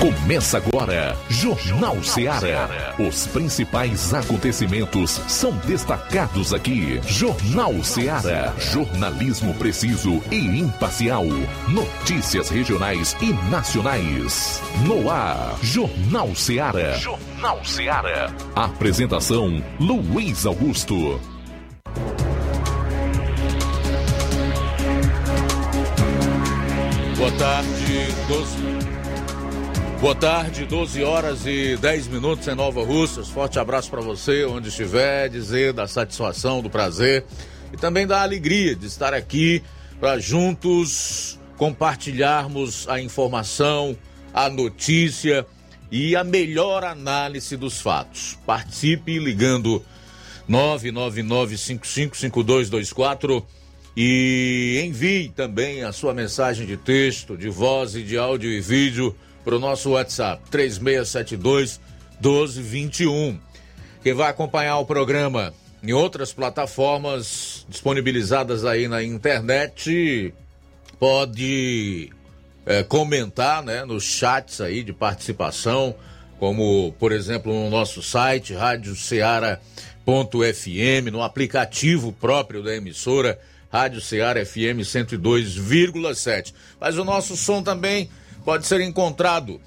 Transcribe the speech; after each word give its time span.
Começa 0.00 0.58
agora, 0.58 1.16
Jornal 1.28 2.02
Ceará. 2.02 2.94
Os 2.98 3.26
principais 3.28 4.12
acontecimentos 4.12 5.10
são 5.26 5.52
destacados 5.66 6.52
aqui. 6.52 7.00
Jornal 7.06 7.82
Ceará. 7.82 8.52
Jornalismo 8.58 9.54
preciso 9.54 10.22
e 10.30 10.60
imparcial. 10.60 11.24
Notícias 11.68 12.50
regionais 12.50 13.16
e 13.22 13.32
nacionais. 13.50 14.60
No 14.86 15.10
ar, 15.10 15.56
Jornal 15.62 16.34
Ceará. 16.34 16.92
Jornal 16.98 17.64
Ceará. 17.64 18.30
Apresentação: 18.54 19.62
Luiz 19.80 20.44
Augusto. 20.44 21.18
Boa 27.16 27.32
tarde, 27.38 28.14
12. 28.28 28.75
Boa 30.06 30.14
tarde, 30.14 30.64
12 30.64 31.02
horas 31.02 31.44
e 31.46 31.76
10 31.78 32.06
minutos 32.06 32.46
em 32.46 32.54
Nova 32.54 32.84
Russas. 32.84 33.28
Forte 33.28 33.58
abraço 33.58 33.90
para 33.90 34.00
você, 34.00 34.44
onde 34.44 34.68
estiver, 34.68 35.28
dizer 35.28 35.72
da 35.72 35.88
satisfação, 35.88 36.62
do 36.62 36.70
prazer 36.70 37.24
e 37.72 37.76
também 37.76 38.06
da 38.06 38.22
alegria 38.22 38.76
de 38.76 38.86
estar 38.86 39.12
aqui 39.12 39.64
para 39.98 40.20
juntos 40.20 41.40
compartilharmos 41.56 42.88
a 42.88 43.00
informação, 43.00 43.98
a 44.32 44.48
notícia 44.48 45.44
e 45.90 46.14
a 46.14 46.22
melhor 46.22 46.84
análise 46.84 47.56
dos 47.56 47.80
fatos. 47.80 48.38
Participe 48.46 49.18
ligando 49.18 49.84
999555224 50.48 53.42
e 53.96 54.80
envie 54.86 55.30
também 55.30 55.82
a 55.82 55.90
sua 55.90 56.14
mensagem 56.14 56.64
de 56.64 56.76
texto, 56.76 57.36
de 57.36 57.48
voz 57.48 57.96
e 57.96 58.04
de 58.04 58.16
áudio 58.16 58.52
e 58.52 58.60
vídeo 58.60 59.12
para 59.46 59.54
o 59.54 59.60
nosso 59.60 59.90
WhatsApp 59.90 60.42
3672 60.50 61.80
1221. 62.20 63.38
Quem 64.02 64.12
vai 64.12 64.28
acompanhar 64.28 64.76
o 64.78 64.84
programa 64.84 65.54
em 65.80 65.92
outras 65.92 66.32
plataformas 66.32 67.64
disponibilizadas 67.68 68.64
aí 68.64 68.88
na 68.88 69.04
internet 69.04 70.34
pode 70.98 72.10
é, 72.66 72.82
comentar 72.82 73.62
né, 73.62 73.84
nos 73.84 74.02
chats 74.02 74.60
aí 74.60 74.82
de 74.82 74.92
participação, 74.92 75.94
como 76.40 76.92
por 76.98 77.12
exemplo 77.12 77.54
no 77.54 77.70
nosso 77.70 78.02
site 78.02 78.52
radioceara.fm, 78.52 79.60
no 81.12 81.22
aplicativo 81.22 82.10
próprio 82.10 82.64
da 82.64 82.74
emissora 82.74 83.38
Rádio 83.70 84.00
Ceará 84.00 84.44
FM 84.44 84.82
102,7. 84.82 86.52
Mas 86.80 86.98
o 86.98 87.04
nosso 87.04 87.36
som 87.36 87.62
também 87.62 88.10
pode 88.46 88.64
ser 88.64 88.80
encontrado 88.80 89.60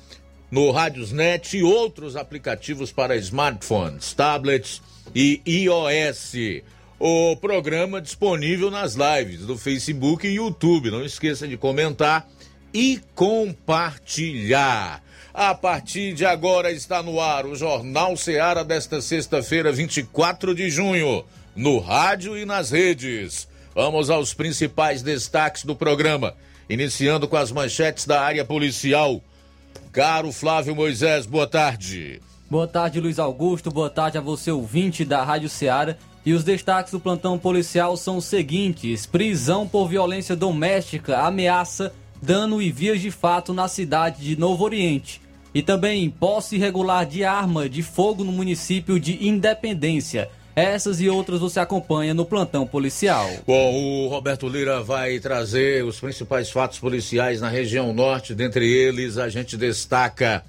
no 0.49 0.71
Radiosnet 0.71 1.57
e 1.57 1.61
outros 1.61 2.15
aplicativos 2.15 2.93
para 2.93 3.17
smartphones, 3.17 4.13
tablets 4.13 4.81
e 5.13 5.41
iOS. 5.45 6.63
O 6.97 7.35
programa 7.35 8.01
disponível 8.01 8.71
nas 8.71 8.95
lives 8.95 9.41
do 9.41 9.57
Facebook 9.57 10.25
e 10.25 10.35
YouTube. 10.35 10.89
Não 10.89 11.03
esqueça 11.03 11.45
de 11.45 11.57
comentar 11.57 12.25
e 12.73 13.01
compartilhar. 13.13 15.03
A 15.33 15.53
partir 15.53 16.13
de 16.13 16.25
agora 16.25 16.71
está 16.71 17.03
no 17.03 17.19
ar 17.19 17.45
o 17.45 17.55
Jornal 17.55 18.15
Seara 18.15 18.63
desta 18.63 19.01
sexta-feira, 19.01 19.73
24 19.73 20.55
de 20.55 20.69
junho, 20.69 21.25
no 21.53 21.79
rádio 21.79 22.37
e 22.37 22.45
nas 22.45 22.71
redes. 22.71 23.45
Vamos 23.75 24.09
aos 24.09 24.33
principais 24.33 25.01
destaques 25.01 25.65
do 25.65 25.75
programa. 25.75 26.33
Iniciando 26.69 27.27
com 27.27 27.35
as 27.35 27.51
manchetes 27.51 28.05
da 28.05 28.21
área 28.21 28.45
policial. 28.45 29.19
Caro 29.91 30.31
Flávio 30.31 30.75
Moisés, 30.75 31.25
boa 31.25 31.47
tarde. 31.47 32.21
Boa 32.47 32.67
tarde, 32.67 32.99
Luiz 32.99 33.17
Augusto. 33.17 33.71
Boa 33.71 33.89
tarde 33.89 34.19
a 34.19 34.21
você, 34.21 34.51
ouvinte 34.51 35.03
da 35.03 35.23
Rádio 35.23 35.49
Ceará. 35.49 35.95
E 36.23 36.31
os 36.31 36.43
destaques 36.43 36.91
do 36.91 36.99
plantão 36.99 37.39
policial 37.39 37.97
são 37.97 38.17
os 38.17 38.25
seguintes: 38.25 39.07
prisão 39.07 39.67
por 39.67 39.87
violência 39.87 40.35
doméstica, 40.35 41.19
ameaça, 41.21 41.91
dano 42.21 42.61
e 42.61 42.71
vias 42.71 43.01
de 43.01 43.09
fato 43.09 43.51
na 43.51 43.67
cidade 43.67 44.21
de 44.21 44.35
Novo 44.37 44.63
Oriente. 44.63 45.21
E 45.55 45.63
também 45.63 46.07
posse 46.07 46.57
irregular 46.57 47.03
de 47.03 47.23
arma 47.23 47.67
de 47.67 47.81
fogo 47.81 48.23
no 48.23 48.31
município 48.31 48.99
de 48.99 49.27
Independência. 49.27 50.29
Essas 50.59 50.99
e 50.99 51.07
outras 51.07 51.39
você 51.39 51.59
acompanha 51.59 52.13
no 52.13 52.25
plantão 52.25 52.67
policial. 52.67 53.29
Bom, 53.47 53.73
o 53.73 54.07
Roberto 54.09 54.47
Lira 54.49 54.81
vai 54.83 55.17
trazer 55.19 55.85
os 55.85 55.99
principais 55.99 56.51
fatos 56.51 56.79
policiais 56.79 57.39
na 57.39 57.47
região 57.47 57.93
norte. 57.93 58.35
Dentre 58.35 58.69
eles, 58.69 59.17
a 59.17 59.29
gente 59.29 59.55
destaca 59.55 60.43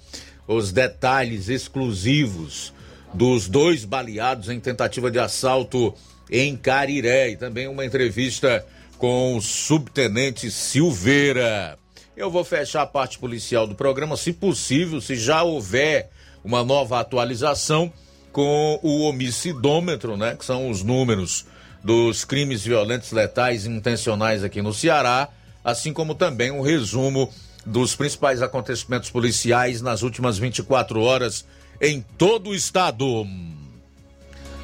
os 0.48 0.72
detalhes 0.72 1.48
exclusivos 1.48 2.72
dos 3.14 3.48
dois 3.48 3.84
baleados 3.84 4.48
em 4.48 4.58
tentativa 4.58 5.10
de 5.10 5.20
assalto 5.20 5.94
em 6.28 6.56
Cariré 6.56 7.30
e 7.30 7.36
também 7.36 7.68
uma 7.68 7.84
entrevista 7.84 8.66
com 8.98 9.36
o 9.36 9.40
subtenente 9.40 10.50
Silveira. 10.50 11.78
Eu 12.16 12.30
vou 12.30 12.44
fechar 12.44 12.82
a 12.82 12.86
parte 12.86 13.16
policial 13.16 13.64
do 13.64 13.76
programa, 13.76 14.16
se 14.16 14.32
possível, 14.32 15.00
se 15.00 15.14
já 15.14 15.42
houver 15.44 16.10
uma 16.44 16.64
nova 16.64 16.98
atualização 16.98 17.92
com 18.32 18.78
o 18.82 19.02
homicidômetro, 19.02 20.16
né, 20.16 20.36
que 20.36 20.44
são 20.44 20.70
os 20.70 20.82
números 20.82 21.46
dos 21.82 22.24
crimes 22.24 22.62
violentos, 22.62 23.12
letais 23.12 23.66
intencionais 23.66 24.44
aqui 24.44 24.60
no 24.62 24.72
Ceará, 24.72 25.28
assim 25.64 25.92
como 25.92 26.14
também 26.14 26.50
um 26.50 26.60
resumo 26.60 27.32
dos 27.64 27.94
principais 27.94 28.42
acontecimentos 28.42 29.10
policiais 29.10 29.80
nas 29.80 30.02
últimas 30.02 30.38
24 30.38 31.00
horas 31.00 31.44
em 31.80 32.04
todo 32.16 32.50
o 32.50 32.54
estado. 32.54 33.26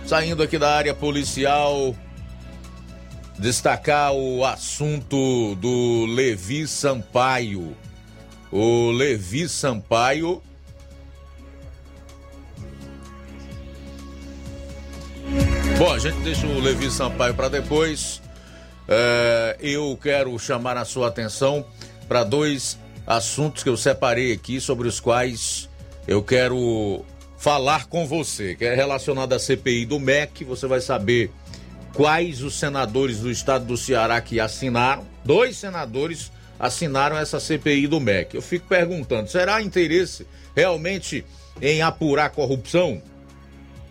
Saindo 0.06 0.42
aqui 0.42 0.58
da 0.58 0.74
área 0.74 0.94
policial, 0.94 1.94
destacar 3.38 4.12
o 4.12 4.44
assunto 4.44 5.54
do 5.56 6.06
Levi 6.06 6.66
Sampaio. 6.68 7.76
O 8.52 8.90
Levi 8.90 9.48
Sampaio 9.48 10.42
Bom, 15.78 15.92
a 15.92 15.98
gente 15.98 16.18
deixa 16.20 16.46
o 16.46 16.60
Levi 16.60 16.90
Sampaio 16.90 17.34
para 17.34 17.48
depois. 17.48 18.22
É, 18.88 19.56
eu 19.60 19.98
quero 20.00 20.38
chamar 20.38 20.76
a 20.76 20.84
sua 20.84 21.08
atenção 21.08 21.66
para 22.08 22.24
dois 22.24 22.78
assuntos 23.06 23.62
que 23.62 23.68
eu 23.68 23.76
separei 23.76 24.32
aqui 24.32 24.60
sobre 24.60 24.88
os 24.88 25.00
quais 25.00 25.68
eu 26.06 26.22
quero 26.22 27.04
falar 27.36 27.86
com 27.86 28.06
você, 28.06 28.54
que 28.54 28.64
é 28.64 28.74
relacionado 28.74 29.32
à 29.32 29.38
CPI 29.38 29.86
do 29.86 30.00
MEC. 30.00 30.44
Você 30.44 30.66
vai 30.66 30.80
saber 30.80 31.30
quais 31.92 32.42
os 32.42 32.58
senadores 32.58 33.20
do 33.20 33.30
estado 33.30 33.64
do 33.64 33.76
Ceará 33.76 34.20
que 34.20 34.40
assinaram. 34.40 35.04
Dois 35.24 35.56
senadores 35.56 36.30
assinaram 36.58 37.18
essa 37.18 37.40
CPI 37.40 37.86
do 37.86 38.00
MEC. 38.00 38.34
Eu 38.34 38.42
fico 38.42 38.66
perguntando: 38.68 39.28
será 39.28 39.60
interesse 39.60 40.26
realmente 40.54 41.24
em 41.60 41.82
apurar 41.82 42.30
corrupção? 42.30 43.02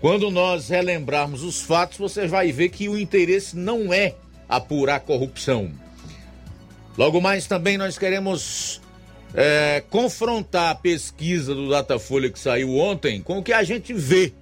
Quando 0.02 0.30
nós 0.30 0.70
relembrarmos 0.70 1.44
os 1.44 1.62
fatos, 1.62 1.98
você 1.98 2.28
vai 2.28 2.52
ver 2.52 2.70
que 2.70 2.88
o 2.88 2.98
interesse 2.98 3.56
não 3.56 3.94
é 3.94 4.16
apurar 4.48 5.00
corrupção. 5.00 5.72
Logo 6.98 7.20
mais 7.20 7.48
também 7.48 7.78
nós 7.78 7.98
queremos 7.98 8.82
é, 9.34 9.84
confrontar 9.90 10.72
a 10.72 10.76
pesquisa 10.76 11.54
do 11.54 11.70
Datafolha 11.70 12.30
que 12.30 12.40
saiu 12.40 12.78
ontem 12.78 13.22
com 13.22 13.40
o 13.40 13.44
que 13.44 13.52
a 13.52 13.64
gente 13.64 13.94
vê 13.94 14.34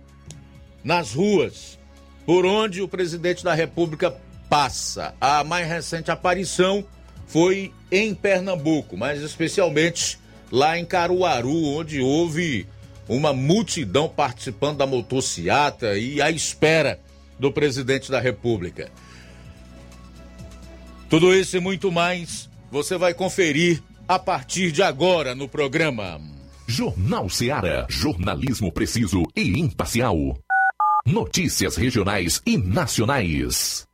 nas 0.84 1.13
ruas, 1.13 1.80
por 2.25 2.46
onde 2.46 2.81
o 2.81 2.88
presidente 2.88 3.44
da 3.44 3.53
República 3.53 4.13
passa. 4.50 5.16
A 5.19 5.44
mais 5.44 5.68
recente 5.68 6.12
aparição 6.12 6.86
foi 7.25 7.72
em 7.92 8.13
Pernambuco, 8.13 8.97
mas 8.97 9.22
especialmente 9.22 10.19
lá 10.52 10.78
em 10.78 10.86
Caruaru, 10.86 11.66
onde 11.66 12.00
houve 12.00 12.68
uma 13.07 13.33
multidão 13.33 14.07
participando 14.07 14.77
da 14.77 14.85
motociata 14.85 15.97
e 15.97 16.21
à 16.21 16.31
espera 16.31 17.00
do 17.39 17.51
presidente 17.51 18.09
da 18.09 18.19
República. 18.19 18.91
Tudo 21.09 21.33
isso 21.33 21.57
e 21.57 21.59
muito 21.59 21.91
mais 21.91 22.50
você 22.71 22.97
vai 22.97 23.13
conferir 23.13 23.81
a 24.07 24.17
partir 24.17 24.71
de 24.71 24.81
agora 24.81 25.35
no 25.35 25.47
programa. 25.47 26.19
Jornal 26.67 27.29
Ceará, 27.29 27.85
jornalismo 27.89 28.71
preciso 28.71 29.23
e 29.35 29.59
imparcial. 29.59 30.17
Notícias 31.05 31.75
regionais 31.75 32.41
e 32.45 32.57
nacionais. 32.57 33.85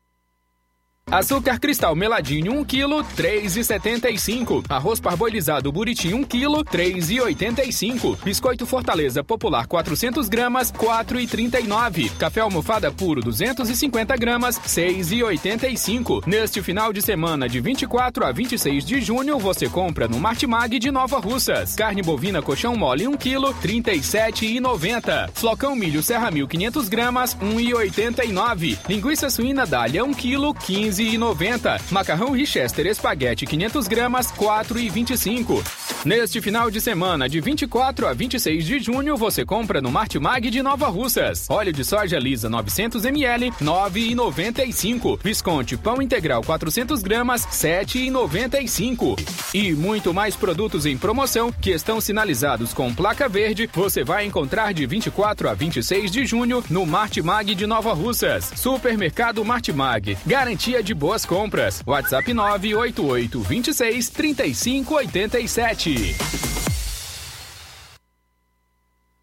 Açúcar 1.11 1.59
cristal 1.59 1.95
meladinho 1.95 2.53
1 2.59 2.65
kg, 2.65 3.03
3,75. 3.17 4.63
Arroz 4.69 4.99
parboilizado 4.99 5.71
buriti 5.71 6.13
1 6.13 6.23
kg, 6.23 6.63
3,85. 6.71 8.15
Biscoito 8.23 8.63
Fortaleza 8.67 9.23
Popular 9.23 9.65
400 9.65 10.29
gramas, 10.29 10.71
4,39. 10.71 12.11
Café 12.19 12.41
almofada 12.41 12.91
puro 12.91 13.21
250 13.21 14.15
gramas, 14.17 14.59
6,85. 14.59 16.27
Neste 16.27 16.61
final 16.61 16.93
de 16.93 17.01
semana 17.01 17.49
de 17.49 17.59
24 17.59 18.23
a 18.23 18.31
26 18.31 18.85
de 18.85 19.01
junho, 19.01 19.39
você 19.39 19.67
compra 19.67 20.07
no 20.07 20.19
Martimag 20.19 20.77
de 20.77 20.91
Nova 20.91 21.17
Russas. 21.17 21.73
Carne 21.73 22.03
bovina 22.03 22.39
colchão 22.39 22.75
mole 22.75 23.07
1 23.07 23.17
kg, 23.17 23.51
37,90. 23.63 25.31
Flocão 25.33 25.75
milho 25.75 26.03
Serra 26.03 26.29
1500 26.29 26.87
gramas, 26.87 27.35
1,89. 27.35 28.77
Linguiça 28.87 29.27
suína 29.31 29.65
Dália 29.65 30.03
1 30.03 30.13
kg, 30.13 30.53
15 30.53 30.98
15,90. 30.99 31.79
Macarrão 31.91 32.31
Richester 32.31 32.85
Espaguete 32.85 33.45
500 33.45 33.87
gramas, 33.87 34.31
4,25. 34.33 35.63
Neste 36.03 36.41
final 36.41 36.69
de 36.69 36.81
semana, 36.81 37.29
de 37.29 37.39
24 37.39 38.07
a 38.07 38.13
26 38.13 38.65
de 38.65 38.79
junho, 38.79 39.15
você 39.15 39.45
compra 39.45 39.81
no 39.81 39.91
Martimag 39.91 40.49
de 40.49 40.61
Nova 40.61 40.87
Russas. 40.87 41.45
Óleo 41.49 41.71
de 41.71 41.85
soja 41.85 42.19
lisa 42.19 42.49
900 42.49 43.05
ml, 43.05 43.51
9,95. 43.61 45.19
Visconde 45.23 45.77
pão 45.77 46.01
integral 46.01 46.43
400 46.43 47.01
gramas, 47.01 47.45
7,95. 47.47 49.17
E 49.53 49.73
muito 49.73 50.13
mais 50.13 50.35
produtos 50.35 50.85
em 50.85 50.97
promoção 50.97 51.51
que 51.51 51.71
estão 51.71 52.01
sinalizados 52.01 52.73
com 52.73 52.93
placa 52.93 53.29
verde, 53.29 53.69
você 53.73 54.03
vai 54.03 54.25
encontrar 54.25 54.73
de 54.73 54.85
24 54.85 55.49
a 55.49 55.53
26 55.53 56.11
de 56.11 56.25
junho 56.25 56.63
no 56.69 56.85
Martimag 56.85 57.55
de 57.55 57.65
Nova 57.65 57.93
Russas. 57.93 58.51
Supermercado 58.55 59.43
Martimag. 59.45 60.17
Garantia 60.25 60.81
de 60.81 60.88
de 60.89 60.93
boas 60.95 61.23
compras. 61.23 61.83
WhatsApp 61.85 62.27
988 62.29 63.39
26 63.41 64.09
35 64.09 64.99
87. 64.99 66.68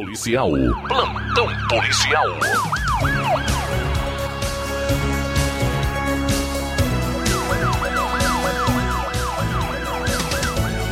Policial. 0.00 0.50
Plantão 0.88 1.46
policial. 1.68 2.26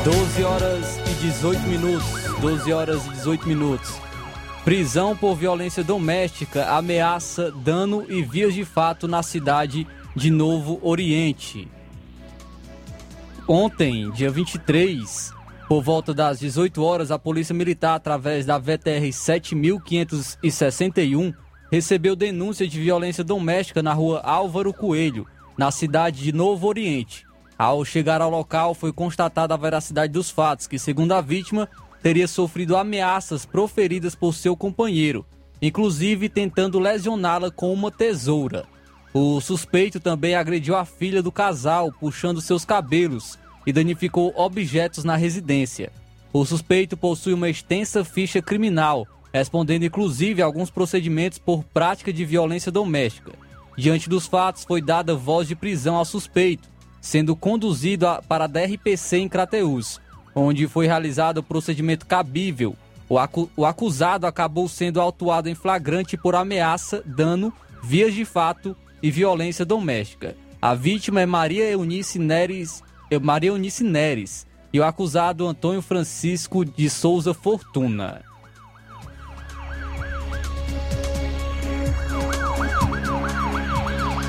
Doze 0.04 0.42
horas 0.42 0.98
e 0.98 1.14
18 1.22 1.60
minutos. 1.62 2.06
12 2.40 2.72
horas 2.72 3.06
e 3.06 3.10
18 3.10 3.48
minutos. 3.48 3.94
Prisão 4.62 5.16
por 5.16 5.34
violência 5.34 5.82
doméstica 5.82 6.68
ameaça 6.70 7.50
dano 7.50 8.04
e 8.10 8.20
vias 8.20 8.52
de 8.52 8.64
fato 8.66 9.08
na 9.08 9.22
cidade 9.22 9.86
de 10.14 10.30
Novo 10.30 10.78
Oriente. 10.82 11.66
Ontem, 13.48 14.10
dia 14.10 14.30
23, 14.30 15.32
por 15.68 15.82
volta 15.82 16.14
das 16.14 16.40
18 16.40 16.82
horas, 16.82 17.10
a 17.10 17.18
Polícia 17.18 17.54
Militar, 17.54 17.96
através 17.96 18.46
da 18.46 18.56
VTR 18.56 19.12
7561, 19.12 21.34
recebeu 21.70 22.16
denúncia 22.16 22.66
de 22.66 22.80
violência 22.80 23.22
doméstica 23.22 23.82
na 23.82 23.92
rua 23.92 24.22
Álvaro 24.24 24.72
Coelho, 24.72 25.26
na 25.58 25.70
cidade 25.70 26.22
de 26.22 26.32
Novo 26.32 26.66
Oriente. 26.66 27.26
Ao 27.58 27.84
chegar 27.84 28.22
ao 28.22 28.30
local, 28.30 28.72
foi 28.72 28.94
constatada 28.94 29.52
a 29.52 29.58
veracidade 29.58 30.10
dos 30.10 30.30
fatos, 30.30 30.66
que, 30.66 30.78
segundo 30.78 31.12
a 31.12 31.20
vítima, 31.20 31.68
teria 32.02 32.26
sofrido 32.26 32.74
ameaças 32.74 33.44
proferidas 33.44 34.14
por 34.14 34.32
seu 34.32 34.56
companheiro, 34.56 35.26
inclusive 35.60 36.30
tentando 36.30 36.78
lesioná-la 36.78 37.50
com 37.50 37.70
uma 37.74 37.90
tesoura. 37.90 38.64
O 39.12 39.38
suspeito 39.38 40.00
também 40.00 40.34
agrediu 40.34 40.76
a 40.76 40.86
filha 40.86 41.22
do 41.22 41.30
casal, 41.30 41.92
puxando 41.92 42.40
seus 42.40 42.64
cabelos 42.64 43.38
e 43.66 43.72
danificou 43.72 44.32
objetos 44.36 45.04
na 45.04 45.16
residência. 45.16 45.92
O 46.32 46.44
suspeito 46.44 46.96
possui 46.96 47.32
uma 47.32 47.48
extensa 47.48 48.04
ficha 48.04 48.42
criminal, 48.42 49.06
respondendo 49.32 49.84
inclusive 49.84 50.42
a 50.42 50.44
alguns 50.44 50.70
procedimentos 50.70 51.38
por 51.38 51.64
prática 51.64 52.12
de 52.12 52.24
violência 52.24 52.70
doméstica. 52.70 53.32
Diante 53.76 54.08
dos 54.08 54.26
fatos, 54.26 54.64
foi 54.64 54.82
dada 54.82 55.14
voz 55.14 55.46
de 55.46 55.54
prisão 55.54 55.96
ao 55.96 56.04
suspeito, 56.04 56.68
sendo 57.00 57.36
conduzido 57.36 58.06
para 58.28 58.44
a 58.44 58.48
DRPC 58.48 59.18
em 59.18 59.28
Crateús, 59.28 60.00
onde 60.34 60.66
foi 60.66 60.86
realizado 60.86 61.38
o 61.38 61.42
procedimento 61.42 62.06
cabível. 62.06 62.76
O, 63.08 63.18
acu, 63.18 63.50
o 63.56 63.64
acusado 63.64 64.26
acabou 64.26 64.68
sendo 64.68 65.00
autuado 65.00 65.48
em 65.48 65.54
flagrante 65.54 66.16
por 66.16 66.34
ameaça, 66.34 67.02
dano, 67.06 67.52
vias 67.82 68.12
de 68.12 68.24
fato 68.24 68.76
e 69.02 69.10
violência 69.10 69.64
doméstica. 69.64 70.36
A 70.60 70.74
vítima 70.74 71.20
é 71.20 71.26
Maria 71.26 71.70
Eunice 71.70 72.18
Neres, 72.18 72.82
Maria 73.16 73.50
Eunice 73.50 73.82
Neres 73.82 74.46
e 74.72 74.78
o 74.78 74.84
acusado 74.84 75.46
Antônio 75.46 75.80
Francisco 75.80 76.64
de 76.64 76.90
Souza 76.90 77.32
Fortuna. 77.32 78.22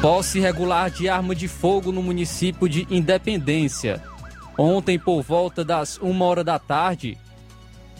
Posse 0.02 0.38
irregular 0.38 0.90
de 0.90 1.10
arma 1.10 1.36
de 1.36 1.50
fogo 1.50 1.92
no 1.92 2.02
município 2.02 2.70
de 2.70 2.88
Independência. 2.90 4.02
Ontem, 4.58 4.98
por 4.98 5.22
volta 5.22 5.66
das 5.66 6.00
1 6.02 6.22
hora 6.22 6.42
da 6.42 6.58
tarde, 6.58 7.18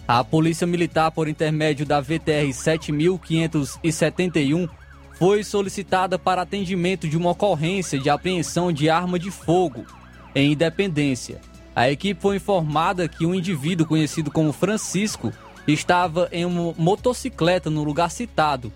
a 0.08 0.24
Polícia 0.24 0.66
Militar, 0.66 1.12
por 1.12 1.28
intermédio 1.28 1.86
da 1.86 2.00
VTR 2.00 2.54
7571, 2.54 4.70
foi 5.16 5.44
solicitada 5.44 6.18
para 6.18 6.44
atendimento 6.44 7.06
de 7.06 7.18
uma 7.18 7.32
ocorrência 7.32 8.00
de 8.00 8.10
apreensão 8.10 8.72
de 8.72 8.90
arma 8.90 9.20
de 9.20 9.30
fogo 9.30 9.86
em 10.34 10.54
Independência. 10.54 11.42
A 11.76 11.90
equipe 11.90 12.22
foi 12.22 12.38
informada 12.38 13.08
que 13.08 13.26
um 13.26 13.34
indivíduo 13.34 13.88
conhecido 13.88 14.32
como 14.32 14.52
Francisco 14.52 15.32
estava 15.68 16.28
em 16.32 16.46
uma 16.46 16.74
motocicleta 16.78 17.70
no 17.70 17.84
lugar 17.84 18.12
citado 18.12 18.72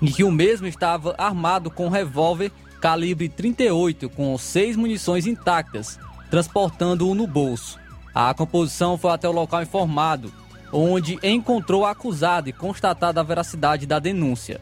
e 0.00 0.10
que 0.10 0.24
o 0.24 0.32
mesmo 0.32 0.66
estava 0.66 1.14
armado 1.18 1.70
com 1.70 1.86
um 1.86 1.90
revólver 1.90 2.50
calibre 2.80 3.28
38 3.28 4.10
com 4.10 4.36
seis 4.36 4.76
munições 4.76 5.26
intactas, 5.26 5.98
transportando-o 6.30 7.14
no 7.14 7.26
bolso. 7.26 7.78
A 8.14 8.34
composição 8.34 8.98
foi 8.98 9.12
até 9.12 9.28
o 9.28 9.32
local 9.32 9.62
informado, 9.62 10.32
onde 10.72 11.18
encontrou 11.22 11.82
o 11.82 11.86
acusado 11.86 12.48
e 12.48 12.52
constatada 12.52 13.20
a 13.20 13.24
veracidade 13.24 13.86
da 13.86 13.98
denúncia. 13.98 14.60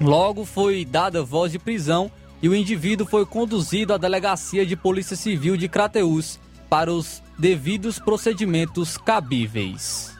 Logo 0.00 0.44
foi 0.44 0.84
dada 0.84 1.22
voz 1.22 1.52
de 1.52 1.58
prisão 1.58 2.10
e 2.42 2.48
o 2.48 2.54
indivíduo 2.54 3.06
foi 3.06 3.24
conduzido 3.24 3.94
à 3.94 3.96
delegacia 3.96 4.66
de 4.66 4.74
Polícia 4.74 5.16
Civil 5.16 5.56
de 5.56 5.68
Crateús 5.68 6.40
para 6.68 6.92
os 6.92 7.22
devidos 7.38 8.00
procedimentos 8.00 8.98
cabíveis. 8.98 10.10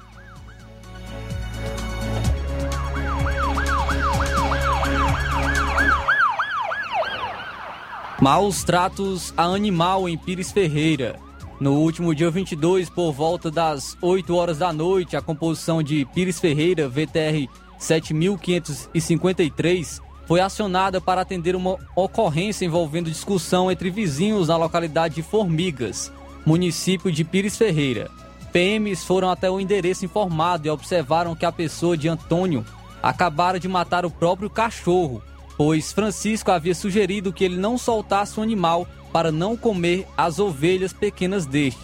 Maus 8.21 8.63
tratos 8.63 9.35
a 9.37 9.47
animal 9.47 10.09
em 10.09 10.17
Pires 10.17 10.53
Ferreira. 10.53 11.19
No 11.59 11.73
último 11.75 12.15
dia 12.15 12.31
22, 12.31 12.89
por 12.89 13.13
volta 13.13 13.51
das 13.51 13.97
8 14.01 14.33
horas 14.35 14.59
da 14.59 14.73
noite, 14.73 15.17
a 15.17 15.23
composição 15.23 15.83
de 15.83 16.05
Pires 16.05 16.39
Ferreira, 16.39 16.89
VTR 16.89 17.49
7553, 17.79 20.01
foi 20.27 20.41
acionada 20.41 21.01
para 21.01 21.21
atender 21.21 21.55
uma 21.57 21.79
ocorrência 21.97 22.65
envolvendo 22.65 23.11
discussão 23.11 23.71
entre 23.71 23.91
vizinhos 23.91 24.49
na 24.49 24.57
localidade 24.57 25.17
de 25.17 25.23
Formigas, 25.23 26.13
município 26.45 27.11
de 27.11 27.25
Pires 27.25 27.57
Ferreira. 27.57 28.11
PMs 28.53 29.05
foram 29.05 29.31
até 29.31 29.51
o 29.51 29.61
endereço 29.61 30.05
informado 30.05 30.67
e 30.67 30.71
observaram 30.71 31.35
que 31.35 31.47
a 31.47 31.53
pessoa 31.53 31.97
de 31.97 32.09
Antônio 32.09 32.65
acabara 33.03 33.59
de 33.59 33.69
matar 33.69 34.05
o 34.05 34.11
próprio 34.11 34.51
cachorro 34.51 35.23
pois 35.57 35.93
Francisco 35.93 36.51
havia 36.51 36.75
sugerido 36.75 37.33
que 37.33 37.45
ele 37.45 37.57
não 37.57 37.77
soltasse 37.77 38.39
o 38.39 38.43
animal 38.43 38.87
para 39.13 39.31
não 39.31 39.57
comer 39.57 40.07
as 40.17 40.39
ovelhas 40.39 40.93
pequenas 40.93 41.47
deste, 41.47 41.81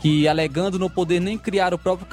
que, 0.00 0.26
alegando 0.26 0.78
não 0.78 0.88
poder 0.88 1.20
nem 1.20 1.36
criar 1.36 1.74
o 1.74 1.78
próprio 1.78 2.08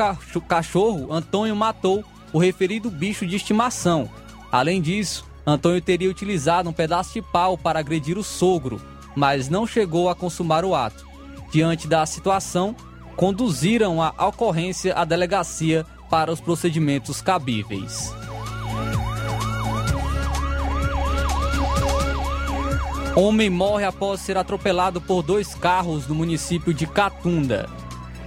cachorro, 0.47 1.11
Antônio 1.11 1.55
matou 1.55 2.03
o 2.33 2.37
referido 2.37 2.91
bicho 2.91 3.25
de 3.25 3.35
estimação. 3.35 4.09
Além 4.51 4.81
disso, 4.81 5.25
Antônio 5.49 5.81
teria 5.81 6.09
utilizado 6.09 6.69
um 6.69 6.73
pedaço 6.73 7.13
de 7.13 7.21
pau 7.21 7.57
para 7.57 7.79
agredir 7.79 8.17
o 8.17 8.23
sogro, 8.23 8.81
mas 9.15 9.47
não 9.47 9.65
chegou 9.65 10.09
a 10.09 10.15
consumar 10.15 10.65
o 10.65 10.75
ato. 10.75 11.07
Diante 11.49 11.87
da 11.87 12.05
situação, 12.05 12.75
conduziram 13.15 14.01
a 14.01 14.09
ocorrência 14.27 14.93
à 14.93 15.05
delegacia 15.05 15.85
para 16.09 16.33
os 16.33 16.41
procedimentos 16.41 17.21
cabíveis. 17.21 18.13
Homem 23.15 23.49
morre 23.49 23.85
após 23.85 24.19
ser 24.19 24.37
atropelado 24.37 24.99
por 24.99 25.23
dois 25.23 25.55
carros 25.55 26.07
no 26.07 26.13
município 26.13 26.73
de 26.73 26.85
Catunda. 26.85 27.69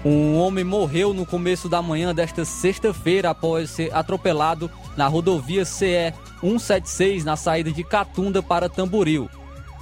Um 0.03 0.39
homem 0.39 0.65
morreu 0.65 1.13
no 1.13 1.27
começo 1.27 1.69
da 1.69 1.83
manhã 1.83 2.15
desta 2.15 2.47
sexta-feira 2.47 3.29
após 3.29 3.69
ser 3.69 3.95
atropelado 3.95 4.71
na 4.97 5.09
rodovia 5.09 5.65
CE 5.65 6.13
176 6.41 7.25
na 7.25 7.37
saída 7.37 7.71
de 7.71 7.85
Catunda 7.85 8.43
para 8.43 8.69
Tamboril. 8.69 9.29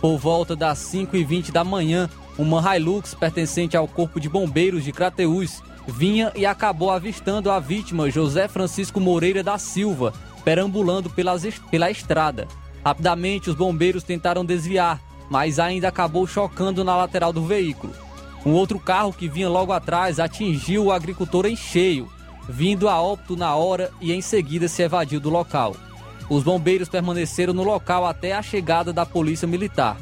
Por 0.01 0.17
volta 0.19 0.55
das 0.55 0.79
5h20 0.79 1.51
da 1.51 1.65
manhã, 1.65 2.09
uma 2.39 2.77
Hilux 2.77 3.15
pertencente 3.15 3.77
ao 3.77 3.89
Corpo 3.89 4.21
de 4.21 4.29
Bombeiros 4.29 4.85
de 4.85 4.93
Crateús 4.93 5.63
vinha 5.89 6.31
e 6.37 6.45
acabou 6.45 6.91
avistando 6.91 7.51
a 7.51 7.59
vítima 7.59 8.11
José 8.11 8.47
Francisco 8.47 9.01
Moreira 9.01 9.43
da 9.43 9.59
Silva, 9.59 10.13
perambulando 10.45 11.11
pelas, 11.11 11.43
pela 11.71 11.91
estrada. 11.91 12.47
Rapidamente, 12.85 13.51
os 13.51 13.57
bombeiros 13.57 14.05
tentaram 14.05 14.45
desviar, 14.45 15.01
mas 15.31 15.59
ainda 15.59 15.89
acabou 15.89 16.27
chocando 16.27 16.85
na 16.85 16.97
lateral 16.97 17.33
do 17.33 17.45
veículo. 17.45 17.93
Um 18.47 18.53
outro 18.53 18.79
carro 18.79 19.13
que 19.13 19.29
vinha 19.29 19.49
logo 19.49 19.73
atrás 19.73 20.21
atingiu 20.21 20.87
o 20.87 20.93
agricultor 20.93 21.47
em 21.47 21.57
cheio, 21.57 22.09
vindo 22.49 22.89
a 22.89 23.01
óbito 23.01 23.37
na 23.37 23.55
hora 23.55 23.91
e 24.01 24.13
em 24.13 24.21
seguida 24.21 24.69
se 24.69 24.83
evadiu 24.83 25.21
do 25.21 25.29
local. 25.29 25.77
Os 26.29 26.43
bombeiros 26.43 26.89
permaneceram 26.89 27.53
no 27.53 27.63
local 27.63 28.07
até 28.07 28.33
a 28.33 28.43
chegada 28.43 28.93
da 28.93 29.05
polícia 29.05 29.47
militar. 29.47 29.97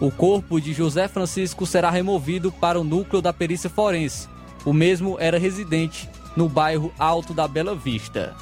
O 0.00 0.10
corpo 0.10 0.60
de 0.60 0.72
José 0.72 1.08
Francisco 1.08 1.66
será 1.66 1.90
removido 1.90 2.50
para 2.50 2.80
o 2.80 2.84
núcleo 2.84 3.20
da 3.20 3.32
perícia 3.32 3.68
forense. 3.68 4.28
O 4.64 4.72
mesmo 4.72 5.16
era 5.18 5.38
residente 5.38 6.08
no 6.36 6.48
bairro 6.48 6.92
Alto 6.98 7.34
da 7.34 7.46
Bela 7.46 7.74
Vista. 7.74 8.34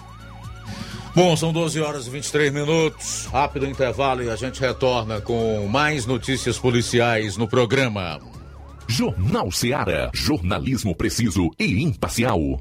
Bom, 1.14 1.36
são 1.36 1.52
12 1.52 1.80
horas 1.80 2.06
e 2.06 2.10
23 2.10 2.52
minutos. 2.52 3.26
Rápido 3.32 3.66
intervalo 3.66 4.22
e 4.22 4.30
a 4.30 4.36
gente 4.36 4.60
retorna 4.60 5.20
com 5.20 5.66
mais 5.66 6.06
notícias 6.06 6.58
policiais 6.58 7.36
no 7.36 7.48
programa. 7.48 8.20
Jornal 8.86 9.50
Seara. 9.50 10.10
Jornalismo 10.14 10.94
preciso 10.94 11.50
e 11.58 11.82
imparcial. 11.82 12.60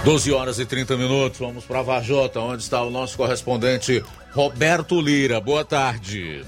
12 0.03 0.31
horas 0.31 0.59
e 0.59 0.65
30 0.67 0.95
minutos, 0.95 1.39
vamos 1.39 1.65
para 1.65 1.81
Varjota, 1.81 2.39
onde 2.39 2.61
está 2.61 2.83
o 2.83 2.91
nosso 2.91 3.17
correspondente 3.17 4.03
Roberto 4.31 5.01
Lira. 5.01 5.41
Boa 5.41 5.65
tarde. 5.65 6.45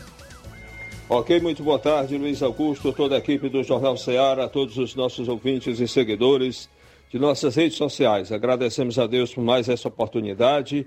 Ok, 1.09 1.39
muito 1.39 1.63
boa 1.63 1.79
tarde, 1.79 2.15
Luiz 2.15 2.43
Augusto, 2.43 2.93
toda 2.93 3.15
a 3.15 3.17
equipe 3.17 3.49
do 3.49 3.63
Jornal 3.63 3.97
Ceará, 3.97 4.47
todos 4.47 4.77
os 4.77 4.93
nossos 4.93 5.27
ouvintes 5.27 5.79
e 5.79 5.87
seguidores 5.87 6.69
de 7.09 7.17
nossas 7.17 7.55
redes 7.55 7.75
sociais. 7.75 8.31
Agradecemos 8.31 8.99
a 8.99 9.07
Deus 9.07 9.33
por 9.33 9.43
mais 9.43 9.67
essa 9.67 9.87
oportunidade 9.87 10.85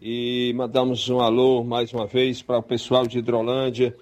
e 0.00 0.52
mandamos 0.54 1.08
um 1.08 1.18
alô 1.18 1.64
mais 1.64 1.92
uma 1.92 2.06
vez 2.06 2.42
para 2.42 2.58
o 2.58 2.62
pessoal 2.62 3.08
de 3.08 3.18
Hidrolândia, 3.18 3.92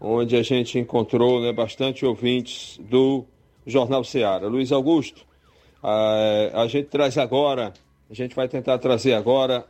onde 0.00 0.36
a 0.36 0.42
gente 0.42 0.78
encontrou 0.78 1.42
né, 1.42 1.52
bastante 1.52 2.06
ouvintes 2.06 2.80
do 2.88 3.24
Jornal 3.66 4.02
Ceará. 4.02 4.46
Luiz 4.46 4.72
Augusto, 4.72 5.26
a, 5.82 6.62
a 6.62 6.66
gente 6.66 6.88
traz 6.88 7.18
agora, 7.18 7.72
a 8.08 8.14
gente 8.14 8.34
vai 8.34 8.48
tentar 8.48 8.78
trazer 8.78 9.12
agora 9.12 9.66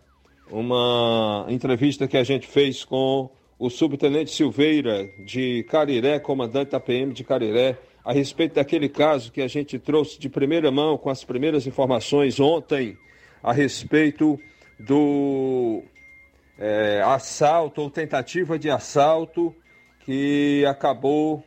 uma 0.50 1.46
entrevista 1.48 2.06
que 2.06 2.16
a 2.16 2.24
gente 2.24 2.46
fez 2.46 2.84
com 2.84 3.28
o 3.58 3.68
subtenente 3.68 4.30
Silveira 4.30 5.06
de 5.26 5.64
Cariré, 5.64 6.18
comandante 6.18 6.70
da 6.70 6.80
PM 6.80 7.12
de 7.12 7.24
Cariré, 7.24 7.76
a 8.04 8.12
respeito 8.12 8.54
daquele 8.54 8.88
caso 8.88 9.30
que 9.30 9.42
a 9.42 9.48
gente 9.48 9.78
trouxe 9.78 10.18
de 10.18 10.28
primeira 10.28 10.70
mão 10.70 10.96
com 10.96 11.10
as 11.10 11.22
primeiras 11.22 11.66
informações 11.66 12.40
ontem 12.40 12.96
a 13.42 13.52
respeito 13.52 14.40
do 14.78 15.82
é, 16.58 17.02
assalto 17.04 17.82
ou 17.82 17.90
tentativa 17.90 18.58
de 18.58 18.70
assalto 18.70 19.54
que 20.10 20.66
acabou 20.66 21.44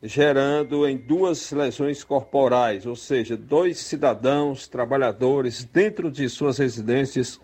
gerando 0.00 0.86
em 0.86 0.96
duas 0.96 1.50
lesões 1.50 2.04
corporais, 2.04 2.86
ou 2.86 2.94
seja, 2.94 3.36
dois 3.36 3.78
cidadãos 3.78 4.68
trabalhadores 4.68 5.64
dentro 5.64 6.08
de 6.08 6.28
suas 6.28 6.58
residências 6.58 7.40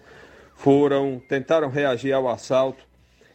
foram 0.54 1.20
tentaram 1.28 1.68
reagir 1.68 2.12
ao 2.12 2.28
assalto 2.28 2.86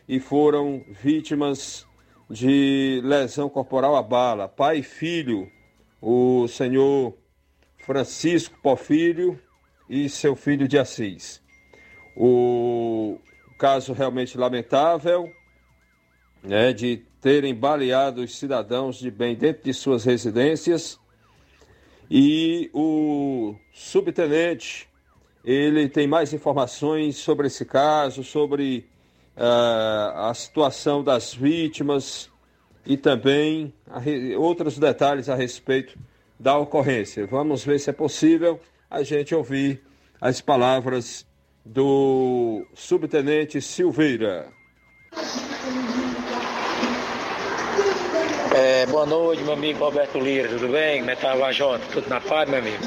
e 0.08 0.22
foram 0.22 0.86
vítimas 0.88 1.86
de 2.30 3.02
lesão 3.04 3.50
corporal 3.50 3.98
à 3.98 4.02
bala. 4.02 4.48
Pai 4.48 4.78
e 4.78 4.84
filho, 4.84 5.52
o 6.02 6.48
senhor 6.48 7.14
Francisco 7.80 8.58
Porfírio 8.64 9.38
e 9.90 10.08
seu 10.08 10.34
filho 10.34 10.66
de 10.66 10.80
Assis. 10.80 11.42
O 12.16 13.20
caso 13.60 13.92
realmente 13.92 14.38
lamentável, 14.38 15.30
né, 16.44 16.74
de 16.74 17.04
terem 17.22 17.54
baleado 17.54 18.22
os 18.22 18.38
cidadãos 18.38 18.98
de 18.98 19.12
bem 19.12 19.36
dentro 19.36 19.64
de 19.64 19.74
suas 19.74 20.04
residências. 20.04 21.00
E 22.10 22.70
o 22.74 23.56
subtenente, 23.72 24.90
ele 25.46 25.88
tem 25.88 26.08
mais 26.08 26.34
informações 26.34 27.18
sobre 27.18 27.48
esse 27.48 27.64
caso, 27.64 28.24
sobre 28.24 28.90
uh, 29.38 30.28
a 30.28 30.34
situação 30.34 31.04
das 31.04 31.34
vítimas 31.34 32.30
e 32.86 32.98
também 32.98 33.74
outros 34.38 34.78
detalhes 34.78 35.30
a 35.30 35.36
respeito 35.36 35.98
da 36.40 36.58
ocorrência. 36.58 37.26
Vamos 37.28 37.64
ver 37.64 37.80
se 37.80 37.90
é 37.90 37.94
possível 37.94 38.60
a 38.90 39.04
gente 39.04 39.34
ouvir 39.34 39.82
as 40.20 40.42
palavras 40.42 41.26
do 41.64 42.66
subtenente 42.74 43.62
Silveira. 43.62 44.52
É, 48.82 48.86
boa 48.88 49.06
noite, 49.06 49.44
meu 49.44 49.54
amigo 49.54 49.86
Roberto 49.86 50.18
Lira, 50.18 50.50
tudo 50.50 50.68
bem? 50.70 51.02
Como 51.02 51.12
é 51.12 51.16
que 51.16 51.22
tá? 51.22 51.36
Tudo 51.94 52.10
na 52.10 52.20
paz, 52.20 52.50
meu 52.50 52.58
amigo? 52.58 52.84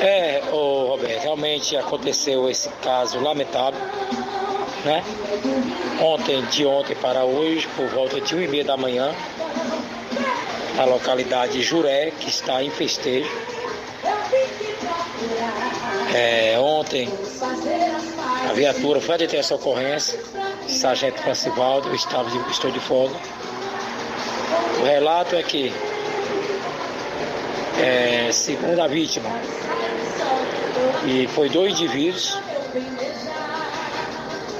É, 0.00 0.42
ô 0.50 0.88
Roberto, 0.88 1.22
realmente 1.22 1.76
aconteceu 1.76 2.50
esse 2.50 2.68
caso 2.82 3.20
lamentável, 3.20 3.78
né? 4.84 5.04
Ontem, 6.00 6.44
de 6.46 6.66
ontem 6.66 6.96
para 6.96 7.22
hoje, 7.24 7.68
por 7.76 7.86
volta 7.86 8.20
de 8.20 8.34
1 8.34 8.42
e 8.42 8.48
meia 8.48 8.64
da 8.64 8.76
manhã, 8.76 9.14
na 10.74 10.86
localidade 10.86 11.62
Juré, 11.62 12.10
que 12.10 12.28
está 12.28 12.64
em 12.64 12.70
festejo. 12.70 13.30
É, 16.12 16.58
ontem, 16.58 17.08
a 18.48 18.52
viatura 18.54 19.00
foi 19.00 19.14
atender 19.14 19.36
essa 19.36 19.54
ocorrência, 19.54 20.20
Sargento 20.66 21.22
Francivaldo, 21.22 21.94
estou 21.94 22.72
de 22.72 22.80
folga 22.80 23.14
o 24.80 24.84
relato 24.84 25.36
é 25.36 25.42
que, 25.42 25.72
é, 27.78 28.30
segundo 28.32 28.80
a 28.80 28.86
vítima, 28.86 29.28
e 31.04 31.26
foi 31.28 31.48
dois 31.50 31.72
indivíduos, 31.72 32.38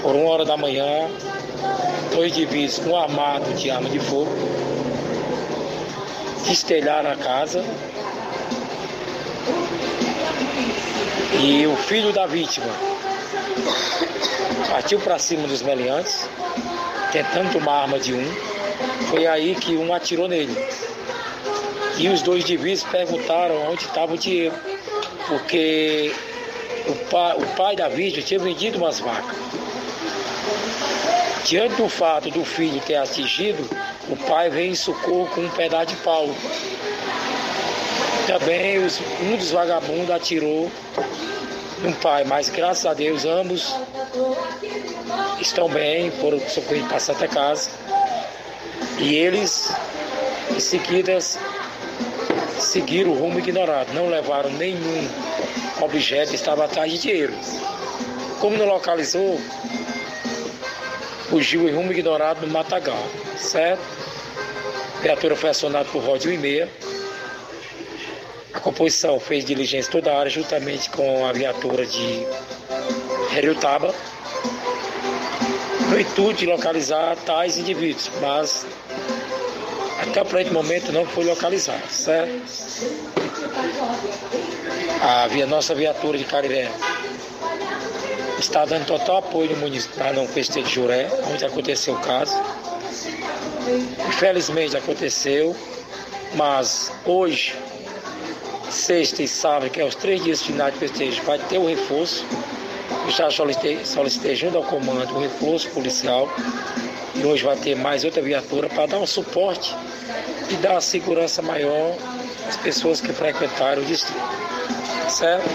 por 0.03 0.15
uma 0.15 0.31
hora 0.31 0.45
da 0.45 0.57
manhã, 0.57 1.09
dois 2.15 2.33
indivíduos 2.33 2.79
com 2.79 2.97
armado 2.97 3.53
de 3.55 3.71
arma 3.71 3.89
de 3.89 3.99
fogo, 3.99 4.31
estelharam 6.51 7.11
a 7.11 7.17
casa. 7.17 7.65
E 11.43 11.67
o 11.67 11.77
filho 11.77 12.13
da 12.13 12.27
vítima 12.27 12.69
partiu 14.69 15.01
para 15.01 15.19
cima 15.19 15.49
dos 15.49 15.63
meliantes, 15.63 16.29
tentando 17.13 17.53
tomar 17.53 17.83
arma 17.83 17.99
de 17.99 18.13
um 18.13 18.60
foi 19.09 19.27
aí 19.27 19.55
que 19.55 19.77
um 19.77 19.93
atirou 19.93 20.29
nele. 20.29 20.57
E 21.99 22.09
os 22.09 22.23
dois 22.23 22.45
divisos 22.45 22.85
perguntaram 22.91 23.71
onde 23.71 23.85
estava 23.85 24.15
o 24.15 24.19
dinheiro, 24.19 24.55
porque 25.29 26.15
o 26.87 26.95
pai, 27.11 27.37
o 27.37 27.47
pai 27.57 27.77
da 27.77 27.89
vítima 27.89 28.23
tinha 28.23 28.41
vendido 28.41 28.79
umas 28.79 29.01
vacas. 29.01 29.37
Diante 31.45 31.75
do 31.77 31.89
fato 31.89 32.31
do 32.31 32.45
filho 32.45 32.81
ter 32.81 32.97
atingido, 32.97 33.69
o 34.09 34.17
pai 34.17 34.49
veio 34.51 34.73
em 34.73 34.75
socorro 34.75 35.27
com 35.35 35.41
um 35.41 35.51
pedaço 35.51 35.87
de 35.87 35.97
pau. 35.97 36.29
Também 38.27 38.79
os, 38.85 39.01
um 39.23 39.37
dos 39.37 39.51
vagabundos 39.51 40.11
atirou 40.11 40.71
no 41.83 41.93
pai, 41.97 42.25
mas 42.25 42.49
graças 42.49 42.87
a 42.87 42.95
Deus 42.95 43.25
ambos 43.25 43.75
estão 45.41 45.69
bem, 45.69 46.11
foram 46.13 46.39
socorridos 46.41 46.89
para 46.89 47.01
Santa 47.01 47.27
Casa. 47.27 47.71
E 48.99 49.15
eles, 49.15 49.73
em 50.55 50.61
seguida, 50.61 51.19
seguiram 52.59 53.13
o 53.13 53.19
rumo 53.19 53.39
ignorado, 53.39 53.93
não 53.95 54.09
levaram 54.09 54.51
nenhum 54.51 55.09
objeto, 55.81 56.35
estava 56.35 56.65
atrás 56.65 56.93
de 56.93 56.99
dinheiro. 56.99 57.35
Como 58.39 58.57
não 58.57 58.67
localizou, 58.67 59.41
fugiu 61.29 61.69
em 61.69 61.73
rumo 61.73 61.93
ignorado 61.93 62.47
no 62.47 62.53
Matagal, 62.53 63.03
certo? 63.37 63.83
A 64.99 65.03
viatura 65.03 65.35
foi 65.35 65.51
acionada 65.51 65.87
por 65.87 66.03
Ródio 66.03 66.33
e 66.33 66.37
meia. 66.37 66.69
A 68.53 68.61
composição 68.61 69.19
fez 69.19 69.45
diligência 69.45 69.91
toda 69.91 70.13
a 70.13 70.19
área 70.19 70.31
juntamente 70.31 70.91
com 70.91 71.25
a 71.27 71.33
viatura 71.33 71.87
de 71.87 72.27
Heriutaba 73.35 73.87
no 73.89 74.10
intuito 75.99 76.41
de 76.41 76.47
localizar 76.47 77.17
tais 77.25 77.57
indivíduos, 77.57 78.11
mas 78.21 78.67
até 80.03 80.23
o 80.23 80.25
presente 80.25 80.53
momento 80.53 80.93
não 80.93 81.07
foi 81.07 81.25
localizado, 81.25 81.87
certo? 81.89 82.33
A 85.03 85.27
via, 85.29 85.47
nossa 85.47 85.75
viatura 85.75 86.19
de 86.19 86.25
Cariré 86.25 86.71
está 88.39 88.65
dando 88.65 88.87
total 88.87 89.19
apoio 89.19 89.51
no 89.51 89.57
município 89.57 89.97
para 89.97 90.13
não 90.13 90.27
festejo 90.27 90.67
de 90.67 90.75
Juré, 90.75 91.09
onde 91.33 91.45
aconteceu 91.45 91.95
o 91.95 92.01
caso. 92.01 92.35
Infelizmente 94.09 94.77
aconteceu, 94.77 95.55
mas 96.35 96.93
hoje, 97.05 97.55
sexta 98.71 99.23
e 99.23 99.29
sábado, 99.29 99.71
que 99.71 99.81
é 99.81 99.85
os 99.85 99.95
três 99.95 100.23
dias 100.23 100.43
finais 100.43 100.73
de 100.73 100.81
festejo, 100.81 101.23
vai 101.23 101.39
ter 101.39 101.59
o 101.59 101.67
reforço 101.67 102.25
já 103.09 103.31
solicitei, 103.31 103.85
solicitei 103.85 104.35
junto 104.35 104.57
ao 104.57 104.65
comando 104.65 105.15
um 105.17 105.21
reforço 105.21 105.69
policial 105.71 106.29
e 107.15 107.25
hoje 107.25 107.45
vai 107.45 107.57
ter 107.57 107.75
mais 107.75 108.05
outra 108.05 108.23
viatura 108.23 108.69
para 108.69 108.87
dar 108.87 108.99
um 108.99 109.07
suporte 109.07 109.75
e 110.49 110.55
dar 110.55 110.73
uma 110.73 110.81
segurança 110.81 111.43
maior 111.43 111.95
às 112.49 112.57
pessoas 112.57 113.01
que 113.01 113.13
frequentaram 113.13 113.83
o 113.83 113.85
distrito. 113.85 114.21
Certo? 115.09 115.49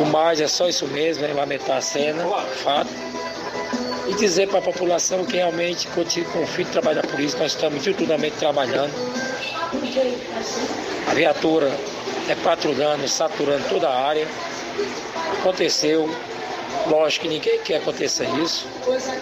O 0.00 0.06
mais 0.06 0.40
é 0.40 0.48
só 0.48 0.68
isso 0.68 0.86
mesmo, 0.88 1.24
é 1.24 1.32
lamentar 1.32 1.76
a 1.76 1.80
cena, 1.80 2.24
fato. 2.62 2.90
E 4.08 4.14
dizer 4.14 4.48
para 4.48 4.58
a 4.58 4.62
população 4.62 5.24
que 5.24 5.36
realmente 5.36 5.88
confio 5.88 6.62
em 6.62 6.70
trabalhar 6.70 7.06
por 7.06 7.18
isso, 7.20 7.38
nós 7.38 7.52
estamos 7.52 7.82
diuturnamente 7.82 8.36
trabalhando. 8.36 8.92
A 11.08 11.14
viatura 11.14 11.72
é 12.28 12.34
patrulhando, 12.34 13.06
saturando 13.08 13.64
toda 13.68 13.88
a 13.88 14.06
área 14.06 14.26
aconteceu. 15.32 16.08
Lógico 16.86 17.22
que 17.22 17.28
ninguém 17.28 17.58
quer 17.60 17.76
acontecer 17.76 18.28
isso. 18.42 18.66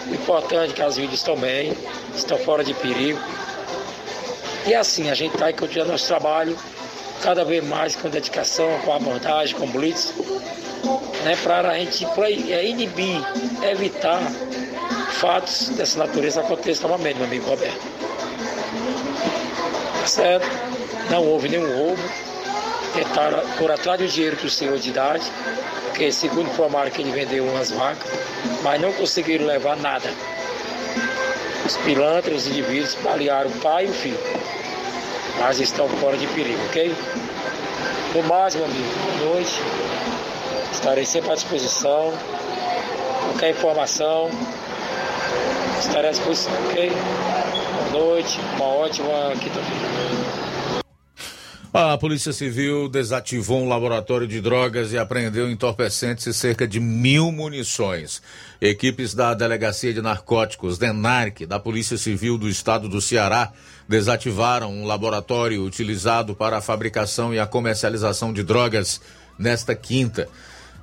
O 0.07 0.13
importante 0.13 0.71
é 0.71 0.75
que 0.75 0.81
as 0.81 0.97
vidas 0.97 1.15
estão 1.15 1.35
bem, 1.37 1.77
estão 2.15 2.37
fora 2.37 2.63
de 2.63 2.73
perigo. 2.73 3.19
E 4.65 4.73
assim, 4.73 5.09
a 5.09 5.15
gente 5.15 5.33
está 5.33 5.47
aí 5.47 5.53
continuando 5.53 5.91
nosso 5.91 6.07
trabalho, 6.07 6.57
cada 7.21 7.43
vez 7.43 7.63
mais 7.63 7.95
com 7.95 8.09
dedicação, 8.09 8.79
com 8.85 8.93
abordagem, 8.93 9.55
com 9.55 9.67
blitz, 9.67 10.13
né, 11.23 11.37
para 11.41 11.69
a 11.69 11.79
gente 11.79 12.05
é, 12.51 12.65
inibir, 12.65 13.21
evitar 13.63 14.21
fatos 15.13 15.69
dessa 15.69 15.99
natureza 15.99 16.41
aconteçam 16.41 16.89
novamente, 16.89 17.15
meu 17.15 17.25
amigo 17.25 17.49
Roberto. 17.49 17.81
Tá 20.01 20.07
certo? 20.07 20.45
Não 21.09 21.25
houve 21.25 21.47
nenhum 21.47 21.77
roubo. 21.77 22.01
Tentaram 22.93 23.39
por 23.57 23.71
atrás 23.71 23.99
do 23.99 24.07
dinheiro 24.07 24.35
que 24.35 24.45
o 24.45 24.49
senhor 24.49 24.77
de 24.77 24.89
idade, 24.89 25.23
porque 25.93 26.11
segundo 26.11 26.49
informaram 26.49 26.89
que 26.89 27.03
ele 27.03 27.11
vendeu 27.11 27.45
umas 27.45 27.69
vacas, 27.69 28.11
mas 28.63 28.81
não 28.81 28.91
conseguiram 28.93 29.45
levar 29.45 29.77
nada. 29.77 30.09
Os 31.63 31.77
pilantras, 31.77 32.41
os 32.41 32.47
indivíduos, 32.47 32.95
balearam 33.03 33.51
o 33.51 33.53
pai 33.59 33.85
e 33.85 33.89
o 33.89 33.93
filho. 33.93 34.17
Mas 35.39 35.59
estão 35.59 35.87
fora 35.87 36.17
de 36.17 36.25
perigo, 36.27 36.59
ok? 36.65 36.95
No 38.15 38.23
mais, 38.23 38.55
meu 38.55 38.65
amigo, 38.65 38.89
boa 39.19 39.35
noite. 39.35 39.61
Estarei 40.71 41.05
sempre 41.05 41.31
à 41.31 41.35
disposição. 41.35 42.11
Qualquer 43.29 43.51
informação, 43.51 44.31
estarei 45.79 46.09
à 46.09 46.11
disposição, 46.11 46.53
ok? 46.69 46.91
Boa 47.91 48.05
noite, 48.05 48.39
uma 48.57 48.65
ótima 48.65 49.31
quinta-feira. 49.39 50.52
A 51.75 51.97
Polícia 51.97 52.31
Civil 52.31 52.87
desativou 52.87 53.63
um 53.63 53.67
laboratório 53.67 54.27
de 54.27 54.39
drogas 54.39 54.93
e 54.93 54.97
apreendeu 54.99 55.49
entorpecentes 55.49 56.27
e 56.27 56.31
cerca 56.31 56.67
de 56.67 56.79
mil 56.79 57.31
munições. 57.31 58.21
Equipes 58.61 59.15
da 59.15 59.33
Delegacia 59.33 59.91
de 59.91 59.99
Narcóticos, 59.99 60.77
DENARC, 60.77 61.47
da 61.47 61.59
Polícia 61.59 61.97
Civil 61.97 62.37
do 62.37 62.47
Estado 62.47 62.87
do 62.87 63.01
Ceará, 63.01 63.51
desativaram 63.89 64.71
um 64.71 64.85
laboratório 64.85 65.65
utilizado 65.65 66.35
para 66.35 66.57
a 66.57 66.61
fabricação 66.61 67.33
e 67.33 67.39
a 67.39 67.47
comercialização 67.47 68.31
de 68.31 68.43
drogas 68.43 69.01
nesta 69.39 69.73
quinta. 69.73 70.29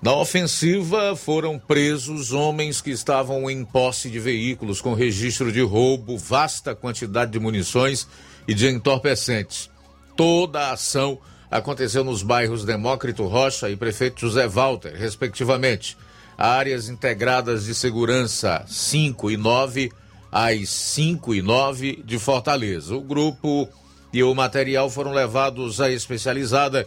Na 0.02 0.16
ofensiva 0.16 1.14
foram 1.14 1.56
presos 1.56 2.32
homens 2.32 2.80
que 2.80 2.90
estavam 2.90 3.48
em 3.48 3.64
posse 3.64 4.10
de 4.10 4.18
veículos 4.18 4.80
com 4.80 4.92
registro 4.92 5.52
de 5.52 5.60
roubo, 5.60 6.18
vasta 6.18 6.74
quantidade 6.74 7.30
de 7.30 7.38
munições 7.38 8.08
e 8.48 8.52
de 8.52 8.66
entorpecentes. 8.66 9.70
Toda 10.16 10.60
a 10.60 10.72
ação 10.72 11.18
aconteceu 11.50 12.04
nos 12.04 12.22
bairros 12.22 12.64
Demócrito 12.64 13.26
Rocha 13.26 13.68
e 13.68 13.76
Prefeito 13.76 14.20
José 14.20 14.46
Walter, 14.46 14.94
respectivamente. 14.94 15.96
Áreas 16.38 16.88
integradas 16.88 17.64
de 17.64 17.74
segurança 17.74 18.64
5 18.66 19.30
e 19.30 19.36
9 19.36 19.92
às 20.30 20.68
5 20.68 21.34
e 21.34 21.42
9 21.42 22.02
de 22.04 22.18
Fortaleza. 22.18 22.94
O 22.94 23.00
grupo 23.00 23.68
e 24.12 24.22
o 24.22 24.34
material 24.34 24.88
foram 24.88 25.12
levados 25.12 25.80
à 25.80 25.90
especializada, 25.90 26.86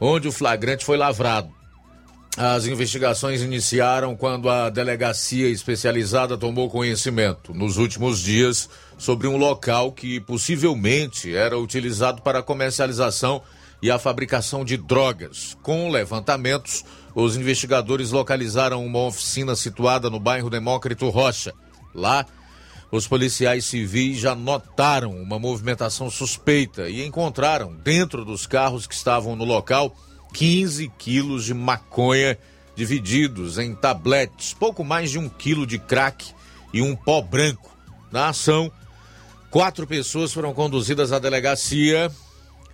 onde 0.00 0.28
o 0.28 0.32
flagrante 0.32 0.84
foi 0.84 0.96
lavrado. 0.96 1.52
As 2.36 2.66
investigações 2.66 3.42
iniciaram 3.42 4.16
quando 4.16 4.48
a 4.48 4.70
delegacia 4.70 5.48
especializada 5.48 6.38
tomou 6.38 6.70
conhecimento, 6.70 7.52
nos 7.52 7.76
últimos 7.76 8.20
dias, 8.20 8.70
sobre 9.00 9.26
um 9.26 9.38
local 9.38 9.92
que 9.92 10.20
possivelmente 10.20 11.34
era 11.34 11.58
utilizado 11.58 12.20
para 12.20 12.40
a 12.40 12.42
comercialização 12.42 13.40
e 13.80 13.90
a 13.90 13.98
fabricação 13.98 14.62
de 14.62 14.76
drogas. 14.76 15.56
Com 15.62 15.88
levantamentos, 15.88 16.84
os 17.14 17.34
investigadores 17.34 18.10
localizaram 18.10 18.84
uma 18.84 18.98
oficina 18.98 19.56
situada 19.56 20.10
no 20.10 20.20
bairro 20.20 20.50
Demócrito 20.50 21.08
Rocha. 21.08 21.54
Lá, 21.94 22.26
os 22.92 23.08
policiais 23.08 23.64
civis 23.64 24.18
já 24.18 24.34
notaram 24.34 25.12
uma 25.12 25.38
movimentação 25.38 26.10
suspeita 26.10 26.90
e 26.90 27.02
encontraram, 27.02 27.74
dentro 27.74 28.22
dos 28.22 28.46
carros 28.46 28.86
que 28.86 28.94
estavam 28.94 29.34
no 29.34 29.46
local, 29.46 29.96
15 30.34 30.92
quilos 30.98 31.46
de 31.46 31.54
maconha 31.54 32.36
divididos 32.76 33.56
em 33.56 33.74
tabletes, 33.74 34.52
pouco 34.52 34.84
mais 34.84 35.10
de 35.10 35.18
um 35.18 35.26
quilo 35.26 35.66
de 35.66 35.78
crack 35.78 36.34
e 36.70 36.82
um 36.82 36.94
pó 36.94 37.22
branco. 37.22 37.70
Na 38.12 38.28
ação, 38.28 38.70
quatro 39.50 39.86
pessoas 39.86 40.32
foram 40.32 40.54
conduzidas 40.54 41.12
à 41.12 41.18
delegacia. 41.18 42.10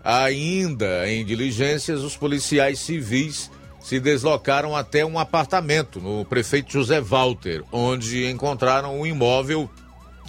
Ainda 0.05 1.11
em 1.11 1.25
diligências, 1.25 2.03
os 2.03 2.17
policiais 2.17 2.79
civis 2.79 3.51
se 3.81 3.99
deslocaram 3.99 4.77
até 4.77 5.05
um 5.05 5.19
apartamento 5.19 6.01
no 6.01 6.25
prefeito 6.25 6.73
José 6.73 7.01
Walter, 7.01 7.65
onde 7.73 8.29
encontraram 8.29 9.01
um 9.01 9.07
imóvel 9.07 9.71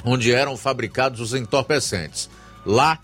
onde 0.04 0.32
eram 0.32 0.56
fabricados 0.56 1.20
os 1.20 1.34
entorpecentes. 1.34 2.30
Lá, 2.66 3.00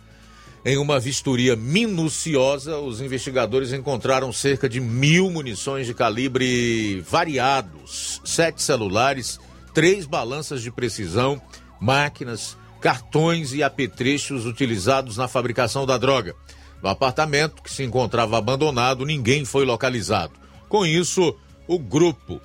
em 0.66 0.78
uma 0.78 1.00
vistoria 1.00 1.56
minuciosa, 1.56 2.78
os 2.78 3.02
investigadores 3.02 3.74
encontraram 3.74 4.32
cerca 4.32 4.70
de 4.70 4.80
mil 4.80 5.30
munições 5.30 5.86
de 5.86 5.94
calibre 5.94 7.02
variados, 7.02 8.22
sete 8.24 8.62
celulares, 8.62 9.40
três 9.74 10.06
balanças 10.06 10.62
de 10.62 10.72
precisão, 10.72 11.42
máquinas, 11.80 12.58
cartões 12.84 13.54
e 13.54 13.64
apetrechos 13.64 14.46
utilizados 14.46 15.16
na 15.16 15.26
fabricação 15.30 15.86
da 15.86 15.98
droga. 15.98 16.36
No 16.82 16.90
apartamento, 16.90 17.64
que 17.64 17.72
se 17.72 17.82
encontrava 17.82 18.38
abandonado, 18.38 19.06
ninguém 19.06 19.46
foi 19.46 19.64
localizado. 19.64 20.34
Com 20.68 20.86
isso, 20.86 21.34
o 21.66 21.80
grupo, 21.80 22.42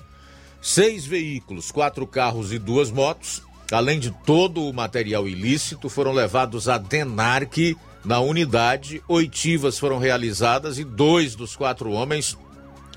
seis 0.61 1.05
veículos, 1.05 1.71
quatro 1.71 2.07
carros 2.07 2.53
e 2.53 2.57
duas 2.57 2.89
motos, 2.89 3.43
além 3.69 3.99
de 3.99 4.11
todo 4.25 4.63
o 4.63 4.73
material 4.73 5.27
ilícito, 5.27 5.89
foram 5.89 6.13
levados 6.13 6.69
à 6.69 6.77
DENARC 6.77 7.75
na 8.05 8.21
unidade. 8.21 9.03
Oitivas 9.09 9.77
foram 9.77 9.97
realizadas 9.97 10.79
e 10.79 10.85
dois 10.85 11.35
dos 11.35 11.53
quatro 11.53 11.91
homens 11.91 12.37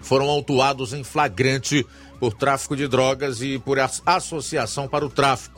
foram 0.01 0.31
autuados 0.31 0.93
em 0.93 1.03
flagrante 1.03 1.85
por 2.21 2.35
tráfico 2.35 2.77
de 2.77 2.87
drogas 2.87 3.43
e 3.43 3.59
por 3.59 3.81
associação 4.07 4.87
para 4.87 5.05
o 5.05 5.11
tráfico 5.11 5.52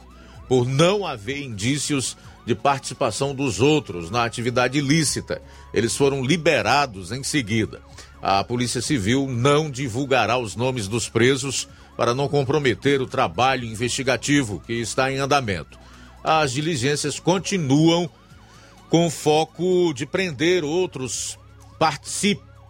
por 0.48 0.66
não 0.66 1.06
haver 1.06 1.42
indícios 1.42 2.16
de 2.46 2.54
participação 2.54 3.34
dos 3.34 3.60
outros 3.60 4.10
na 4.10 4.24
atividade 4.24 4.78
ilícita. 4.78 5.40
Eles 5.72 5.96
foram 5.96 6.22
liberados 6.22 7.10
em 7.10 7.22
seguida. 7.22 7.80
A 8.20 8.42
Polícia 8.44 8.80
Civil 8.80 9.26
não 9.28 9.70
divulgará 9.70 10.38
os 10.38 10.56
nomes 10.56 10.88
dos 10.88 11.08
presos 11.08 11.68
para 11.96 12.14
não 12.14 12.28
comprometer 12.28 13.00
o 13.00 13.06
trabalho 13.06 13.64
investigativo 13.64 14.62
que 14.66 14.74
está 14.74 15.10
em 15.12 15.18
andamento. 15.18 15.78
As 16.22 16.52
diligências 16.52 17.20
continuam 17.20 18.08
com 18.88 19.10
foco 19.10 19.92
de 19.94 20.06
prender 20.06 20.64
outros 20.64 21.38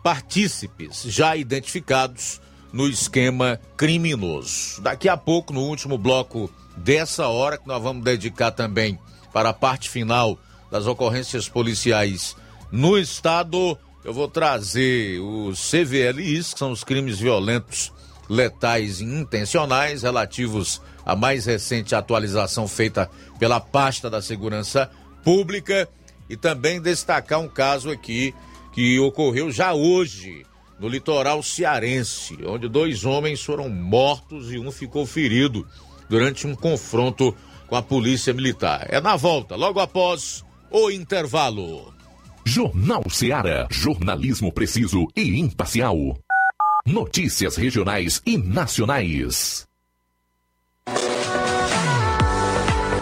partícipes 0.02 1.02
já 1.04 1.36
identificados 1.36 2.40
no 2.72 2.88
esquema 2.88 3.60
criminoso. 3.76 4.80
Daqui 4.82 5.08
a 5.08 5.16
pouco, 5.16 5.52
no 5.52 5.60
último 5.60 5.96
bloco 5.96 6.50
dessa 6.76 7.28
hora 7.28 7.58
que 7.58 7.66
nós 7.66 7.82
vamos 7.82 8.04
dedicar 8.04 8.50
também 8.50 8.98
para 9.32 9.50
a 9.50 9.54
parte 9.54 9.88
final 9.88 10.38
das 10.70 10.86
ocorrências 10.86 11.48
policiais 11.48 12.36
no 12.70 12.98
estado. 12.98 13.78
Eu 14.04 14.12
vou 14.12 14.28
trazer 14.28 15.20
os 15.20 15.70
CVLIs, 15.70 16.52
que 16.52 16.58
são 16.58 16.70
os 16.70 16.84
crimes 16.84 17.18
violentos, 17.18 17.92
letais 18.28 19.00
e 19.00 19.04
intencionais, 19.04 20.02
relativos 20.02 20.80
à 21.04 21.16
mais 21.16 21.46
recente 21.46 21.94
atualização 21.94 22.66
feita 22.68 23.10
pela 23.38 23.60
pasta 23.60 24.10
da 24.10 24.20
Segurança 24.20 24.90
Pública, 25.22 25.88
e 26.28 26.36
também 26.36 26.80
destacar 26.80 27.40
um 27.40 27.48
caso 27.48 27.90
aqui 27.90 28.34
que 28.72 28.98
ocorreu 28.98 29.50
já 29.50 29.72
hoje 29.72 30.44
no 30.78 30.88
litoral 30.88 31.42
cearense, 31.42 32.36
onde 32.46 32.68
dois 32.68 33.04
homens 33.04 33.42
foram 33.42 33.68
mortos 33.68 34.52
e 34.52 34.58
um 34.58 34.72
ficou 34.72 35.06
ferido 35.06 35.66
durante 36.08 36.46
um 36.46 36.54
confronto 36.54 37.34
com 37.66 37.76
a 37.76 37.82
polícia 37.82 38.32
militar. 38.32 38.86
É 38.90 39.00
na 39.00 39.16
volta, 39.16 39.56
logo 39.56 39.80
após 39.80 40.44
o 40.70 40.90
intervalo. 40.90 41.92
Jornal 42.44 43.02
Ceará, 43.08 43.66
jornalismo 43.70 44.52
preciso 44.52 45.06
e 45.16 45.40
imparcial. 45.40 45.96
Notícias 46.86 47.56
regionais 47.56 48.20
e 48.26 48.36
nacionais. 48.36 49.66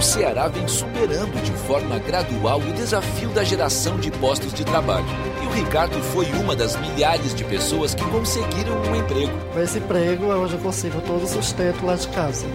O 0.00 0.02
Ceará 0.02 0.48
vem 0.48 0.66
superando 0.66 1.42
de 1.42 1.52
forma 1.66 1.98
gradual 1.98 2.58
o 2.58 2.72
desafio 2.72 3.28
da 3.34 3.44
geração 3.44 4.00
de 4.00 4.10
postos 4.10 4.54
de 4.54 4.64
trabalho. 4.64 5.04
E 5.42 5.46
o 5.46 5.50
Ricardo 5.50 6.02
foi 6.04 6.24
uma 6.32 6.56
das 6.56 6.74
milhares 6.76 7.34
de 7.34 7.44
pessoas 7.44 7.94
que 7.94 8.02
conseguiram 8.04 8.80
um 8.80 8.96
emprego. 8.96 9.30
Com 9.52 9.60
esse 9.60 9.76
emprego, 9.76 10.24
hoje 10.24 10.54
eu 10.54 10.60
consigo 10.60 11.02
todo 11.02 11.24
o 11.24 11.28
sustento 11.28 11.84
lá 11.84 11.96
de 11.96 12.08
casa. 12.08 12.46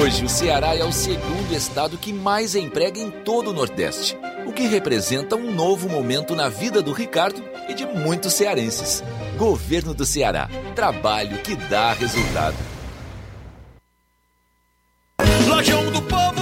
Hoje, 0.00 0.24
o 0.24 0.28
Ceará 0.28 0.76
é 0.76 0.84
o 0.84 0.92
segundo 0.92 1.52
estado 1.52 1.98
que 1.98 2.12
mais 2.12 2.54
emprega 2.54 3.00
em 3.00 3.10
todo 3.10 3.50
o 3.50 3.52
Nordeste, 3.52 4.16
o 4.46 4.52
que 4.52 4.68
representa 4.68 5.34
um 5.34 5.52
novo 5.52 5.88
momento 5.88 6.36
na 6.36 6.48
vida 6.48 6.80
do 6.80 6.92
Ricardo 6.92 7.42
e 7.68 7.74
de 7.74 7.84
muitos 7.84 8.32
cearenses. 8.34 9.02
Governo 9.36 9.92
do 9.92 10.06
Ceará. 10.06 10.48
Trabalho 10.76 11.38
que 11.38 11.56
dá 11.56 11.94
resultado. 11.94 12.54
Lojão 15.48 15.90
do 15.90 16.02
Povo, 16.02 16.41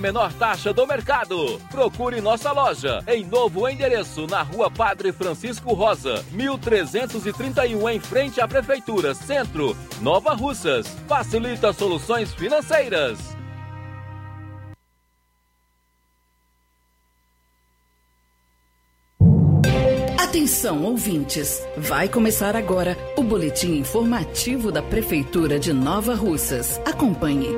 menor 0.00 0.32
taxa 0.32 0.72
do 0.72 0.86
mercado. 0.86 1.60
Procure 1.70 2.20
nossa 2.20 2.52
loja 2.52 3.02
em 3.06 3.24
novo 3.24 3.68
endereço 3.68 4.26
na 4.26 4.42
Rua 4.42 4.70
Padre 4.70 5.12
Francisco 5.12 5.74
Rosa, 5.74 6.24
1331 6.32 7.88
em 7.90 8.00
frente 8.00 8.40
à 8.40 8.48
Prefeitura 8.48 9.14
Centro, 9.14 9.76
Nova 10.00 10.34
Russas. 10.34 10.86
Facilita 11.06 11.72
soluções 11.72 12.32
financeiras. 12.34 13.36
Atenção, 20.36 20.84
ouvintes! 20.84 21.60
Vai 21.76 22.08
começar 22.08 22.54
agora 22.54 22.96
o 23.16 23.22
boletim 23.22 23.78
informativo 23.78 24.70
da 24.70 24.82
Prefeitura 24.82 25.58
de 25.58 25.72
Nova 25.72 26.14
Russas. 26.14 26.80
Acompanhe. 26.84 27.48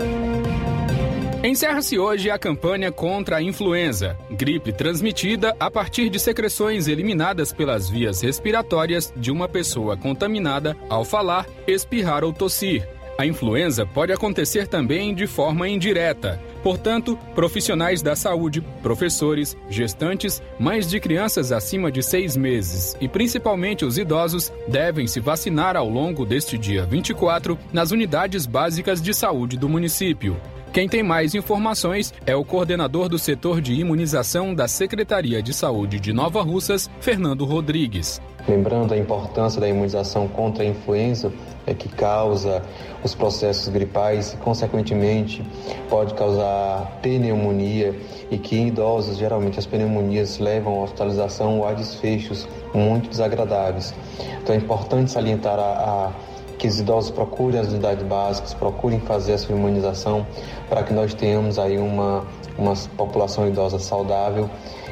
Encerra-se 1.48 1.98
hoje 1.98 2.30
a 2.30 2.38
campanha 2.38 2.92
contra 2.92 3.36
a 3.36 3.42
influenza, 3.42 4.18
gripe 4.30 4.70
transmitida 4.70 5.56
a 5.58 5.70
partir 5.70 6.10
de 6.10 6.20
secreções 6.20 6.86
eliminadas 6.86 7.54
pelas 7.54 7.88
vias 7.88 8.20
respiratórias 8.20 9.10
de 9.16 9.30
uma 9.30 9.48
pessoa 9.48 9.96
contaminada 9.96 10.76
ao 10.90 11.06
falar, 11.06 11.46
espirrar 11.66 12.22
ou 12.22 12.34
tossir. 12.34 12.86
A 13.20 13.26
influenza 13.26 13.84
pode 13.84 14.12
acontecer 14.12 14.68
também 14.68 15.12
de 15.12 15.26
forma 15.26 15.68
indireta. 15.68 16.40
Portanto, 16.62 17.18
profissionais 17.34 18.00
da 18.00 18.14
saúde, 18.14 18.60
professores, 18.80 19.56
gestantes, 19.68 20.40
mães 20.56 20.88
de 20.88 21.00
crianças 21.00 21.50
acima 21.50 21.90
de 21.90 22.00
seis 22.00 22.36
meses 22.36 22.96
e 23.00 23.08
principalmente 23.08 23.84
os 23.84 23.98
idosos 23.98 24.52
devem 24.68 25.08
se 25.08 25.18
vacinar 25.18 25.76
ao 25.76 25.88
longo 25.88 26.24
deste 26.24 26.56
dia 26.56 26.86
24 26.86 27.58
nas 27.72 27.90
unidades 27.90 28.46
básicas 28.46 29.02
de 29.02 29.12
saúde 29.12 29.58
do 29.58 29.68
município. 29.68 30.40
Quem 30.72 30.88
tem 30.88 31.02
mais 31.02 31.34
informações 31.34 32.14
é 32.24 32.36
o 32.36 32.44
coordenador 32.44 33.08
do 33.08 33.18
setor 33.18 33.60
de 33.60 33.72
imunização 33.74 34.54
da 34.54 34.68
Secretaria 34.68 35.42
de 35.42 35.52
Saúde 35.52 35.98
de 35.98 36.12
Nova 36.12 36.40
Russas, 36.40 36.88
Fernando 37.00 37.44
Rodrigues. 37.44 38.20
Lembrando 38.48 38.94
a 38.94 38.96
importância 38.96 39.60
da 39.60 39.68
imunização 39.68 40.26
contra 40.26 40.64
a 40.64 40.66
influenza, 40.66 41.30
é 41.66 41.74
que 41.74 41.86
causa 41.86 42.62
os 43.04 43.14
processos 43.14 43.68
gripais 43.68 44.32
e, 44.32 44.36
consequentemente, 44.38 45.44
pode 45.90 46.14
causar 46.14 46.98
pneumonia 47.02 47.94
e 48.30 48.38
que 48.38 48.56
em 48.56 48.68
idosos, 48.68 49.18
geralmente, 49.18 49.58
as 49.58 49.66
pneumonias 49.66 50.38
levam 50.38 50.80
à 50.80 50.84
hospitalização 50.84 51.58
ou 51.58 51.68
a 51.68 51.74
desfechos 51.74 52.48
muito 52.72 53.10
desagradáveis. 53.10 53.94
Então, 54.42 54.54
é 54.54 54.58
importante 54.58 55.10
salientar 55.10 55.58
a, 55.58 56.06
a 56.06 56.12
que 56.58 56.66
os 56.66 56.80
idosos 56.80 57.10
procurem 57.10 57.60
as 57.60 57.68
unidades 57.68 58.04
básicas, 58.04 58.54
procurem 58.54 58.98
fazer 59.00 59.34
a 59.34 59.38
sua 59.38 59.54
imunização 59.54 60.26
para 60.70 60.82
que 60.82 60.94
nós 60.94 61.12
tenhamos 61.12 61.58
aí 61.58 61.76
uma, 61.76 62.24
uma 62.56 62.72
população 62.96 63.46
idosa 63.46 63.78
saudável 63.78 64.48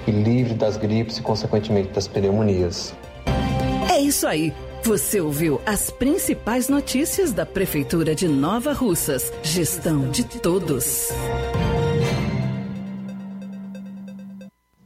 e 0.06 0.10
livre 0.10 0.52
das 0.52 0.76
gripes 0.76 1.16
e, 1.16 1.22
consequentemente, 1.22 1.88
das 1.88 2.06
pneumonias. 2.06 2.94
É 3.96 4.00
isso 4.02 4.26
aí. 4.26 4.52
Você 4.84 5.22
ouviu 5.22 5.58
as 5.64 5.88
principais 5.88 6.68
notícias 6.68 7.32
da 7.32 7.46
Prefeitura 7.46 8.14
de 8.14 8.28
Nova 8.28 8.74
Russas. 8.74 9.32
Gestão 9.42 10.10
de 10.10 10.22
todos. 10.22 11.08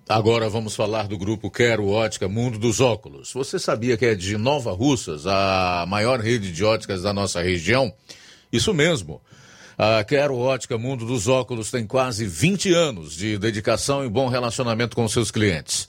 Agora 0.09 0.49
vamos 0.49 0.77
falar 0.77 1.09
do 1.09 1.18
grupo 1.18 1.51
Quero 1.51 1.88
Ótica 1.88 2.29
Mundo 2.29 2.57
dos 2.57 2.81
Óculos. 2.81 3.33
Você 3.33 3.59
sabia 3.59 3.96
que 3.96 4.07
é 4.07 4.14
de 4.14 4.37
Nova 4.37 4.70
Russas, 4.70 5.27
a 5.27 5.85
maior 5.88 6.20
rede 6.20 6.53
de 6.53 6.64
óticas 6.64 7.03
da 7.03 7.12
nossa 7.12 7.42
região? 7.42 7.92
Isso 8.53 8.73
mesmo. 8.73 9.20
A 9.77 10.05
Quero 10.05 10.37
Ótica 10.37 10.78
Mundo 10.78 11.05
dos 11.05 11.26
Óculos 11.26 11.68
tem 11.68 11.85
quase 11.85 12.24
20 12.26 12.72
anos 12.72 13.16
de 13.16 13.37
dedicação 13.39 14.05
e 14.05 14.09
bom 14.09 14.28
relacionamento 14.28 14.95
com 14.95 15.09
seus 15.09 15.32
clientes. 15.32 15.89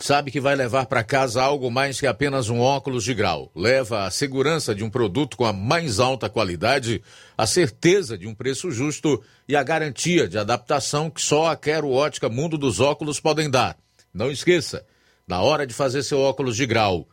sabe 0.00 0.30
que 0.30 0.40
vai 0.40 0.54
levar 0.54 0.86
para 0.86 1.04
casa 1.04 1.42
algo 1.42 1.70
mais 1.70 2.00
que 2.00 2.06
apenas 2.06 2.48
um 2.48 2.60
óculos 2.60 3.04
de 3.04 3.14
grau. 3.14 3.50
Leva 3.54 4.04
a 4.04 4.10
segurança 4.10 4.74
de 4.74 4.84
um 4.84 4.90
produto 4.90 5.36
com 5.36 5.44
a 5.44 5.52
mais 5.52 6.00
alta 6.00 6.28
qualidade, 6.28 7.02
a 7.36 7.46
certeza 7.46 8.16
de 8.16 8.26
um 8.26 8.34
preço 8.34 8.70
justo 8.70 9.22
e 9.48 9.56
a 9.56 9.62
garantia 9.62 10.28
de 10.28 10.38
adaptação 10.38 11.10
que 11.10 11.20
só 11.20 11.46
a 11.46 11.56
Quero 11.56 11.90
Ótica 11.90 12.28
Mundo 12.28 12.56
dos 12.56 12.80
Óculos 12.80 13.20
podem 13.20 13.50
dar. 13.50 13.76
Não 14.12 14.30
esqueça, 14.30 14.84
na 15.26 15.42
hora 15.42 15.66
de 15.66 15.74
fazer 15.74 16.02
seu 16.02 16.20
óculos 16.20 16.56
de 16.56 16.66
grau, 16.66 17.08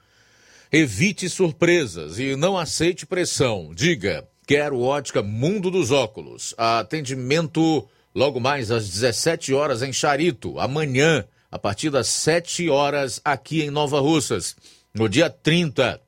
evite 0.71 1.29
surpresas 1.29 2.19
e 2.19 2.35
não 2.35 2.57
aceite 2.57 3.05
pressão. 3.05 3.71
Diga, 3.73 4.27
Quero 4.47 4.81
Ótica 4.81 5.21
Mundo 5.21 5.71
dos 5.71 5.91
Óculos. 5.91 6.53
Atendimento 6.57 7.87
logo 8.13 8.39
mais 8.39 8.71
às 8.71 8.87
17 8.87 9.53
horas 9.53 9.81
em 9.81 9.91
Charito, 9.91 10.59
amanhã 10.59 11.25
a 11.55 11.57
partir 11.57 11.89
das 11.89 12.07
7 12.07 12.69
horas 12.69 13.21
aqui 13.23 13.61
em 13.61 13.69
Nova 13.69 14.01
Russas. 14.01 14.57
No 14.93 15.07
dia 15.07 15.29
30, 15.29 16.01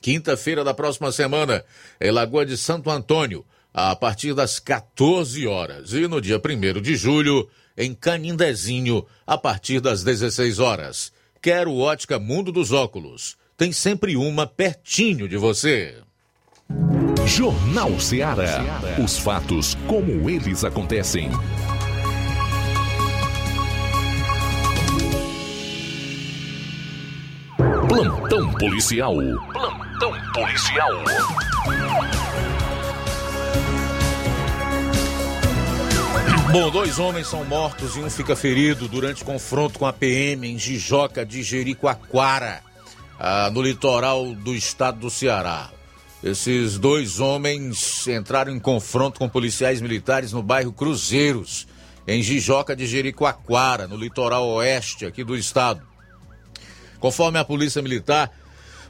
quinta-feira 0.00 0.62
da 0.62 0.72
próxima 0.72 1.10
semana, 1.10 1.64
em 2.00 2.12
Lagoa 2.12 2.46
de 2.46 2.56
Santo 2.56 2.88
Antônio, 2.88 3.44
a 3.74 3.96
partir 3.96 4.32
das 4.32 4.60
14 4.60 5.44
horas. 5.44 5.92
E 5.92 6.06
no 6.06 6.20
dia 6.20 6.38
1 6.40 6.80
de 6.80 6.94
julho, 6.94 7.50
em 7.76 7.92
Canindezinho, 7.92 9.04
a 9.26 9.36
partir 9.36 9.80
das 9.80 10.04
16 10.04 10.60
horas. 10.60 11.12
Quero 11.42 11.76
ótica 11.76 12.20
Mundo 12.20 12.52
dos 12.52 12.70
Óculos. 12.70 13.36
Tem 13.56 13.72
sempre 13.72 14.16
uma 14.16 14.46
pertinho 14.46 15.28
de 15.28 15.36
você. 15.36 15.96
Jornal 17.26 17.98
Ceará. 17.98 18.62
Os 19.02 19.18
fatos 19.18 19.76
como 19.88 20.30
eles 20.30 20.62
acontecem. 20.62 21.28
Plantão 27.96 28.52
policial. 28.52 29.14
Plantão 29.54 30.12
policial. 30.34 30.90
Bom, 36.52 36.70
dois 36.70 36.98
homens 36.98 37.26
são 37.26 37.42
mortos 37.46 37.96
e 37.96 38.00
um 38.00 38.10
fica 38.10 38.36
ferido 38.36 38.86
durante 38.86 39.24
confronto 39.24 39.78
com 39.78 39.86
a 39.86 39.94
PM 39.94 40.46
em 40.46 40.58
Jijoca 40.58 41.24
de 41.24 41.42
Jericoacoara, 41.42 42.60
ah, 43.18 43.48
no 43.50 43.62
litoral 43.62 44.26
do 44.34 44.54
estado 44.54 45.00
do 45.00 45.08
Ceará. 45.08 45.70
Esses 46.22 46.76
dois 46.76 47.18
homens 47.18 48.06
entraram 48.08 48.52
em 48.52 48.60
confronto 48.60 49.18
com 49.18 49.26
policiais 49.26 49.80
militares 49.80 50.34
no 50.34 50.42
bairro 50.42 50.70
Cruzeiros, 50.70 51.66
em 52.06 52.22
Jijoca 52.22 52.76
de 52.76 52.86
Jericoacoara, 52.86 53.88
no 53.88 53.96
litoral 53.96 54.46
oeste 54.48 55.06
aqui 55.06 55.24
do 55.24 55.34
estado. 55.34 55.95
Conforme 56.98 57.38
a 57.38 57.44
Polícia 57.44 57.82
Militar, 57.82 58.30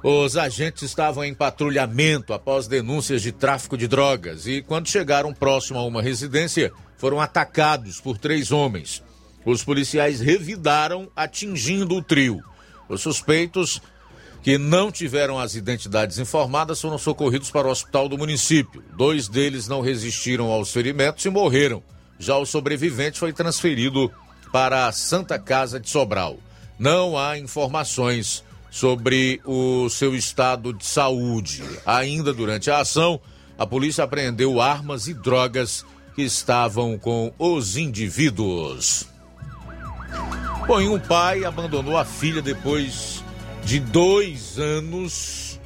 os 0.02 0.36
agentes 0.36 0.82
estavam 0.82 1.24
em 1.24 1.34
patrulhamento 1.34 2.32
após 2.32 2.68
denúncias 2.68 3.22
de 3.22 3.32
tráfico 3.32 3.76
de 3.76 3.88
drogas 3.88 4.46
e, 4.46 4.62
quando 4.62 4.88
chegaram 4.88 5.32
próximo 5.32 5.78
a 5.78 5.84
uma 5.84 6.02
residência, 6.02 6.72
foram 6.96 7.20
atacados 7.20 8.00
por 8.00 8.18
três 8.18 8.52
homens. 8.52 9.02
Os 9.44 9.64
policiais 9.64 10.20
revidaram, 10.20 11.09
atingindo 11.16 11.96
o 11.96 12.02
trio. 12.02 12.42
Os 12.88 13.00
suspeitos, 13.00 13.80
que 14.42 14.59
não 14.59 14.92
tiveram 14.92 15.38
as 15.38 15.54
identidades 15.54 16.18
informadas, 16.18 16.80
foram 16.80 16.98
socorridos 16.98 17.50
para 17.50 17.66
o 17.66 17.70
hospital 17.70 18.09
do 18.09 18.18
município. 18.18 18.84
Dois 18.96 19.28
deles 19.28 19.66
não 19.66 19.80
resistiram 19.80 20.52
aos 20.52 20.72
ferimentos 20.72 21.24
e 21.24 21.30
morreram. 21.30 21.82
Já 22.18 22.36
o 22.36 22.46
sobrevivente 22.46 23.18
foi 23.18 23.32
transferido 23.32 24.12
para 24.52 24.86
a 24.86 24.92
Santa 24.92 25.38
Casa 25.38 25.80
de 25.80 25.88
Sobral 25.88 26.38
não 26.78 27.18
há 27.18 27.38
informações 27.38 28.44
sobre 28.70 29.40
o 29.44 29.88
seu 29.88 30.14
estado 30.14 30.72
de 30.72 30.84
saúde. 30.84 31.62
Ainda 31.84 32.32
durante 32.32 32.70
a 32.70 32.80
ação, 32.80 33.20
a 33.58 33.66
polícia 33.66 34.04
apreendeu 34.04 34.60
armas 34.60 35.08
e 35.08 35.14
drogas 35.14 35.84
que 36.14 36.22
estavam 36.22 36.98
com 36.98 37.32
os 37.38 37.76
indivíduos. 37.76 39.06
Bom, 40.66 40.80
um 40.80 40.98
pai 40.98 41.44
abandonou 41.44 41.96
a 41.96 42.04
filha 42.04 42.42
depois 42.42 43.22
de 43.64 43.78
dois 43.78 44.58
anos. 44.58 45.60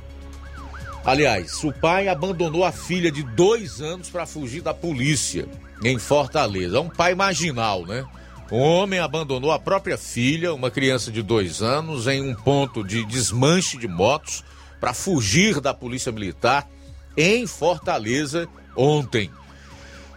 Aliás, 1.04 1.64
o 1.64 1.72
pai 1.72 2.08
abandonou 2.08 2.64
a 2.64 2.70
filha 2.70 3.11
de 3.11 3.22
dois 3.22 3.80
anos 3.80 4.11
para 4.11 4.26
fugir 4.26 4.61
da 4.61 4.74
polícia 4.74 5.48
em 5.82 5.98
Fortaleza. 5.98 6.76
É 6.76 6.80
um 6.80 6.90
pai 6.90 7.14
marginal, 7.14 7.86
né? 7.86 8.04
Um 8.51 8.59
homem 8.59 8.98
abandonou 8.98 9.53
a 9.53 9.61
própria 9.61 9.96
filha, 9.96 10.53
uma 10.53 10.72
criança 10.72 11.12
de 11.12 11.22
dois 11.22 11.62
anos, 11.62 12.09
em 12.09 12.20
um 12.20 12.34
ponto 12.34 12.82
de 12.82 13.05
desmanche 13.05 13.78
de 13.78 13.86
motos 13.86 14.42
para 14.80 14.92
fugir 14.92 15.61
da 15.61 15.72
polícia 15.72 16.11
militar 16.11 16.68
em 17.16 17.46
Fortaleza 17.46 18.48
ontem. 18.76 19.30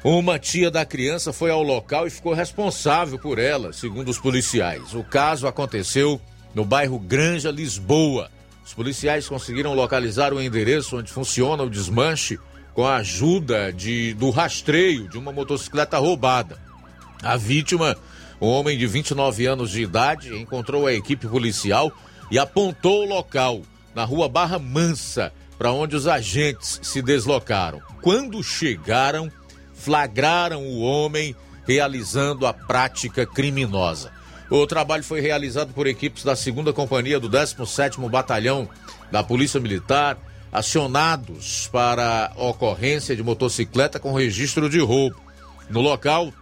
Uma 0.04 0.40
tia 0.40 0.72
da 0.72 0.84
criança 0.84 1.32
foi 1.32 1.52
ao 1.52 1.62
local 1.62 2.08
e 2.08 2.10
ficou 2.10 2.34
responsável 2.34 3.20
por 3.20 3.38
ela, 3.38 3.72
segundo 3.72 4.10
os 4.10 4.18
policiais. 4.18 4.96
O 4.96 5.04
caso 5.04 5.46
aconteceu 5.46 6.20
no 6.56 6.66
bairro 6.66 6.98
Granja, 6.98 7.52
Lisboa. 7.52 8.32
Os 8.66 8.74
policiais 8.74 9.28
conseguiram 9.28 9.76
localizar 9.76 10.34
o 10.34 10.42
endereço 10.42 10.98
onde 10.98 11.12
funciona 11.12 11.64
o 11.64 11.70
desmanche 11.70 12.40
com 12.74 12.86
a 12.86 12.96
ajuda 12.96 13.72
de, 13.72 14.16
do 14.16 14.32
rastreio 14.32 15.08
de 15.08 15.20
uma 15.20 15.32
motocicleta 15.32 16.00
roubada. 16.00 16.58
A 17.22 17.38
vítima 17.38 17.96
um 18.44 18.50
homem 18.50 18.78
de 18.78 18.86
29 18.86 19.46
anos 19.46 19.72
de 19.72 19.82
idade 19.82 20.36
encontrou 20.36 20.86
a 20.86 20.94
equipe 20.94 21.26
policial 21.30 21.90
e 22.30 22.38
apontou 22.38 23.04
o 23.04 23.08
local, 23.08 23.62
na 23.96 24.04
rua 24.04 24.28
Barra 24.28 24.60
Mansa, 24.60 25.32
para 25.58 25.72
onde 25.72 25.96
os 25.96 26.08
agentes 26.08 26.78
se 26.84 27.02
deslocaram. 27.02 27.82
Quando 28.02 28.44
chegaram, 28.44 29.32
flagraram 29.74 30.62
o 30.62 30.82
homem 30.82 31.34
realizando 31.66 32.46
a 32.46 32.54
prática 32.54 33.26
criminosa. 33.26 34.12
O 34.50 34.68
trabalho 34.68 35.06
foi 35.06 35.22
realizado 35.22 35.74
por 35.74 35.88
equipes 35.88 36.26
da 36.26 36.34
2 36.34 36.76
Companhia 36.76 37.22
do 37.22 37.30
17º 37.30 38.10
Batalhão 38.10 38.68
da 39.10 39.24
Polícia 39.24 39.58
Militar, 39.58 40.18
acionados 40.52 41.70
para 41.72 42.34
ocorrência 42.36 43.16
de 43.16 43.24
motocicleta 43.24 44.02
com 44.02 44.14
registro 44.14 44.70
de 44.70 44.80
roubo. 44.80 45.16
No 45.70 45.80
local, 45.80 46.34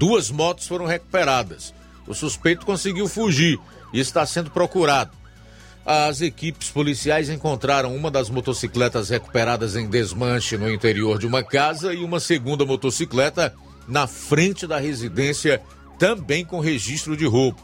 Duas 0.00 0.30
motos 0.30 0.66
foram 0.66 0.86
recuperadas. 0.86 1.74
O 2.06 2.14
suspeito 2.14 2.64
conseguiu 2.64 3.06
fugir 3.06 3.60
e 3.92 4.00
está 4.00 4.24
sendo 4.24 4.50
procurado. 4.50 5.10
As 5.84 6.22
equipes 6.22 6.70
policiais 6.70 7.28
encontraram 7.28 7.94
uma 7.94 8.10
das 8.10 8.30
motocicletas 8.30 9.10
recuperadas 9.10 9.76
em 9.76 9.86
desmanche 9.86 10.56
no 10.56 10.72
interior 10.72 11.18
de 11.18 11.26
uma 11.26 11.42
casa 11.42 11.92
e 11.92 12.02
uma 12.02 12.18
segunda 12.18 12.64
motocicleta 12.64 13.54
na 13.86 14.06
frente 14.06 14.66
da 14.66 14.78
residência, 14.78 15.60
também 15.98 16.46
com 16.46 16.60
registro 16.60 17.14
de 17.14 17.26
roubo. 17.26 17.60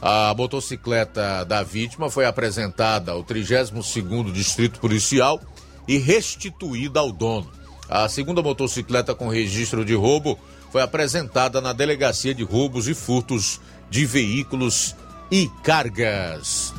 A 0.00 0.32
motocicleta 0.34 1.44
da 1.44 1.62
vítima 1.62 2.08
foi 2.08 2.24
apresentada 2.24 3.12
ao 3.12 3.22
32º 3.22 4.32
Distrito 4.32 4.80
Policial 4.80 5.38
e 5.86 5.98
restituída 5.98 7.00
ao 7.00 7.12
dono. 7.12 7.52
A 7.90 8.08
segunda 8.08 8.40
motocicleta 8.40 9.14
com 9.14 9.28
registro 9.28 9.84
de 9.84 9.94
roubo 9.94 10.38
foi 10.70 10.82
apresentada 10.82 11.60
na 11.60 11.72
Delegacia 11.72 12.34
de 12.34 12.42
Roubos 12.42 12.88
e 12.88 12.94
Furtos 12.94 13.60
de 13.90 14.04
Veículos 14.04 14.94
e 15.30 15.48
Cargas. 15.62 16.72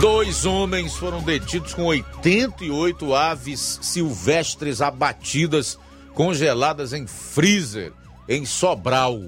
Dois 0.00 0.46
homens 0.46 0.94
foram 0.94 1.20
detidos 1.20 1.74
com 1.74 1.84
88 1.84 3.14
aves 3.14 3.80
silvestres 3.82 4.80
abatidas, 4.80 5.76
congeladas 6.14 6.92
em 6.92 7.04
freezer, 7.06 7.92
em 8.28 8.46
Sobral. 8.46 9.20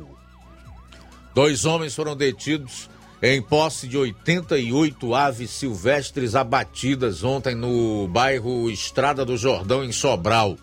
Dois 1.34 1.64
homens 1.64 1.94
foram 1.94 2.16
detidos 2.16 2.88
em 3.22 3.42
posse 3.42 3.86
de 3.86 3.98
88 3.98 5.14
aves 5.14 5.50
silvestres 5.50 6.34
abatidas 6.34 7.22
ontem 7.22 7.54
no 7.54 8.08
bairro 8.08 8.70
Estrada 8.70 9.24
do 9.24 9.36
Jordão, 9.36 9.84
em 9.84 9.92
Sobral. 9.92 10.56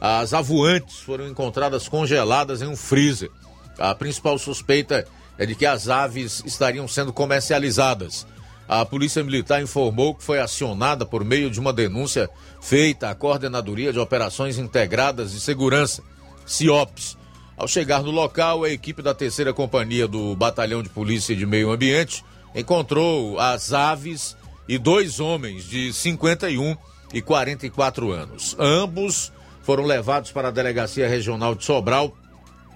As 0.00 0.34
avoantes 0.34 0.98
foram 0.98 1.28
encontradas 1.28 1.88
congeladas 1.88 2.60
em 2.60 2.66
um 2.66 2.74
freezer. 2.74 3.30
A 3.78 3.94
principal 3.94 4.36
suspeita 4.36 5.06
é 5.38 5.46
de 5.46 5.54
que 5.54 5.64
as 5.64 5.88
aves 5.88 6.42
estariam 6.44 6.88
sendo 6.88 7.12
comercializadas. 7.12 8.26
A 8.68 8.84
Polícia 8.84 9.22
Militar 9.22 9.62
informou 9.62 10.14
que 10.14 10.24
foi 10.24 10.40
acionada 10.40 11.06
por 11.06 11.24
meio 11.24 11.50
de 11.50 11.60
uma 11.60 11.72
denúncia 11.72 12.28
feita 12.60 13.10
à 13.10 13.14
Coordenadoria 13.14 13.92
de 13.92 13.98
Operações 14.00 14.58
Integradas 14.58 15.32
de 15.32 15.40
Segurança, 15.40 16.02
CIOPS. 16.44 17.16
Ao 17.62 17.68
chegar 17.68 18.02
no 18.02 18.10
local, 18.10 18.64
a 18.64 18.70
equipe 18.70 19.02
da 19.02 19.14
terceira 19.14 19.54
companhia 19.54 20.08
do 20.08 20.34
Batalhão 20.34 20.82
de 20.82 20.88
Polícia 20.88 21.36
de 21.36 21.46
Meio 21.46 21.70
Ambiente 21.70 22.24
encontrou 22.56 23.38
as 23.38 23.72
aves 23.72 24.36
e 24.66 24.76
dois 24.76 25.20
homens 25.20 25.66
de 25.66 25.92
51 25.92 26.76
e 27.14 27.22
44 27.22 28.10
anos. 28.10 28.56
Ambos 28.58 29.32
foram 29.62 29.84
levados 29.84 30.32
para 30.32 30.48
a 30.48 30.50
Delegacia 30.50 31.08
Regional 31.08 31.54
de 31.54 31.64
Sobral, 31.64 32.12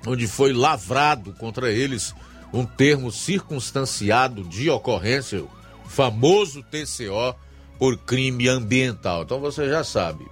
onde 0.07 0.29
foi 0.29 0.53
lavrado 0.53 1.33
contra 1.33 1.69
eles 1.73 2.15
um 2.53 2.65
termo 2.65 3.11
circunstanciado 3.11 4.45
de 4.45 4.71
ocorrência, 4.71 5.43
famoso 5.89 6.63
TCO, 6.63 7.35
por 7.77 7.99
crime 7.99 8.47
ambiental. 8.47 9.25
Então 9.25 9.41
você 9.41 9.69
já 9.69 9.83
sabe, 9.83 10.25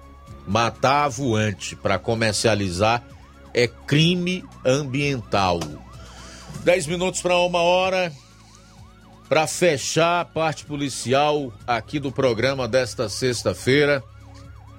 matar 0.47 1.09
voante 1.09 1.75
para 1.75 1.99
comercializar 1.99 3.03
é 3.55 3.67
crime 3.67 4.43
ambiental. 4.65 5.61
Dez 6.65 6.85
minutos 6.85 7.21
para 7.21 7.37
uma 7.37 7.61
hora. 7.61 8.11
Para 9.29 9.47
fechar 9.47 10.21
a 10.21 10.25
parte 10.25 10.65
policial 10.65 11.53
aqui 11.65 11.97
do 11.97 12.11
programa 12.11 12.67
desta 12.67 13.07
sexta-feira, 13.09 14.03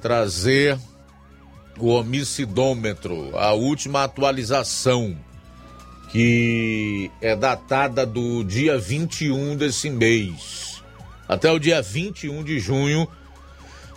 trazer 0.01 0.79
o 1.79 1.89
homicidômetro, 1.89 3.37
a 3.37 3.53
última 3.55 4.05
atualização, 4.05 5.17
que 6.13 7.11
é 7.21 7.35
datada 7.35 8.07
do 8.07 8.45
dia 8.45 8.79
21 8.79 9.57
desse 9.57 9.91
mês. 9.91 10.83
Até 11.27 11.51
o 11.51 11.59
dia 11.59 11.83
21 11.83 12.45
de 12.45 12.61
junho, 12.61 13.09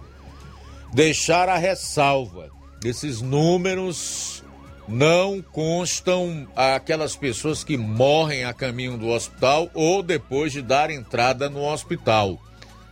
deixar 0.95 1.47
a 1.49 1.57
ressalva. 1.57 2.49
Esses 2.85 3.21
números 3.21 4.43
não 4.89 5.43
constam 5.43 6.47
aquelas 6.55 7.17
pessoas 7.17 7.65
que 7.65 7.77
morrem 7.77 8.45
a 8.45 8.53
caminho 8.53 8.97
do 8.97 9.09
hospital 9.09 9.69
ou 9.75 10.03
depois 10.03 10.53
de 10.53 10.63
dar 10.63 10.91
entrada 10.91 11.51
no 11.51 11.65
hospital. 11.65 12.41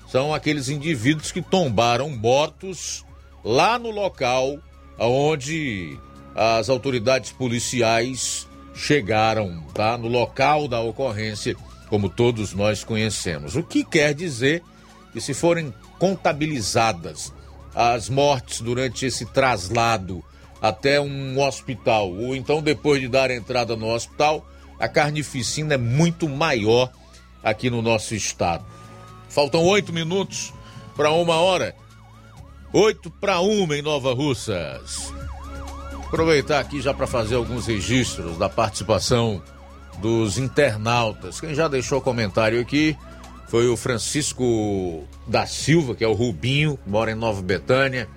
São 0.08 0.34
aqueles 0.34 0.68
indivíduos 0.68 1.32
que 1.32 1.42
tombaram 1.42 2.10
mortos 2.10 3.04
lá 3.44 3.78
no 3.78 3.90
local 3.90 4.58
onde 4.98 5.98
as 6.34 6.68
autoridades 6.68 7.30
policiais 7.30 8.48
chegaram, 8.74 9.62
tá? 9.72 9.96
No 9.96 10.08
local 10.08 10.66
da 10.66 10.80
ocorrência, 10.80 11.56
como 11.88 12.08
todos 12.08 12.52
nós 12.52 12.82
conhecemos. 12.82 13.54
O 13.56 13.62
que 13.62 13.84
quer 13.84 14.14
dizer 14.14 14.62
que 15.12 15.20
se 15.20 15.32
forem 15.32 15.72
contabilizadas 15.98 17.32
as 17.74 18.08
mortes 18.08 18.60
durante 18.60 19.06
esse 19.06 19.26
traslado 19.26 20.24
até 20.64 20.98
um 20.98 21.38
hospital, 21.38 22.10
ou 22.10 22.34
então 22.34 22.62
depois 22.62 22.98
de 22.98 23.06
dar 23.06 23.30
entrada 23.30 23.76
no 23.76 23.86
hospital, 23.86 24.48
a 24.80 24.88
carnificina 24.88 25.74
é 25.74 25.76
muito 25.76 26.26
maior 26.26 26.90
aqui 27.42 27.68
no 27.68 27.82
nosso 27.82 28.14
estado. 28.14 28.64
Faltam 29.28 29.62
oito 29.62 29.92
minutos 29.92 30.54
para 30.96 31.10
uma 31.10 31.34
hora. 31.34 31.76
Oito 32.72 33.10
para 33.10 33.40
uma 33.40 33.76
em 33.76 33.82
Nova 33.82 34.14
Russas. 34.14 35.12
Aproveitar 36.06 36.60
aqui 36.60 36.80
já 36.80 36.94
para 36.94 37.06
fazer 37.06 37.34
alguns 37.34 37.66
registros 37.66 38.38
da 38.38 38.48
participação 38.48 39.42
dos 39.98 40.38
internautas. 40.38 41.42
Quem 41.42 41.54
já 41.54 41.68
deixou 41.68 42.00
comentário 42.00 42.58
aqui 42.58 42.96
foi 43.48 43.68
o 43.68 43.76
Francisco 43.76 45.04
da 45.26 45.46
Silva, 45.46 45.94
que 45.94 46.02
é 46.02 46.08
o 46.08 46.14
Rubinho, 46.14 46.78
mora 46.86 47.12
em 47.12 47.14
Nova 47.14 47.42
Betânia. 47.42 48.08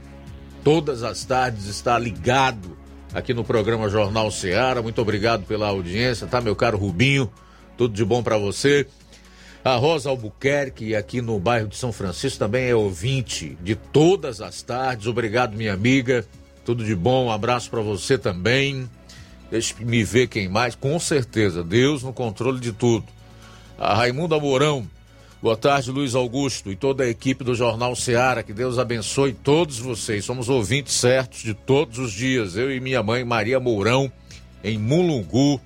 Todas 0.68 1.02
as 1.02 1.24
tardes 1.24 1.68
está 1.68 1.98
ligado 1.98 2.78
aqui 3.14 3.34
no 3.34 3.42
programa 3.42 3.88
Jornal 3.88 4.30
Ceará. 4.30 4.82
Muito 4.82 5.02
obrigado 5.02 5.46
pela 5.46 5.70
audiência, 5.70 6.28
tá, 6.28 6.42
meu 6.42 6.58
caro 6.58 6.78
Rubinho? 6.78 7.32
Tudo 7.78 7.94
de 7.94 8.04
bom 8.04 8.22
para 8.22 8.38
você. 8.38 8.86
A 9.64 9.78
Rosa 9.78 10.10
Albuquerque, 10.10 10.94
aqui 10.94 11.22
no 11.22 11.40
bairro 11.40 11.70
de 11.70 11.78
São 11.78 11.94
Francisco, 11.94 12.40
também 12.40 12.68
é 12.68 12.76
ouvinte 12.76 13.58
de 13.64 13.76
todas 13.76 14.42
as 14.42 14.62
tardes. 14.62 15.08
Obrigado, 15.08 15.56
minha 15.56 15.72
amiga. 15.72 16.26
Tudo 16.66 16.84
de 16.84 16.94
bom, 16.94 17.28
um 17.28 17.32
abraço 17.32 17.70
para 17.70 17.80
você 17.80 18.18
também. 18.18 18.90
Deixe 19.50 19.74
me 19.82 20.04
ver 20.04 20.28
quem 20.28 20.50
mais. 20.50 20.76
Com 20.76 21.00
certeza, 21.00 21.64
Deus 21.64 22.04
no 22.04 22.12
controle 22.12 22.60
de 22.60 22.74
tudo. 22.74 23.06
A 23.80 23.94
Raimunda 23.94 24.38
Mourão. 24.38 24.86
Boa 25.40 25.56
tarde, 25.56 25.92
Luiz 25.92 26.16
Augusto 26.16 26.72
e 26.72 26.76
toda 26.76 27.04
a 27.04 27.08
equipe 27.08 27.44
do 27.44 27.54
Jornal 27.54 27.96
Seara. 27.96 28.42
Que 28.42 28.52
Deus 28.52 28.80
abençoe 28.80 29.34
todos 29.34 29.78
vocês. 29.78 30.26
Somos 30.26 30.50
ouvintes 30.50 30.96
certos 30.96 31.44
de 31.44 31.54
todos 31.54 32.00
os 32.00 32.12
dias. 32.12 32.56
Eu 32.56 32.76
e 32.76 32.80
minha 32.80 33.04
mãe, 33.04 33.24
Maria 33.24 33.60
Mourão, 33.60 34.12
em 34.64 34.80
Mulungu 34.80 35.62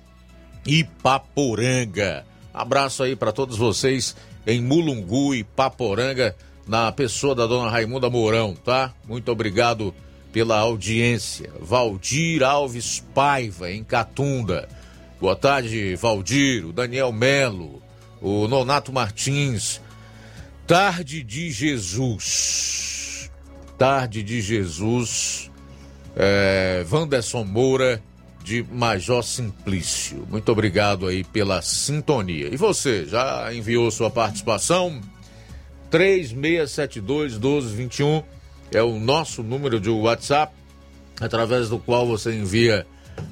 e 0.66 0.84
Paporanga. 1.02 2.22
Abraço 2.52 3.02
aí 3.02 3.16
para 3.16 3.32
todos 3.32 3.56
vocês 3.56 4.14
em 4.46 4.60
Mulungu 4.60 5.34
e 5.34 5.42
Paporanga, 5.42 6.36
na 6.68 6.92
pessoa 6.92 7.34
da 7.34 7.46
dona 7.46 7.70
Raimunda 7.70 8.10
Mourão, 8.10 8.54
tá? 8.54 8.92
Muito 9.08 9.32
obrigado 9.32 9.94
pela 10.30 10.58
audiência. 10.58 11.50
Valdir 11.58 12.42
Alves 12.42 13.02
Paiva, 13.14 13.70
em 13.70 13.82
Catunda. 13.82 14.68
Boa 15.18 15.34
tarde, 15.34 15.96
Valdir, 15.96 16.66
o 16.66 16.74
Daniel 16.74 17.10
Melo, 17.10 17.80
o 18.22 18.46
Nonato 18.46 18.92
Martins. 18.92 19.80
Tarde 20.66 21.22
de 21.22 21.50
Jesus. 21.50 23.30
Tarde 23.76 24.22
de 24.22 24.40
Jesus. 24.40 25.50
É, 26.14 26.84
Vanderson 26.86 27.44
Moura, 27.44 28.00
de 28.44 28.62
Major 28.62 29.22
Simplício. 29.22 30.26
Muito 30.30 30.50
obrigado 30.50 31.06
aí 31.06 31.24
pela 31.24 31.60
sintonia. 31.62 32.48
E 32.52 32.56
você, 32.56 33.04
já 33.06 33.52
enviou 33.52 33.90
sua 33.90 34.10
participação? 34.10 35.00
3672 35.90 37.34
1221 37.34 38.22
é 38.72 38.82
o 38.82 38.98
nosso 38.98 39.42
número 39.42 39.78
de 39.78 39.90
WhatsApp, 39.90 40.52
através 41.20 41.68
do 41.68 41.78
qual 41.78 42.06
você 42.06 42.34
envia 42.34 42.86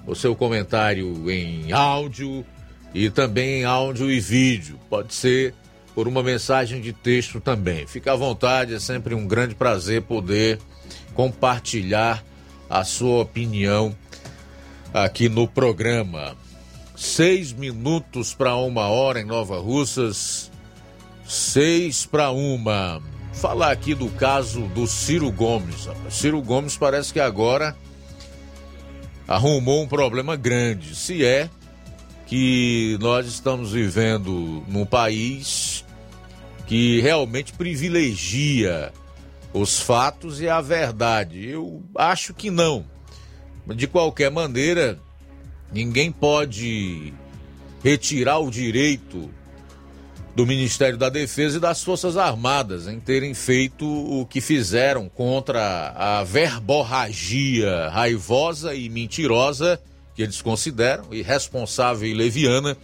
o 0.07 0.15
seu 0.15 0.37
comentário 0.37 1.31
em 1.31 1.73
áudio 1.73 2.45
e 2.95 3.11
também 3.11 3.61
em 3.61 3.65
áudio 3.65 4.11
e 4.11 4.21
vídeo. 4.21 4.79
Pode 4.89 5.15
ser 5.15 5.55
por 5.95 6.09
uma 6.09 6.23
mensagem 6.23 6.81
de 6.81 6.93
texto 6.93 7.41
também. 7.41 7.87
Fica 7.87 8.13
à 8.13 8.17
vontade, 8.17 8.75
é 8.75 8.81
sempre 8.81 9.15
um 9.15 9.27
grande 9.27 9.55
prazer 9.55 10.03
poder 10.03 10.59
compartilhar 11.15 12.25
a 12.69 12.85
sua 12.85 13.23
opinião 13.23 13.95
aqui 14.95 15.29
no 15.29 15.47
programa. 15.47 16.37
Seis 16.97 17.53
minutos 17.53 18.35
para 18.35 18.55
uma 18.57 18.89
hora 18.89 19.21
em 19.21 19.25
Nova 19.25 19.59
Russas, 19.59 20.51
seis 21.27 22.05
para 22.05 22.31
uma 22.31 23.03
falar 23.33 23.71
aqui 23.71 23.95
do 23.95 24.09
caso 24.11 24.63
do 24.69 24.87
Ciro 24.87 25.31
Gomes. 25.33 25.89
Ciro 26.11 26.43
Gomes 26.43 26.77
parece 26.77 27.13
que 27.13 27.21
agora 27.21 27.77
arrumou 29.27 29.83
um 29.83 29.89
problema 29.89 30.37
grande. 30.37 30.95
Se 30.95 31.25
é 31.25 31.49
que 32.31 32.97
nós 33.01 33.27
estamos 33.27 33.73
vivendo 33.73 34.63
num 34.69 34.87
país 34.87 35.85
que 36.65 37.01
realmente 37.01 37.53
privilegia 37.53 38.93
os 39.53 39.81
fatos 39.81 40.41
e 40.41 40.49
a 40.49 40.61
verdade. 40.61 41.49
Eu 41.49 41.83
acho 41.97 42.33
que 42.33 42.49
não. 42.49 42.85
De 43.75 43.89
qualquer 43.89 44.31
maneira, 44.31 44.97
ninguém 45.73 46.13
pode 46.13 47.13
retirar 47.83 48.39
o 48.39 48.49
direito 48.49 49.29
do 50.33 50.47
Ministério 50.47 50.97
da 50.97 51.09
Defesa 51.09 51.57
e 51.57 51.61
das 51.61 51.83
Forças 51.83 52.17
Armadas 52.17 52.87
em 52.87 53.01
terem 53.01 53.35
feito 53.35 53.85
o 53.85 54.25
que 54.25 54.41
fizeram 54.41 55.09
contra 55.09 55.89
a 55.97 56.23
verborragia 56.23 57.89
raivosa 57.89 58.73
e 58.73 58.89
mentirosa 58.89 59.81
que 60.21 60.25
eles 60.25 60.43
consideram 60.43 61.15
irresponsável 61.15 62.07
e 62.07 62.13
leviana 62.13 62.77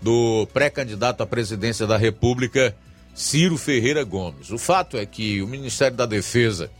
do 0.00 0.48
pré-candidato 0.52 1.22
à 1.22 1.26
presidência 1.26 1.86
da 1.86 1.96
República, 1.96 2.74
Ciro 3.14 3.56
Ferreira 3.56 4.02
Gomes. 4.02 4.50
O 4.50 4.58
fato 4.58 4.96
é 4.96 5.06
que 5.06 5.40
o 5.40 5.46
Ministério 5.46 5.96
da 5.96 6.06
Defesa 6.06 6.72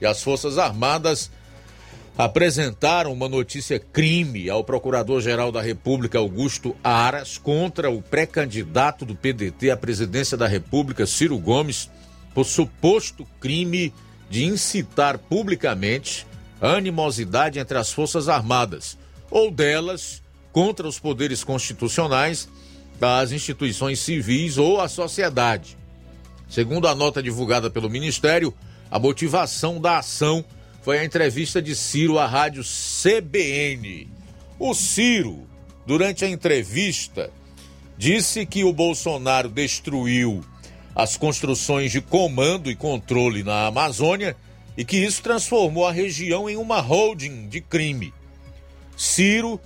e 0.00 0.06
as 0.06 0.22
Forças 0.22 0.56
Armadas 0.56 1.32
apresentaram 2.16 3.12
uma 3.12 3.28
notícia 3.28 3.80
crime 3.80 4.48
ao 4.48 4.62
Procurador-Geral 4.62 5.50
da 5.50 5.60
República 5.60 6.18
Augusto 6.18 6.76
Aras 6.84 7.36
contra 7.36 7.90
o 7.90 8.00
pré-candidato 8.00 9.04
do 9.04 9.16
PDT 9.16 9.72
à 9.72 9.76
presidência 9.76 10.36
da 10.36 10.46
República 10.46 11.06
Ciro 11.06 11.36
Gomes 11.38 11.90
por 12.32 12.44
suposto 12.44 13.26
crime 13.40 13.92
de 14.28 14.44
incitar 14.44 15.18
publicamente 15.18 16.24
a 16.60 16.74
animosidade 16.74 17.58
entre 17.58 17.76
as 17.76 17.92
Forças 17.92 18.28
Armadas 18.28 18.99
ou 19.30 19.50
delas 19.50 20.22
contra 20.52 20.86
os 20.86 20.98
poderes 20.98 21.44
constitucionais 21.44 22.48
das 22.98 23.32
instituições 23.32 24.00
civis 24.00 24.58
ou 24.58 24.80
a 24.80 24.88
sociedade. 24.88 25.76
Segundo 26.48 26.88
a 26.88 26.94
nota 26.94 27.22
divulgada 27.22 27.70
pelo 27.70 27.88
Ministério, 27.88 28.52
a 28.90 28.98
motivação 28.98 29.80
da 29.80 29.98
ação 29.98 30.44
foi 30.82 30.98
a 30.98 31.04
entrevista 31.04 31.62
de 31.62 31.76
Ciro 31.76 32.18
à 32.18 32.26
rádio 32.26 32.62
CBN. 32.64 34.08
O 34.58 34.74
Ciro, 34.74 35.46
durante 35.86 36.24
a 36.24 36.28
entrevista, 36.28 37.30
disse 37.96 38.44
que 38.44 38.64
o 38.64 38.72
Bolsonaro 38.72 39.48
destruiu 39.48 40.44
as 40.94 41.16
construções 41.16 41.92
de 41.92 42.00
comando 42.00 42.70
e 42.70 42.74
controle 42.74 43.42
na 43.42 43.66
Amazônia 43.66 44.36
e 44.76 44.84
que 44.84 44.96
isso 44.96 45.22
transformou 45.22 45.86
a 45.86 45.92
região 45.92 46.48
em 46.50 46.56
uma 46.56 46.80
holding 46.80 47.48
de 47.48 47.60
crime. 47.60 48.12
Ciro 49.00 49.60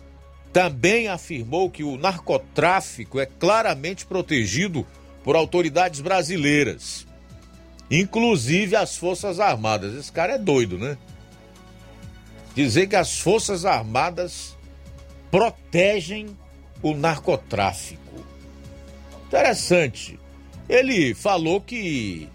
também 0.53 1.09
afirmou 1.09 1.71
que 1.71 1.83
o 1.83 1.97
narcotráfico 1.97 3.19
é 3.19 3.27
claramente 3.27 4.07
protegido 4.07 4.87
por 5.23 5.35
autoridades 5.35 6.01
brasileiras 6.01 7.07
inclusive 7.91 8.77
as 8.77 8.97
Forças 8.97 9.41
Armadas. 9.41 9.95
Esse 9.95 10.11
cara 10.11 10.35
é 10.35 10.39
doido, 10.39 10.79
né? 10.79 10.97
Dizer 12.55 12.87
que 12.87 12.97
as 12.97 13.19
Forças 13.19 13.65
Armadas 13.65 14.57
protegem 15.31 16.37
o 16.83 16.95
narcotráfico. 16.95 18.25
Interessante. 19.27 20.19
Ele 20.69 21.15
falou 21.15 21.61
que 21.61 22.29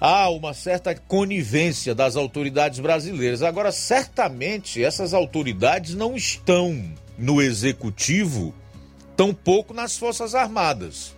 há 0.00 0.30
uma 0.30 0.54
certa 0.54 0.94
conivência 0.94 1.94
das 1.94 2.16
autoridades 2.16 2.80
brasileiras. 2.80 3.42
Agora, 3.42 3.70
certamente 3.70 4.82
essas 4.82 5.12
autoridades 5.12 5.94
não 5.94 6.16
estão 6.16 6.82
no 7.18 7.42
executivo, 7.42 8.54
tampouco 9.16 9.74
nas 9.74 9.96
Forças 9.96 10.34
Armadas. 10.34 11.14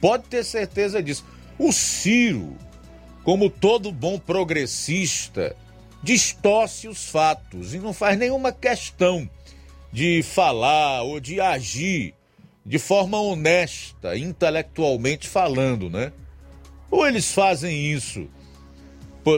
Pode 0.00 0.24
ter 0.24 0.44
certeza 0.44 1.02
disso. 1.02 1.24
O 1.58 1.72
Ciro 1.72 2.56
como 3.22 3.50
todo 3.50 3.92
bom 3.92 4.18
progressista, 4.18 5.54
distorce 6.02 6.88
os 6.88 7.08
fatos 7.08 7.74
e 7.74 7.78
não 7.78 7.92
faz 7.92 8.18
nenhuma 8.18 8.52
questão 8.52 9.28
de 9.92 10.22
falar 10.22 11.02
ou 11.02 11.20
de 11.20 11.40
agir 11.40 12.14
de 12.64 12.78
forma 12.78 13.20
honesta, 13.20 14.16
intelectualmente 14.16 15.28
falando, 15.28 15.90
né? 15.90 16.12
Ou 16.90 17.06
eles 17.06 17.32
fazem 17.32 17.92
isso 17.92 18.28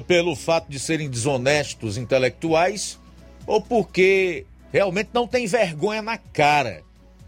pelo 0.06 0.34
fato 0.34 0.70
de 0.70 0.78
serem 0.78 1.10
desonestos 1.10 1.96
intelectuais, 1.96 2.98
ou 3.46 3.60
porque 3.60 4.46
realmente 4.72 5.10
não 5.12 5.26
tem 5.26 5.46
vergonha 5.46 6.00
na 6.00 6.16
cara. 6.16 6.82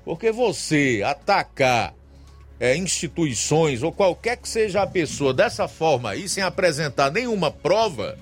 Porque 0.05 0.31
você 0.31 1.03
atacar 1.05 1.95
é, 2.59 2.77
instituições 2.77 3.83
ou 3.83 3.93
qualquer 3.93 4.37
que 4.37 4.49
seja 4.49 4.83
a 4.83 4.87
pessoa 4.87 5.35
dessa 5.35 5.67
forma 5.67 6.11
aí, 6.11 6.29
sem 6.29 6.43
apresentar 6.43 7.11
nenhuma 7.11 7.51
prova, 7.51 8.17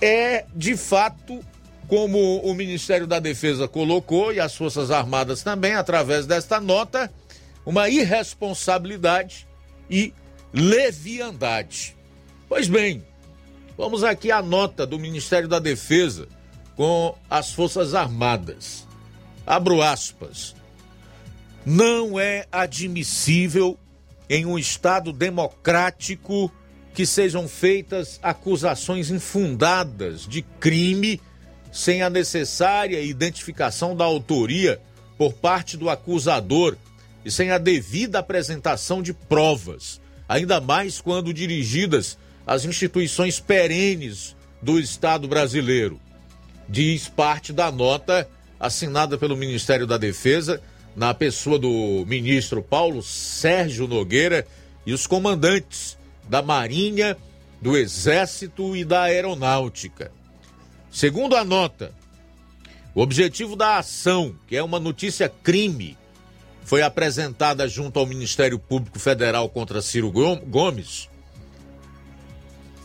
é 0.00 0.44
de 0.54 0.76
fato, 0.76 1.40
como 1.88 2.38
o 2.38 2.54
Ministério 2.54 3.06
da 3.06 3.18
Defesa 3.18 3.66
colocou 3.66 4.32
e 4.32 4.40
as 4.40 4.54
Forças 4.54 4.90
Armadas 4.90 5.42
também, 5.42 5.74
através 5.74 6.26
desta 6.26 6.60
nota, 6.60 7.12
uma 7.66 7.88
irresponsabilidade 7.88 9.46
e 9.90 10.14
leviandade. 10.52 11.96
Pois 12.48 12.68
bem, 12.68 13.04
vamos 13.76 14.02
aqui 14.02 14.30
à 14.30 14.42
nota 14.42 14.86
do 14.86 14.98
Ministério 14.98 15.48
da 15.48 15.58
Defesa 15.58 16.28
com 16.76 17.14
as 17.28 17.52
Forças 17.52 17.94
Armadas. 17.94 18.86
Abro 19.46 19.82
aspas. 19.82 20.54
Não 21.64 22.18
é 22.18 22.46
admissível 22.50 23.78
em 24.28 24.46
um 24.46 24.58
Estado 24.58 25.12
democrático 25.12 26.50
que 26.94 27.04
sejam 27.06 27.46
feitas 27.48 28.18
acusações 28.22 29.10
infundadas 29.10 30.26
de 30.26 30.42
crime 30.42 31.20
sem 31.72 32.02
a 32.02 32.10
necessária 32.10 33.00
identificação 33.00 33.94
da 33.94 34.04
autoria 34.04 34.80
por 35.16 35.32
parte 35.34 35.76
do 35.76 35.88
acusador 35.88 36.76
e 37.24 37.30
sem 37.30 37.50
a 37.50 37.58
devida 37.58 38.18
apresentação 38.18 39.02
de 39.02 39.12
provas, 39.12 39.99
ainda 40.30 40.60
mais 40.60 41.00
quando 41.00 41.34
dirigidas 41.34 42.16
às 42.46 42.64
instituições 42.64 43.40
perenes 43.40 44.36
do 44.62 44.78
Estado 44.78 45.26
brasileiro. 45.26 46.00
Diz 46.68 47.08
parte 47.08 47.52
da 47.52 47.72
nota 47.72 48.28
assinada 48.58 49.18
pelo 49.18 49.36
Ministério 49.36 49.88
da 49.88 49.98
Defesa 49.98 50.62
na 50.94 51.12
pessoa 51.12 51.58
do 51.58 52.04
ministro 52.06 52.62
Paulo 52.62 53.02
Sérgio 53.02 53.88
Nogueira 53.88 54.46
e 54.86 54.92
os 54.92 55.04
comandantes 55.04 55.98
da 56.28 56.40
Marinha, 56.40 57.16
do 57.60 57.76
Exército 57.76 58.76
e 58.76 58.84
da 58.84 59.02
Aeronáutica. 59.02 60.12
Segundo 60.92 61.34
a 61.34 61.44
nota, 61.44 61.92
o 62.94 63.02
objetivo 63.02 63.56
da 63.56 63.78
ação, 63.78 64.36
que 64.46 64.56
é 64.56 64.62
uma 64.62 64.78
notícia 64.78 65.28
crime, 65.28 65.98
foi 66.70 66.82
apresentada 66.82 67.66
junto 67.66 67.98
ao 67.98 68.06
Ministério 68.06 68.56
Público 68.56 69.00
Federal 69.00 69.48
contra 69.48 69.82
Ciro 69.82 70.08
Gomes, 70.08 71.08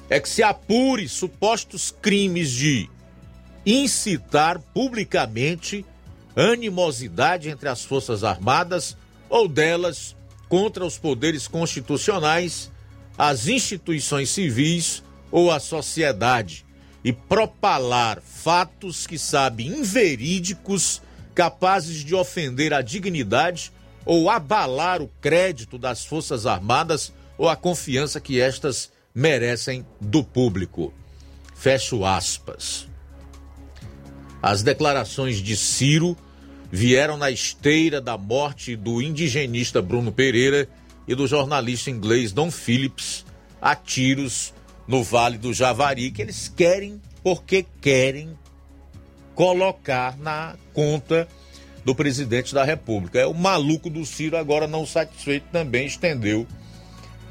é 0.09 0.19
que 0.19 0.27
se 0.27 0.41
apure 0.41 1.07
supostos 1.07 1.93
crimes 2.01 2.49
de 2.49 2.89
incitar 3.63 4.57
publicamente 4.73 5.85
animosidade 6.35 7.47
entre 7.47 7.69
as 7.69 7.85
Forças 7.85 8.23
Armadas 8.23 8.97
ou 9.29 9.47
delas 9.47 10.15
contra 10.49 10.83
os 10.83 10.97
poderes 10.97 11.47
constitucionais, 11.47 12.71
as 13.15 13.47
instituições 13.47 14.31
civis 14.31 15.03
ou 15.29 15.51
a 15.51 15.59
sociedade 15.59 16.65
e 17.03 17.13
propalar 17.13 18.19
fatos 18.19 19.05
que 19.05 19.19
sabe 19.19 19.67
inverídicos 19.67 21.03
capazes 21.35 21.97
de 21.97 22.15
ofender 22.15 22.73
a 22.73 22.81
dignidade 22.81 23.74
ou 24.05 24.29
abalar 24.29 25.01
o 25.01 25.09
crédito 25.19 25.77
das 25.77 26.05
Forças 26.05 26.45
Armadas 26.45 27.11
ou 27.37 27.49
a 27.49 27.55
confiança 27.55 28.19
que 28.19 28.39
estas 28.39 28.91
merecem 29.13 29.85
do 29.99 30.23
público. 30.23 30.93
Fecho 31.55 32.05
aspas. 32.05 32.87
As 34.41 34.61
declarações 34.61 35.37
de 35.37 35.57
Ciro 35.57 36.15
vieram 36.71 37.17
na 37.17 37.31
esteira 37.31 37.99
da 37.99 38.17
morte 38.17 38.75
do 38.75 39.01
indigenista 39.01 39.81
Bruno 39.81 40.11
Pereira 40.11 40.67
e 41.07 41.15
do 41.15 41.25
jornalista 41.25 41.89
inglês 41.89 42.31
Don 42.31 42.51
Phillips 42.51 43.25
a 43.61 43.75
tiros 43.75 44.53
no 44.87 45.03
Vale 45.03 45.37
do 45.37 45.53
Javari, 45.53 46.11
que 46.11 46.21
eles 46.21 46.51
querem, 46.55 47.01
porque 47.23 47.65
querem, 47.81 48.37
colocar 49.33 50.17
na 50.17 50.55
conta 50.73 51.27
do 51.85 51.93
presidente 51.93 52.53
da 52.53 52.63
República. 52.63 53.19
É 53.19 53.27
o 53.27 53.33
maluco 53.33 53.89
do 53.89 54.03
Ciro, 54.05 54.35
agora 54.35 54.67
não 54.67 54.85
satisfeito, 54.85 55.45
também 55.51 55.85
estendeu 55.85 56.47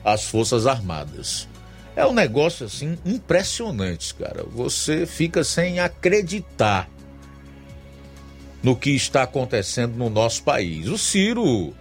as 0.05 0.25
Forças 0.25 0.67
Armadas. 0.67 1.49
É 1.97 2.07
um 2.07 2.15
negócio 2.15 2.65
assim 2.65 2.97
impressionante, 3.05 4.15
cara. 4.15 4.45
Você 4.45 5.07
fica 5.07 5.43
sem 5.43 5.81
acreditar 5.81 6.89
no 8.63 8.75
que 8.75 8.91
está 8.91 9.25
acontecendo 9.25 9.95
no 9.97 10.09
nosso 10.09 10.43
país. 10.43 10.89
O 10.89 10.97
Ciro 10.97 11.75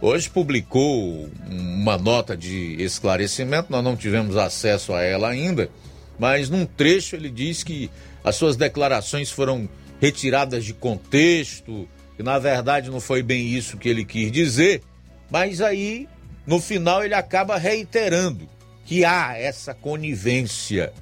hoje 0.00 0.30
publicou 0.30 1.28
uma 1.48 1.98
nota 1.98 2.36
de 2.36 2.76
esclarecimento, 2.82 3.70
nós 3.70 3.84
não 3.84 3.96
tivemos 3.96 4.36
acesso 4.36 4.92
a 4.92 5.02
ela 5.02 5.28
ainda, 5.28 5.70
mas 6.18 6.48
num 6.48 6.64
trecho 6.64 7.14
ele 7.14 7.28
diz 7.28 7.62
que 7.62 7.90
as 8.24 8.36
suas 8.36 8.56
declarações 8.56 9.30
foram 9.30 9.68
retiradas 10.00 10.64
de 10.64 10.72
contexto, 10.72 11.86
que 12.20 12.22
na 12.22 12.38
verdade 12.38 12.90
não 12.90 13.00
foi 13.00 13.22
bem 13.22 13.48
isso 13.48 13.78
que 13.78 13.88
ele 13.88 14.04
quis 14.04 14.30
dizer, 14.30 14.82
mas 15.30 15.62
aí 15.62 16.06
no 16.46 16.60
final 16.60 17.02
ele 17.02 17.14
acaba 17.14 17.56
reiterando 17.56 18.46
que 18.84 19.06
há 19.06 19.38
essa 19.38 19.72
conivência 19.72 20.92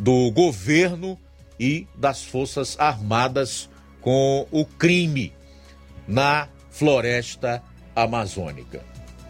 do 0.00 0.32
governo 0.32 1.16
e 1.60 1.86
das 1.94 2.24
Forças 2.24 2.76
Armadas 2.76 3.70
com 4.00 4.48
o 4.50 4.64
crime 4.64 5.32
na 6.08 6.48
floresta 6.72 7.62
amazônica 7.94 8.82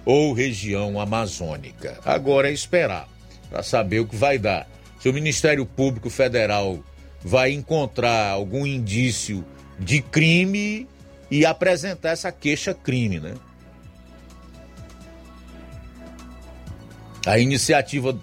ou 0.03 0.33
região 0.33 0.99
amazônica. 0.99 2.01
Agora 2.07 2.49
é 2.49 2.55
esperar 2.55 3.07
para 3.51 3.63
saber 3.63 4.01
o 4.01 4.07
que 4.07 4.17
vai 4.17 4.39
dar. 4.39 4.67
Se 4.99 5.11
o 5.11 5.13
Ministério 5.13 5.67
Público 5.67 6.09
Federal 6.09 6.83
vai 7.23 7.53
encontrar 7.53 8.31
algum 8.31 8.67
indício 8.67 9.45
de 9.79 10.01
crime 10.01 10.89
e 11.35 11.45
apresentar 11.45 12.11
essa 12.11 12.31
queixa-crime, 12.31 13.19
né? 13.19 13.35
A 17.27 17.41
iniciativa 17.41 18.17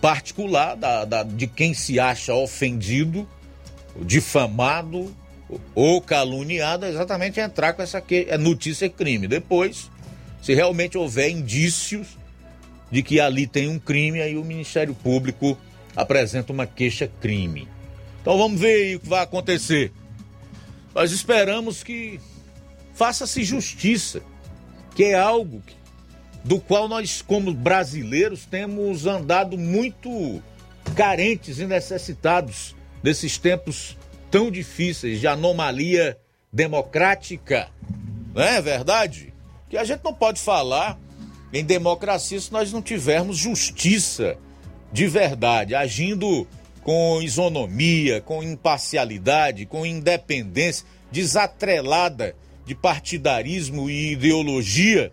particular 0.00 0.74
da, 0.74 1.04
da, 1.04 1.22
de 1.22 1.46
quem 1.46 1.72
se 1.72 2.00
acha 2.00 2.34
ofendido, 2.34 3.28
difamado 4.02 5.14
ou 5.76 6.00
caluniado 6.00 6.86
é 6.86 6.88
exatamente 6.88 7.38
entrar 7.38 7.72
com 7.72 7.82
essa 7.82 8.00
que, 8.00 8.26
é 8.28 8.36
notícia 8.36 8.90
crime. 8.90 9.28
Depois, 9.28 9.88
se 10.42 10.52
realmente 10.52 10.98
houver 10.98 11.30
indícios 11.30 12.18
de 12.90 13.00
que 13.00 13.20
ali 13.20 13.46
tem 13.46 13.68
um 13.68 13.78
crime, 13.78 14.20
aí 14.20 14.36
o 14.36 14.44
Ministério 14.44 14.92
Público 14.92 15.56
apresenta 15.94 16.52
uma 16.52 16.66
queixa-crime. 16.66 17.68
Então 18.22 18.36
vamos 18.36 18.60
ver 18.60 18.96
o 18.96 19.00
que 19.00 19.08
vai 19.08 19.22
acontecer. 19.22 19.92
Nós 20.92 21.12
esperamos 21.12 21.84
que 21.84 22.18
faça-se 22.96 23.44
justiça, 23.44 24.22
que 24.94 25.04
é 25.04 25.14
algo 25.14 25.62
do 26.42 26.58
qual 26.58 26.88
nós, 26.88 27.20
como 27.20 27.52
brasileiros, 27.52 28.46
temos 28.46 29.06
andado 29.06 29.58
muito 29.58 30.42
carentes 30.96 31.58
e 31.58 31.66
necessitados 31.66 32.74
nesses 33.02 33.36
tempos 33.36 33.96
tão 34.30 34.50
difíceis 34.50 35.20
de 35.20 35.26
anomalia 35.26 36.18
democrática. 36.50 37.68
Não 38.34 38.42
é 38.42 38.62
verdade? 38.62 39.34
Que 39.68 39.76
a 39.76 39.84
gente 39.84 40.02
não 40.02 40.14
pode 40.14 40.40
falar 40.40 40.98
em 41.52 41.64
democracia 41.64 42.40
se 42.40 42.50
nós 42.50 42.72
não 42.72 42.80
tivermos 42.80 43.36
justiça 43.36 44.38
de 44.90 45.06
verdade, 45.06 45.74
agindo 45.74 46.46
com 46.82 47.20
isonomia, 47.20 48.20
com 48.22 48.42
imparcialidade, 48.42 49.66
com 49.66 49.84
independência, 49.84 50.86
desatrelada 51.10 52.34
de 52.66 52.74
partidarismo 52.74 53.88
e 53.88 54.12
ideologia 54.12 55.12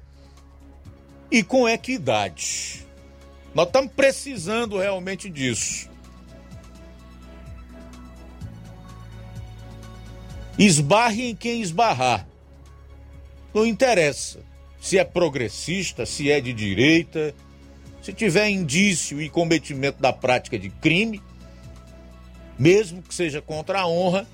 e 1.32 1.44
com 1.44 1.70
equidade. 1.70 2.86
Nós 3.54 3.68
estamos 3.68 3.92
precisando 3.94 4.80
realmente 4.80 5.30
disso. 5.30 5.88
Esbarre 10.58 11.30
em 11.30 11.36
quem 11.36 11.62
esbarrar. 11.62 12.28
Não 13.54 13.66
interessa 13.66 14.40
se 14.82 14.98
é 14.98 15.04
progressista, 15.04 16.06
se 16.06 16.32
é 16.32 16.42
de 16.42 16.52
direita, 16.52 17.34
se 18.02 18.12
tiver 18.12 18.50
indício 18.50 19.22
e 19.22 19.30
cometimento 19.30 20.02
da 20.02 20.12
prática 20.12 20.58
de 20.58 20.70
crime, 20.70 21.22
mesmo 22.58 23.02
que 23.02 23.14
seja 23.14 23.42
contra 23.42 23.82
a 23.82 23.88
honra, 23.88 24.28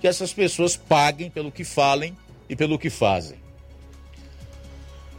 que 0.00 0.08
essas 0.08 0.32
pessoas 0.32 0.76
paguem 0.76 1.30
pelo 1.30 1.52
que 1.52 1.64
falem 1.64 2.16
e 2.54 2.56
pelo 2.56 2.78
que 2.78 2.88
fazem. 2.88 3.36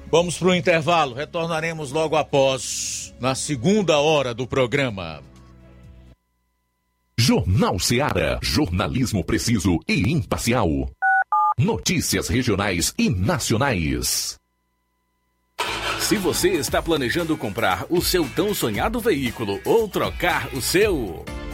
Vamos 0.10 0.38
para 0.38 0.48
o 0.48 0.56
intervalo, 0.56 1.14
retornaremos 1.14 1.92
logo 1.92 2.16
após, 2.16 3.14
na 3.20 3.36
segunda 3.36 4.00
hora 4.00 4.34
do 4.34 4.48
programa. 4.48 5.22
Jornal 7.18 7.78
Seara. 7.80 8.40
Jornalismo 8.42 9.24
preciso 9.24 9.80
e 9.88 10.12
imparcial. 10.12 10.70
Notícias 11.58 12.28
regionais 12.30 12.94
e 12.98 13.10
nacionais. 13.10 14.38
Se 16.00 16.18
você 16.18 16.50
está 16.50 16.82
planejando 16.82 17.36
comprar 17.36 17.86
o 17.90 18.02
seu 18.02 18.30
tão 18.36 18.54
sonhado 18.54 19.00
veículo 19.00 19.60
ou 19.66 19.88
trocar 19.88 20.54
o 20.54 20.62
seu. 20.62 21.26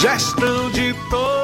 Gestão 0.00 0.70
de 0.70 0.94
todos 1.10 1.43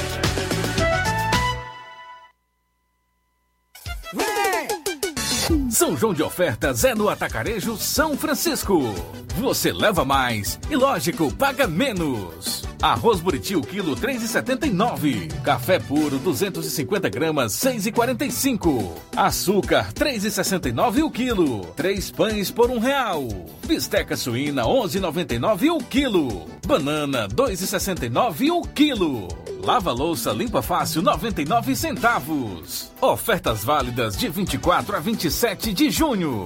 São 5.81 5.97
João 5.97 6.13
de 6.13 6.21
Ofertas 6.21 6.83
é 6.83 6.93
no 6.93 7.09
Atacarejo 7.09 7.75
São 7.75 8.15
Francisco. 8.15 8.93
Você 9.39 9.73
leva 9.73 10.05
mais 10.05 10.59
e, 10.69 10.75
lógico, 10.75 11.33
paga 11.33 11.65
menos. 11.65 12.63
Arroz 12.79 13.19
buriti 13.19 13.55
o 13.55 13.61
quilo 13.61 13.95
3,79. 13.95 15.41
Café 15.41 15.79
puro 15.79 16.19
250 16.19 17.09
gramas 17.09 17.53
6,45. 17.53 18.91
Açúcar 19.17 19.91
3,69 19.93 21.03
o 21.03 21.09
quilo. 21.09 21.61
Três 21.75 22.11
pães 22.11 22.51
por 22.51 22.69
um 22.69 22.77
real. 22.77 23.27
Bisteca 23.65 24.15
suína 24.15 24.61
11,99 24.65 25.75
o 25.75 25.79
quilo. 25.79 26.45
Banana 26.63 27.27
2,69 27.27 28.51
o 28.51 28.61
quilo. 28.67 29.50
Lava 29.63 29.91
louça 29.91 30.31
limpa 30.31 30.61
fácil 30.61 31.03
99 31.03 31.75
centavos. 31.75 32.91
Ofertas 32.99 33.63
válidas 33.63 34.17
de 34.17 34.27
24 34.27 34.95
a 34.95 34.99
27 34.99 35.71
de 35.71 35.91
junho. 35.91 36.45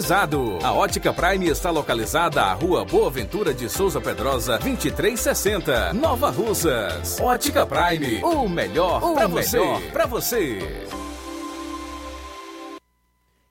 A 0.63 0.73
Ótica 0.73 1.13
Prime 1.13 1.47
está 1.47 1.69
localizada 1.69 2.41
à 2.41 2.53
Rua 2.53 2.83
Boa 2.83 3.11
Ventura 3.11 3.53
de 3.53 3.69
Souza 3.69 4.01
Pedrosa, 4.01 4.57
2360, 4.57 5.93
Nova 5.93 6.31
Russas. 6.31 7.19
Ótica 7.19 7.67
Prime, 7.67 8.19
o 8.23 8.49
melhor 8.49 8.99
para 9.13 9.27
você. 9.27 9.59
Pra 9.93 10.07
você. 10.07 10.57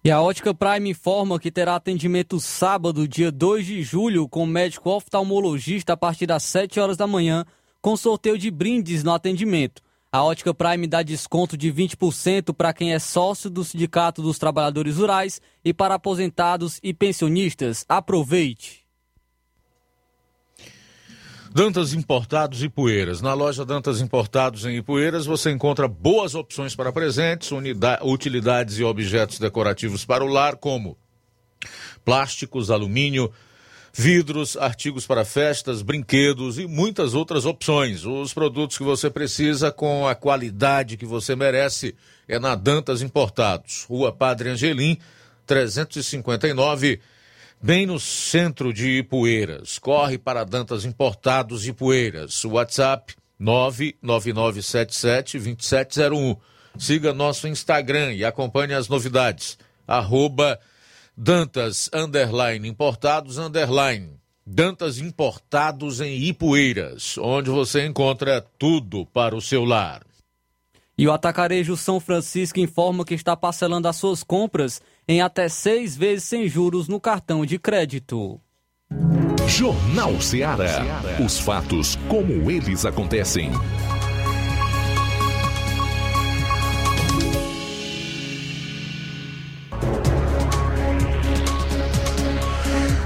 E 0.03 0.11
a 0.11 0.21
Ótica 0.21 0.53
Prime 0.53 0.91
informa 0.91 1.39
que 1.39 1.53
terá 1.53 1.77
atendimento 1.77 2.41
sábado, 2.41 3.07
dia 3.07 3.31
2 3.31 3.65
de 3.65 3.83
julho, 3.85 4.29
com 4.29 4.45
médico 4.45 4.91
oftalmologista 4.91 5.93
a 5.93 5.97
partir 5.97 6.27
das 6.27 6.43
7 6.43 6.81
horas 6.81 6.97
da 6.97 7.07
manhã, 7.07 7.45
com 7.81 7.97
sorteio 7.97 8.37
de 8.37 8.51
brindes 8.51 9.05
no 9.05 9.13
atendimento. 9.13 9.81
A 10.13 10.25
Ótica 10.25 10.53
Prime 10.53 10.89
dá 10.89 11.05
desconto 11.05 11.57
de 11.57 11.73
20% 11.73 12.53
para 12.53 12.73
quem 12.73 12.93
é 12.93 12.99
sócio 12.99 13.49
do 13.49 13.65
Sindicato 13.65 14.21
dos 14.21 14.41
Trabalhadores 14.41 14.97
Rurais 14.97 15.41
e 15.65 15.73
para 15.73 15.95
aposentados 15.95 16.81
e 16.83 16.93
pensionistas. 16.93 17.85
Aproveite! 17.89 18.85
Dantas 21.53 21.93
Importados 21.93 22.61
e 22.65 22.69
Poeiras. 22.69 23.21
Na 23.21 23.35
loja 23.35 23.65
Dantas 23.65 24.01
Importados 24.01 24.65
em 24.65 24.79
Ipueiras 24.79 25.27
você 25.27 25.53
encontra 25.53 25.87
boas 25.87 26.35
opções 26.35 26.75
para 26.75 26.93
presentes, 26.93 27.51
utilidades 28.03 28.79
e 28.79 28.85
objetos 28.85 29.39
decorativos 29.39 30.05
para 30.05 30.25
o 30.25 30.29
lar, 30.29 30.57
como 30.57 30.99
plásticos, 32.05 32.69
alumínio, 32.69 33.33
vidros, 33.93 34.57
artigos 34.57 35.07
para 35.07 35.25
festas, 35.25 35.83
brinquedos 35.83 36.59
e 36.59 36.67
muitas 36.67 37.15
outras 37.15 37.45
opções. 37.45 38.05
Os 38.05 38.33
produtos 38.33 38.79
que 38.79 38.85
você 38.85 39.11
precisa 39.11 39.73
com 39.73 40.07
a 40.07 40.15
qualidade 40.15 40.97
que 40.97 41.07
você 41.07 41.37
merece 41.37 41.95
é 42.29 42.39
na 42.39 42.55
Dantas 42.55 43.03
Importados, 43.03 43.85
Rua 43.89 44.13
Padre 44.13 44.51
Angelim, 44.51 44.97
359, 45.47 47.01
bem 47.61 47.87
no 47.87 47.99
centro 47.99 48.73
de 48.73 48.99
Ipueiras. 48.99 49.77
Corre 49.79 50.17
para 50.17 50.45
Dantas 50.45 50.85
Importados 50.85 51.69
Poeiras. 51.73 52.45
WhatsApp 52.45 53.17
999772701. 53.41 56.39
Siga 56.79 57.13
nosso 57.13 57.49
Instagram 57.49 58.13
e 58.13 58.25
acompanhe 58.25 58.75
as 58.75 58.89
novidades. 58.89 59.59
Arroba 59.87 60.61
Dantas 61.23 61.91
Underline 61.93 62.67
Importados 62.67 63.37
Underline. 63.37 64.09
Dantas 64.47 64.99
Importados 64.99 66.01
em 66.01 66.17
Ipueiras, 66.17 67.19
onde 67.19 67.51
você 67.51 67.85
encontra 67.85 68.41
tudo 68.59 69.05
para 69.05 69.37
o 69.37 69.41
seu 69.43 69.63
lar. 69.63 70.01
E 70.97 71.07
o 71.07 71.13
Atacarejo 71.13 71.77
São 71.77 72.01
Francisco 72.01 72.59
informa 72.59 73.05
que 73.05 73.13
está 73.13 73.37
parcelando 73.37 73.87
as 73.87 73.97
suas 73.97 74.25
compras 74.25 74.81
em 75.07 75.21
até 75.21 75.47
seis 75.51 75.95
vezes 75.95 76.25
sem 76.25 76.49
juros 76.49 76.89
no 76.89 76.99
cartão 76.99 77.45
de 77.45 77.59
crédito. 77.59 78.41
Jornal 79.47 80.19
Ceará. 80.23 81.03
Os 81.23 81.39
fatos 81.39 81.97
como 82.09 82.51
eles 82.51 82.87
acontecem. 82.87 83.51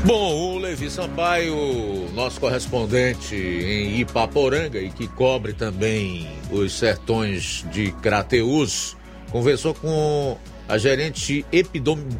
Bom, 0.04 0.56
o 0.56 0.58
Levi 0.58 0.90
Sampaio, 0.90 2.10
nosso 2.12 2.38
correspondente 2.38 3.34
em 3.34 4.00
Ipaporanga 4.00 4.78
e 4.78 4.90
que 4.90 5.08
cobre 5.08 5.54
também 5.54 6.28
os 6.50 6.74
sertões 6.74 7.64
de 7.72 7.90
Crateus, 8.02 8.98
conversou 9.30 9.72
com 9.72 10.36
a 10.68 10.76
gerente 10.76 11.46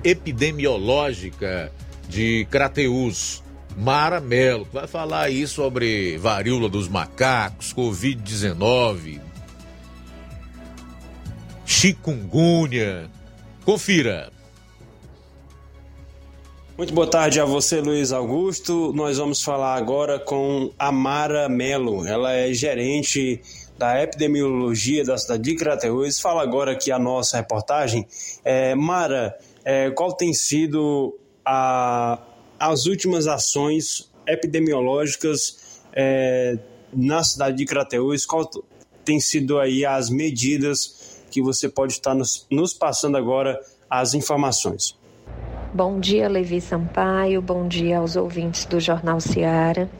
epidemiológica 0.02 1.70
de 2.08 2.46
Crateus, 2.50 3.42
Mara 3.76 4.18
Melo, 4.18 4.64
que 4.64 4.72
vai 4.74 4.86
falar 4.86 5.24
aí 5.24 5.46
sobre 5.46 6.16
varíola 6.16 6.70
dos 6.70 6.88
macacos, 6.88 7.74
Covid-19, 7.74 9.20
chikungunya. 11.66 13.10
Confira. 13.62 14.33
Muito 16.76 16.92
boa 16.92 17.08
tarde 17.08 17.38
a 17.38 17.44
você, 17.44 17.80
Luiz 17.80 18.10
Augusto. 18.10 18.92
Nós 18.94 19.16
vamos 19.16 19.40
falar 19.40 19.76
agora 19.76 20.18
com 20.18 20.72
a 20.76 20.90
Mara 20.90 21.48
Melo. 21.48 22.04
Ela 22.04 22.32
é 22.32 22.52
gerente 22.52 23.40
da 23.78 24.02
epidemiologia 24.02 25.04
da 25.04 25.16
cidade 25.16 25.44
de 25.44 25.54
Crateús. 25.54 26.18
Fala 26.18 26.42
agora 26.42 26.72
aqui 26.72 26.90
a 26.90 26.98
nossa 26.98 27.36
reportagem. 27.36 28.04
É, 28.44 28.74
Mara, 28.74 29.38
é, 29.64 29.88
qual 29.92 30.14
tem 30.14 30.34
sido 30.34 31.16
a, 31.44 32.18
as 32.58 32.86
últimas 32.86 33.28
ações 33.28 34.10
epidemiológicas 34.26 35.80
é, 35.92 36.58
na 36.92 37.22
cidade 37.22 37.56
de 37.56 37.66
Crateús? 37.66 38.26
Qual 38.26 38.50
tem 39.04 39.20
sido 39.20 39.60
aí 39.60 39.86
as 39.86 40.10
medidas 40.10 41.22
que 41.30 41.40
você 41.40 41.68
pode 41.68 41.92
estar 41.92 42.16
nos, 42.16 42.48
nos 42.50 42.74
passando 42.74 43.16
agora 43.16 43.60
as 43.88 44.12
informações? 44.12 45.03
Bom 45.76 45.98
dia, 45.98 46.28
Levi 46.28 46.60
Sampaio. 46.60 47.42
Bom 47.42 47.66
dia 47.66 47.98
aos 47.98 48.14
ouvintes 48.14 48.64
do 48.64 48.78
Jornal 48.78 49.18
Seara. 49.18 49.90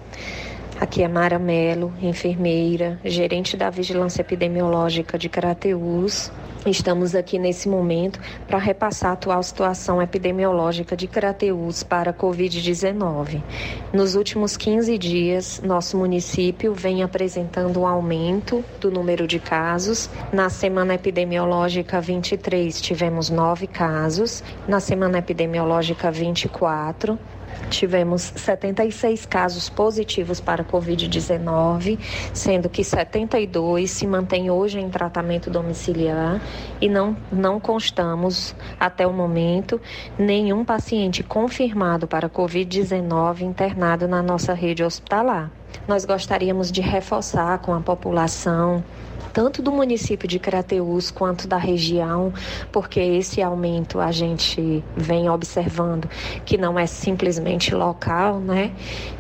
Aqui 0.81 1.03
é 1.03 1.09
Mara 1.09 1.37
Melo, 1.37 1.93
enfermeira, 2.01 3.01
gerente 3.05 3.57
da 3.57 3.71
Vigilância 3.71 4.21
Epidemiológica 4.21 5.19
de 5.19 5.29
Crateús. 5.29 6.31
Estamos 6.67 7.15
aqui 7.15 7.39
nesse 7.39 7.69
momento 7.69 8.19
para 8.47 8.57
repassar 8.57 9.11
a 9.11 9.13
atual 9.13 9.43
situação 9.43 10.01
epidemiológica 10.01 10.97
de 10.97 11.07
Crateús 11.07 11.83
para 11.83 12.11
a 12.11 12.15
Covid-19. 12.15 13.43
Nos 13.93 14.15
últimos 14.15 14.57
15 14.57 14.97
dias, 14.97 15.61
nosso 15.63 15.99
município 15.99 16.73
vem 16.73 17.03
apresentando 17.03 17.81
um 17.81 17.87
aumento 17.87 18.65
do 18.81 18.91
número 18.91 19.27
de 19.27 19.39
casos. 19.39 20.09
Na 20.33 20.49
semana 20.49 20.95
epidemiológica 20.95 22.01
23, 22.01 22.81
tivemos 22.81 23.29
nove 23.29 23.67
casos. 23.67 24.43
Na 24.67 24.81
semana 24.81 25.19
epidemiológica 25.19 26.11
24, 26.11 27.19
tivemos 27.71 28.33
76 28.37 29.27
casos 29.27 29.69
positivos 29.69 30.41
para 30.41 30.65
Covid-19, 30.65 31.99
sendo 32.33 32.69
que 32.69 32.85
72 32.85 33.91
se 33.91 34.07
mantêm 34.07 34.51
hoje 34.51 34.79
em 34.79 34.89
tratamento 34.89 35.51
domiciliar 35.51 36.41
e 36.81 36.89
não, 36.89 37.17
não 37.31 37.59
constamos, 37.59 38.55
até 38.79 39.07
o 39.07 39.13
momento, 39.13 39.81
nenhum 40.19 40.65
paciente 40.65 41.23
confirmado 41.23 42.07
para 42.07 42.29
Covid-19 42.29 43.43
internado 43.43 44.07
na 44.07 44.23
nossa 44.23 44.53
rede 44.53 44.83
hospitalar. 44.83 45.51
Nós 45.87 46.05
gostaríamos 46.05 46.71
de 46.71 46.81
reforçar 46.81 47.59
com 47.59 47.75
a 47.75 47.81
população 47.81 48.83
tanto 49.35 49.61
do 49.61 49.73
município 49.73 50.29
de 50.29 50.39
Crateús 50.39 51.11
quanto 51.11 51.49
da 51.49 51.57
região, 51.57 52.33
porque 52.71 53.01
esse 53.01 53.43
aumento 53.43 53.99
a 53.99 54.13
gente 54.13 54.83
vem 54.97 55.29
observando 55.29 56.09
que 56.45 56.57
não 56.57 56.79
é 56.79 56.87
simplesmente 56.87 57.75
local, 57.75 58.39
né? 58.39 58.71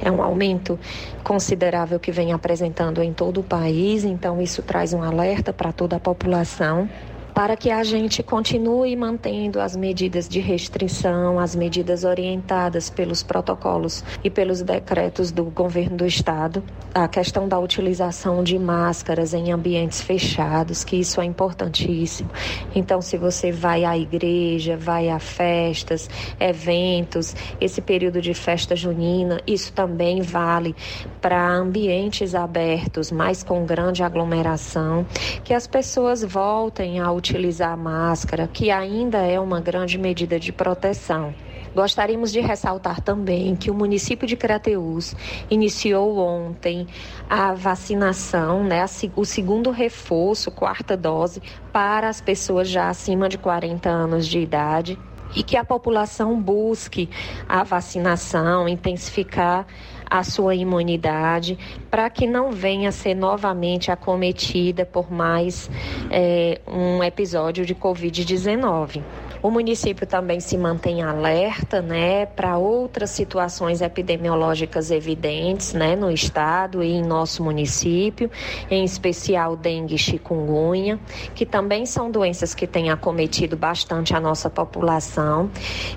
É 0.00 0.08
um 0.08 0.22
aumento 0.22 0.78
considerável 1.24 1.98
que 1.98 2.12
vem 2.12 2.32
apresentando 2.32 3.02
em 3.02 3.12
todo 3.12 3.40
o 3.40 3.42
país, 3.42 4.04
então 4.04 4.40
isso 4.40 4.62
traz 4.62 4.92
um 4.92 5.02
alerta 5.02 5.52
para 5.52 5.72
toda 5.72 5.96
a 5.96 6.00
população 6.00 6.88
para 7.34 7.56
que 7.56 7.70
a 7.70 7.82
gente 7.82 8.22
continue 8.22 8.94
mantendo 8.94 9.60
as 9.60 9.74
medidas 9.74 10.28
de 10.28 10.38
restrição, 10.38 11.40
as 11.40 11.56
medidas 11.56 12.04
orientadas 12.04 12.88
pelos 12.88 13.24
protocolos 13.24 14.04
e 14.22 14.30
pelos 14.30 14.62
decretos 14.62 15.32
do 15.32 15.44
governo 15.44 15.96
do 15.96 16.06
estado, 16.06 16.62
a 16.94 17.08
questão 17.08 17.48
da 17.48 17.58
utilização 17.58 18.44
de 18.44 18.56
máscaras 18.56 19.34
em 19.34 19.50
ambientes 19.50 20.00
fechados, 20.00 20.84
que 20.84 20.96
isso 20.96 21.20
é 21.20 21.24
importantíssimo. 21.24 22.30
Então, 22.72 23.02
se 23.02 23.18
você 23.18 23.50
vai 23.50 23.84
à 23.84 23.98
igreja, 23.98 24.76
vai 24.76 25.08
a 25.08 25.18
festas, 25.18 26.08
eventos, 26.38 27.34
esse 27.60 27.80
período 27.82 28.22
de 28.22 28.32
festa 28.32 28.76
junina, 28.76 29.40
isso 29.44 29.72
também 29.72 30.22
vale 30.22 30.74
para 31.20 31.52
ambientes 31.52 32.32
abertos, 32.34 33.10
mas 33.10 33.42
com 33.42 33.66
grande 33.66 34.04
aglomeração, 34.04 35.04
que 35.42 35.52
as 35.52 35.66
pessoas 35.66 36.22
voltem 36.22 37.00
a 37.00 37.10
utilizar 37.24 37.72
a 37.72 37.76
máscara, 37.76 38.46
que 38.46 38.70
ainda 38.70 39.18
é 39.18 39.40
uma 39.40 39.58
grande 39.58 39.96
medida 39.96 40.38
de 40.38 40.52
proteção. 40.52 41.34
Gostaríamos 41.74 42.30
de 42.30 42.38
ressaltar 42.38 43.00
também 43.00 43.56
que 43.56 43.70
o 43.70 43.74
município 43.74 44.28
de 44.28 44.36
Crateús 44.36 45.16
iniciou 45.50 46.18
ontem 46.18 46.86
a 47.28 47.54
vacinação, 47.54 48.62
né, 48.62 48.84
o 49.16 49.24
segundo 49.24 49.70
reforço, 49.70 50.50
quarta 50.50 50.96
dose, 50.96 51.42
para 51.72 52.08
as 52.08 52.20
pessoas 52.20 52.68
já 52.68 52.90
acima 52.90 53.28
de 53.28 53.38
40 53.38 53.88
anos 53.88 54.26
de 54.28 54.38
idade 54.38 54.98
e 55.34 55.42
que 55.42 55.56
a 55.56 55.64
população 55.64 56.40
busque 56.40 57.08
a 57.48 57.64
vacinação, 57.64 58.68
intensificar 58.68 59.66
a 60.08 60.22
sua 60.22 60.54
imunidade, 60.54 61.58
para 61.90 62.08
que 62.10 62.26
não 62.26 62.50
venha 62.50 62.88
a 62.88 62.92
ser 62.92 63.14
novamente 63.14 63.90
acometida 63.90 64.84
por 64.84 65.10
mais 65.10 65.70
é, 66.10 66.60
um 66.66 67.02
episódio 67.02 67.64
de 67.64 67.74
Covid-19. 67.74 69.02
O 69.44 69.50
município 69.50 70.06
também 70.06 70.40
se 70.40 70.56
mantém 70.56 71.02
alerta, 71.02 71.82
né, 71.82 72.24
para 72.24 72.56
outras 72.56 73.10
situações 73.10 73.82
epidemiológicas 73.82 74.90
evidentes, 74.90 75.74
né, 75.74 75.94
no 75.94 76.10
estado 76.10 76.82
e 76.82 76.90
em 76.92 77.02
nosso 77.02 77.44
município, 77.44 78.30
em 78.70 78.82
especial 78.84 79.54
dengue 79.54 79.96
e 79.96 79.98
chikungunya, 79.98 80.98
que 81.34 81.44
também 81.44 81.84
são 81.84 82.10
doenças 82.10 82.54
que 82.54 82.66
têm 82.66 82.88
acometido 82.88 83.54
bastante 83.54 84.16
a 84.16 84.18
nossa 84.18 84.48
população. 84.48 85.50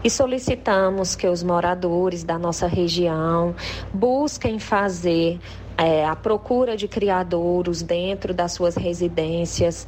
E 0.04 0.10
solicitamos 0.10 1.16
que 1.16 1.26
os 1.26 1.42
moradores 1.42 2.26
da 2.26 2.38
nossa 2.38 2.68
região 2.68 3.56
busquem 3.94 4.60
fazer 4.60 5.40
é, 5.78 6.06
a 6.06 6.16
procura 6.16 6.76
de 6.76 6.88
criadouros 6.88 7.82
dentro 7.84 8.34
das 8.34 8.52
suas 8.52 8.76
residências, 8.76 9.88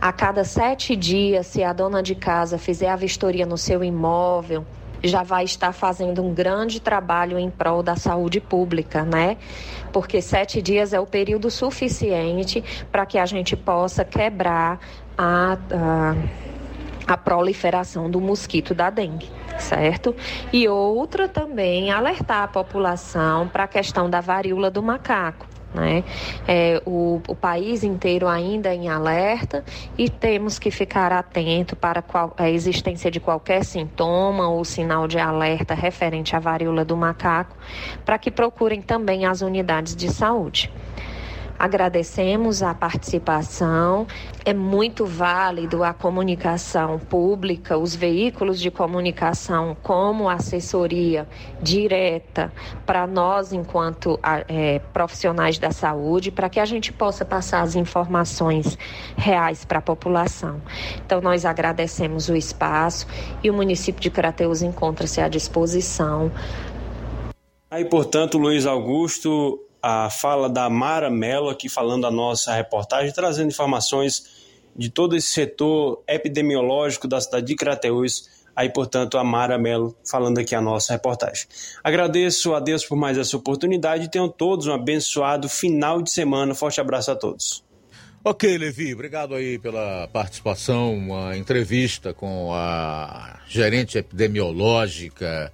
a 0.00 0.12
cada 0.12 0.44
sete 0.44 0.96
dias, 0.96 1.46
se 1.46 1.62
a 1.62 1.72
dona 1.72 2.02
de 2.02 2.14
casa 2.14 2.56
fizer 2.56 2.88
a 2.88 2.96
vistoria 2.96 3.44
no 3.44 3.58
seu 3.58 3.84
imóvel, 3.84 4.64
já 5.02 5.22
vai 5.22 5.44
estar 5.44 5.72
fazendo 5.72 6.22
um 6.22 6.32
grande 6.32 6.80
trabalho 6.80 7.38
em 7.38 7.50
prol 7.50 7.82
da 7.82 7.96
saúde 7.96 8.40
pública, 8.40 9.04
né? 9.04 9.36
Porque 9.92 10.22
sete 10.22 10.62
dias 10.62 10.92
é 10.92 11.00
o 11.00 11.06
período 11.06 11.50
suficiente 11.50 12.62
para 12.90 13.04
que 13.04 13.18
a 13.18 13.26
gente 13.26 13.56
possa 13.56 14.04
quebrar 14.04 14.78
a, 15.16 15.58
a, 15.70 16.16
a 17.06 17.16
proliferação 17.16 18.10
do 18.10 18.20
mosquito 18.20 18.74
da 18.74 18.90
dengue 18.90 19.40
certo? 19.60 20.16
E 20.50 20.66
outra 20.68 21.28
também 21.28 21.90
alertar 21.90 22.44
a 22.44 22.48
população 22.48 23.46
para 23.46 23.64
a 23.64 23.68
questão 23.68 24.08
da 24.08 24.20
varíola 24.20 24.70
do 24.70 24.82
macaco. 24.82 25.49
Né? 25.72 26.02
É, 26.48 26.82
o, 26.84 27.20
o, 27.28 27.34
país 27.34 27.84
inteiro 27.84 28.26
ainda 28.26 28.74
em 28.74 28.88
alerta 28.88 29.64
e 29.96 30.10
temos 30.10 30.58
que 30.58 30.68
ficar 30.68 31.12
atento 31.12 31.76
para 31.76 32.02
qual, 32.02 32.34
a 32.36 32.50
existência 32.50 33.08
de 33.08 33.20
qualquer 33.20 33.64
sintoma 33.64 34.48
ou 34.48 34.64
sinal 34.64 35.06
de 35.06 35.16
alerta 35.18 35.72
referente 35.72 36.34
à 36.34 36.40
varíola 36.40 36.84
do 36.84 36.96
macaco, 36.96 37.56
para 38.04 38.18
que 38.18 38.32
procurem 38.32 38.82
também 38.82 39.26
as 39.26 39.42
unidades 39.42 39.94
de 39.94 40.12
saúde. 40.12 40.72
Agradecemos 41.60 42.62
a 42.62 42.72
participação. 42.72 44.06
É 44.46 44.54
muito 44.54 45.04
válido 45.04 45.84
a 45.84 45.92
comunicação 45.92 46.98
pública, 46.98 47.76
os 47.76 47.94
veículos 47.94 48.58
de 48.58 48.70
comunicação, 48.70 49.76
como 49.82 50.26
assessoria 50.26 51.28
direta 51.60 52.50
para 52.86 53.06
nós, 53.06 53.52
enquanto 53.52 54.18
é, 54.48 54.78
profissionais 54.94 55.58
da 55.58 55.70
saúde, 55.70 56.30
para 56.30 56.48
que 56.48 56.58
a 56.58 56.64
gente 56.64 56.94
possa 56.94 57.26
passar 57.26 57.60
as 57.60 57.76
informações 57.76 58.78
reais 59.14 59.62
para 59.62 59.80
a 59.80 59.82
população. 59.82 60.62
Então, 61.04 61.20
nós 61.20 61.44
agradecemos 61.44 62.30
o 62.30 62.34
espaço 62.34 63.06
e 63.44 63.50
o 63.50 63.52
município 63.52 64.00
de 64.00 64.08
Crateus 64.08 64.62
encontra-se 64.62 65.20
à 65.20 65.28
disposição. 65.28 66.32
Aí, 67.70 67.84
portanto, 67.84 68.38
Luiz 68.38 68.64
Augusto, 68.64 69.60
a 69.82 70.10
fala 70.10 70.48
da 70.48 70.68
Mara 70.68 71.10
Mello 71.10 71.48
aqui 71.48 71.68
falando 71.68 72.06
a 72.06 72.10
nossa 72.10 72.54
reportagem, 72.54 73.12
trazendo 73.12 73.48
informações 73.48 74.24
de 74.76 74.88
todo 74.88 75.16
esse 75.16 75.28
setor 75.28 76.02
epidemiológico 76.06 77.08
da 77.08 77.20
cidade 77.20 77.46
de 77.46 77.54
Crateús. 77.54 78.28
Aí, 78.54 78.68
portanto, 78.68 79.16
a 79.16 79.24
Mara 79.24 79.56
Mello 79.56 79.96
falando 80.04 80.38
aqui 80.38 80.54
a 80.54 80.60
nossa 80.60 80.92
reportagem. 80.92 81.46
Agradeço 81.82 82.54
a 82.54 82.60
Deus 82.60 82.84
por 82.84 82.96
mais 82.96 83.16
essa 83.16 83.36
oportunidade 83.36 84.04
e 84.04 84.08
tenham 84.08 84.28
todos 84.28 84.66
um 84.66 84.72
abençoado 84.72 85.48
final 85.48 86.02
de 86.02 86.10
semana. 86.10 86.54
Forte 86.54 86.80
abraço 86.80 87.10
a 87.10 87.16
todos. 87.16 87.64
Ok, 88.22 88.58
Levi, 88.58 88.92
obrigado 88.92 89.34
aí 89.34 89.58
pela 89.58 90.06
participação, 90.08 90.92
uma 90.94 91.34
entrevista 91.38 92.12
com 92.12 92.52
a 92.52 93.40
gerente 93.48 93.96
epidemiológica 93.96 95.50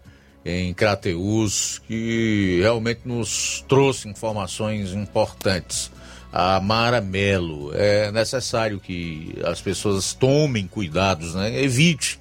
em 0.47 0.73
Crateus, 0.73 1.83
que 1.89 2.61
realmente 2.63 3.01
nos 3.05 3.65
trouxe 3.69 4.09
informações 4.09 4.93
importantes. 4.93 5.91
A 6.33 6.61
Mara 6.61 7.01
Melo, 7.01 7.73
é 7.75 8.13
necessário 8.13 8.79
que 8.79 9.37
as 9.45 9.61
pessoas 9.61 10.13
tomem 10.13 10.69
cuidados, 10.69 11.35
né? 11.35 11.61
evite 11.61 12.21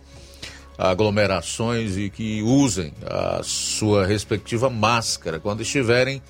aglomerações 0.76 1.98
e 1.98 2.10
que 2.10 2.42
usem 2.42 2.92
a 3.06 3.42
sua 3.44 4.08
respectiva 4.08 4.70
máscara 4.70 5.40
quando 5.40 5.62
estiverem 5.62 6.22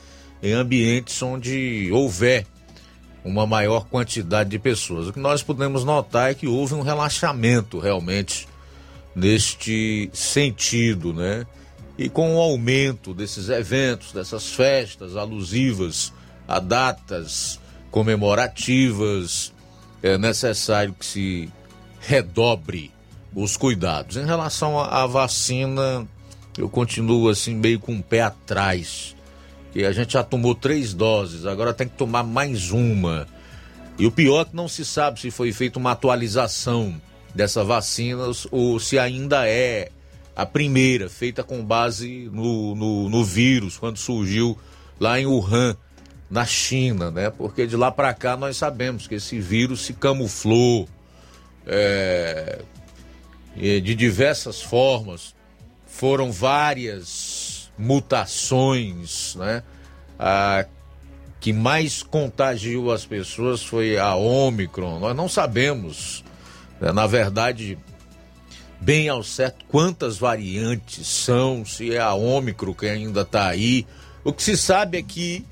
em 0.44 0.52
ambientes 0.52 1.22
onde 1.22 1.90
houver 1.94 2.46
uma 3.24 3.48
maior 3.48 3.86
quantidade 3.86 4.50
de 4.50 4.60
pessoas. 4.60 5.08
O 5.08 5.14
que 5.14 5.20
nós 5.20 5.42
podemos 5.42 5.86
notar 5.86 6.30
é 6.30 6.34
que 6.34 6.46
houve 6.48 6.74
um 6.74 6.82
relaxamento 6.82 7.80
realmente 7.80 8.48
neste 9.16 10.10
sentido, 10.14 11.14
né? 11.14 11.46
E 11.98 12.10
com 12.10 12.36
o 12.36 12.40
aumento 12.40 13.14
desses 13.14 13.50
eventos, 13.50 14.12
dessas 14.12 14.52
festas 14.52 15.16
alusivas 15.16 16.12
a 16.48 16.60
datas 16.60 17.60
comemorativas, 17.90 19.54
é 20.04 20.18
necessário 20.18 20.94
que 20.94 21.06
se 21.06 21.50
redobre 22.00 22.92
os 23.34 23.58
cuidados. 23.58 24.18
Em 24.18 24.26
relação 24.26 24.80
à 24.80 25.06
vacina, 25.06 26.08
eu 26.58 26.70
continuo 26.70 27.30
assim 27.30 27.56
meio 27.56 27.80
com 27.80 27.96
o 27.96 28.04
pé 28.04 28.22
atrás. 28.22 29.16
Que 29.72 29.86
a 29.86 29.92
gente 29.92 30.14
já 30.14 30.24
tomou 30.24 30.54
três 30.54 30.94
doses, 30.94 31.46
agora 31.46 31.74
tem 31.74 31.88
que 31.88 31.98
tomar 31.98 32.24
mais 32.24 32.72
uma. 32.72 33.28
E 33.98 34.06
o 34.06 34.12
pior 34.12 34.42
é 34.42 34.46
que 34.46 34.56
não 34.56 34.68
se 34.68 34.84
sabe 34.84 35.20
se 35.20 35.32
foi 35.32 35.52
feita 35.52 35.80
uma 35.80 35.92
atualização 35.92 37.00
dessa 37.34 37.64
vacina 37.64 38.24
ou 38.52 38.80
se 38.80 39.00
ainda 39.00 39.48
é 39.48 39.92
a 40.36 40.46
primeira, 40.46 41.10
feita 41.10 41.44
com 41.44 41.64
base 41.64 42.30
no, 42.32 42.76
no, 42.76 43.10
no 43.10 43.24
vírus, 43.24 43.78
quando 43.78 43.98
surgiu 43.98 44.58
lá 45.00 45.20
em 45.20 45.26
Wuhan, 45.26 45.78
na 46.30 46.46
China, 46.46 47.12
né? 47.12 47.30
Porque 47.30 47.66
de 47.66 47.78
lá 47.78 47.92
para 47.92 48.14
cá 48.14 48.36
nós 48.36 48.58
sabemos 48.58 49.08
que 49.08 49.16
esse 49.16 49.40
vírus 49.40 49.86
se 49.86 49.94
camuflou 49.94 50.90
é, 51.66 52.62
de 53.56 53.96
diversas 53.96 54.62
formas. 54.62 55.34
Foram 55.86 56.32
várias 56.32 57.72
mutações, 57.78 59.36
né? 59.36 59.64
A 60.20 60.66
que 61.40 61.54
mais 61.54 62.02
contagiou 62.02 62.92
as 62.92 63.06
pessoas 63.06 63.64
foi 63.64 64.00
a 64.00 64.16
Omicron. 64.16 64.98
Nós 64.98 65.16
não 65.16 65.30
sabemos, 65.30 66.24
né? 66.82 66.92
na 66.92 67.06
verdade, 67.06 67.78
bem 68.80 69.10
ao 69.10 69.24
certo 69.24 69.66
quantas 69.66 70.18
variantes 70.18 71.08
são, 71.08 71.66
se 71.66 71.94
é 71.94 72.00
a 72.00 72.14
Omicron 72.14 72.74
que 72.74 72.88
ainda 72.88 73.22
está 73.22 73.48
aí. 73.48 73.86
O 74.24 74.34
que 74.34 74.44
se 74.44 74.58
sabe 74.58 74.98
é 74.98 75.04
que 75.04 75.46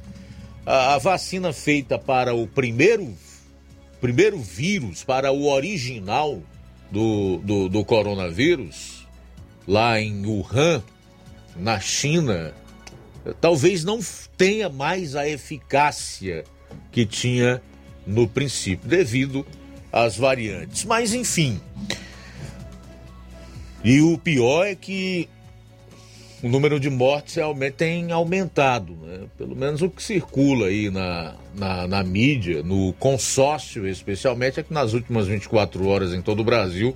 a, 0.65 0.95
a 0.95 0.97
vacina 0.97 1.53
feita 1.53 1.97
para 1.97 2.34
o 2.34 2.47
primeiro, 2.47 3.13
primeiro 3.99 4.39
vírus, 4.39 5.03
para 5.03 5.32
o 5.32 5.47
original 5.47 6.41
do, 6.91 7.38
do, 7.38 7.69
do 7.69 7.86
coronavírus, 7.86 9.07
lá 9.67 9.99
em 9.99 10.26
Wuhan, 10.26 10.84
na 11.55 11.80
China, 11.80 12.53
talvez 13.39 13.84
não 13.84 13.99
tenha 14.38 14.69
mais 14.69 15.15
a 15.15 15.28
eficácia 15.28 16.43
que 16.91 17.05
tinha 17.05 17.61
no 18.05 18.28
princípio, 18.28 18.88
devido 18.88 19.45
às 19.91 20.17
variantes. 20.17 20.84
Mas, 20.86 21.13
enfim. 21.13 21.59
E 23.84 24.02
o 24.02 24.18
pior 24.18 24.66
é 24.66 24.76
que 24.76 25.28
o 26.42 26.50
número 26.50 26.80
de 26.80 26.90
mortes 26.90 27.36
realmente 27.36 27.74
tem 27.74 28.12
aumentado, 28.12 28.94
né? 29.02 29.22
pelo 29.38 29.56
menos 29.56 29.82
o 29.82 29.90
que 29.90 30.04
circula 30.04 30.68
aí 30.68 30.90
na, 30.90 31.36
na, 31.56 31.88
na, 31.88 32.04
mídia, 32.04 32.62
no 32.62 32.92
consórcio 32.94 33.88
especialmente, 33.88 34.60
é 34.60 34.64
que 34.64 34.74
nas 34.74 34.94
últimas 34.94 35.28
24 35.28 35.88
horas 35.88 36.14
em 36.14 36.22
todo 36.22 36.42
o 36.42 36.44
Brasil 36.44 36.96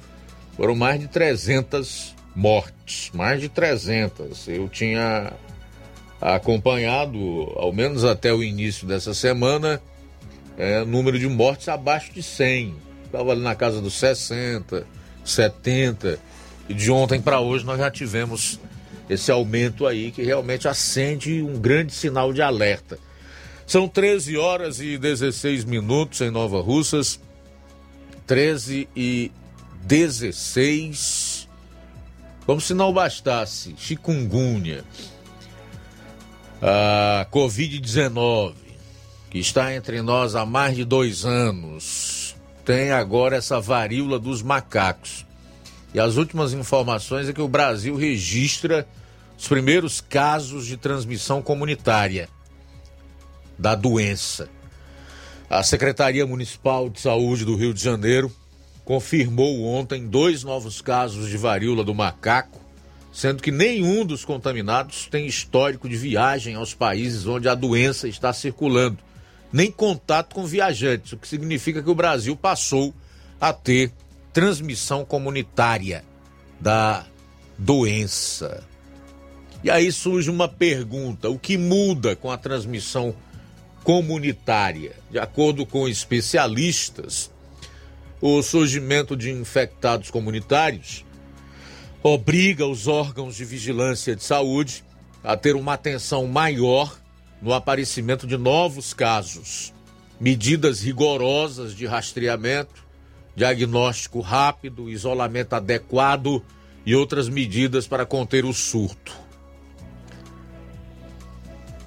foram 0.58 0.76
mais 0.76 1.00
de 1.00 1.08
300 1.08 2.14
mortes, 2.36 3.10
mais 3.14 3.40
de 3.40 3.48
300. 3.48 4.48
Eu 4.48 4.68
tinha 4.68 5.32
acompanhado, 6.20 7.18
ao 7.56 7.72
menos 7.72 8.04
até 8.04 8.34
o 8.34 8.44
início 8.44 8.86
dessa 8.88 9.14
semana, 9.14 9.82
é, 10.58 10.84
número 10.84 11.18
de 11.18 11.28
mortes 11.28 11.70
abaixo 11.70 12.12
de 12.12 12.22
100. 12.22 12.76
Estava 13.06 13.32
ali 13.32 13.42
na 13.42 13.56
casa 13.56 13.80
dos 13.80 13.94
60, 13.94 14.86
70. 15.24 16.20
E 16.70 16.74
de 16.74 16.92
ontem 16.92 17.22
para 17.22 17.40
hoje 17.40 17.66
nós 17.66 17.78
já 17.78 17.90
tivemos 17.90 18.60
esse 19.10 19.32
aumento 19.32 19.88
aí 19.88 20.12
que 20.12 20.24
realmente 20.24 20.68
acende 20.68 21.42
um 21.42 21.60
grande 21.60 21.94
sinal 21.94 22.34
de 22.34 22.42
alerta. 22.42 23.00
São 23.66 23.88
13 23.88 24.38
horas 24.38 24.80
e 24.80 24.98
16 24.98 25.66
minutos 25.66 26.22
em 26.22 26.30
Nova 26.30 26.62
Russas. 26.62 27.20
13 28.26 28.88
e 28.96 29.32
16. 29.84 31.48
Como 32.46 32.62
se 32.62 32.74
não 32.74 32.94
bastasse, 32.94 33.76
chikungunya 33.78 34.84
a 36.62 37.28
Covid-19, 37.30 38.54
que 39.30 39.40
está 39.40 39.76
entre 39.76 40.02
nós 40.02 40.34
há 40.34 40.46
mais 40.46 40.76
de 40.76 40.86
dois 40.86 41.26
anos, 41.26 42.36
tem 42.64 42.92
agora 42.92 43.36
essa 43.36 43.60
varíola 43.60 44.18
dos 44.18 44.42
macacos. 44.42 45.27
E 45.94 46.00
as 46.00 46.18
últimas 46.18 46.54
informações 46.54 47.30
é 47.30 47.34
que 47.34 47.42
o 47.42 47.48
Brasil 47.48 47.96
registra 47.96 48.88
os 49.38 49.48
primeiros 49.48 50.02
casos 50.02 50.66
de 50.66 50.78
transmissão 50.78 51.42
comunitária 51.42 52.30
da 53.58 53.76
doença. 53.76 54.50
A 55.50 55.64
Secretaria 55.64 56.26
Municipal 56.26 56.90
de 56.90 57.00
Saúde 57.00 57.46
do 57.46 57.56
Rio 57.56 57.74
de 57.74 57.82
Janeiro 57.82 58.32
confirmou 58.84 59.64
ontem 59.64 60.08
dois 60.08 60.44
novos 60.44 60.82
casos 60.82 61.30
de 61.30 61.38
varíola 61.38 61.84
do 61.84 61.96
macaco 61.96 62.68
sendo 63.18 63.42
que 63.42 63.50
nenhum 63.50 64.06
dos 64.06 64.24
contaminados 64.24 65.08
tem 65.08 65.26
histórico 65.26 65.90
de 65.90 65.96
viagem 65.96 66.54
aos 66.54 66.76
países 66.76 67.26
onde 67.26 67.50
a 67.50 67.56
doença 67.56 68.08
está 68.08 68.32
circulando, 68.32 69.00
nem 69.52 69.72
contato 69.72 70.36
com 70.36 70.46
viajantes, 70.46 71.14
o 71.14 71.18
que 71.18 71.28
significa 71.28 71.82
que 71.82 71.90
o 71.90 71.96
Brasil 71.96 72.36
passou 72.36 72.94
a 73.42 73.52
ter 73.52 73.92
transmissão 74.38 75.04
comunitária 75.04 76.06
da 76.62 77.08
doença. 77.58 78.64
E 79.64 79.72
aí 79.72 79.92
surge 79.92 80.30
uma 80.30 80.48
pergunta: 80.48 81.28
o 81.28 81.40
que 81.40 81.58
muda 81.58 82.16
com 82.16 82.30
a 82.30 82.38
transmissão 82.38 83.16
comunitária? 83.84 84.96
De 85.10 85.18
acordo 85.18 85.66
com 85.66 85.88
especialistas, 85.88 87.32
o 88.22 88.44
surgimento 88.44 89.18
de 89.18 89.32
infectados 89.32 90.12
comunitários 90.12 91.04
obriga 92.04 92.68
os 92.68 92.88
órgãos 92.88 93.38
de 93.38 93.44
vigilância 93.44 94.16
de 94.16 94.24
saúde 94.24 94.84
a 95.24 95.36
ter 95.36 95.56
uma 95.56 95.74
atenção 95.74 96.28
maior 96.28 96.96
no 97.42 97.56
aparecimento 97.56 98.28
de 98.28 98.38
novos 98.38 98.94
casos, 98.94 99.74
medidas 100.20 100.80
rigorosas 100.80 101.76
de 101.76 101.88
rastreamento, 101.88 102.87
diagnóstico 103.38 104.20
rápido, 104.20 104.90
isolamento 104.90 105.54
adequado 105.54 106.44
e 106.86 106.94
outras 106.94 107.30
medidas 107.30 107.88
para 107.88 108.06
conter 108.06 108.44
o 108.44 108.54
surto. 108.54 109.16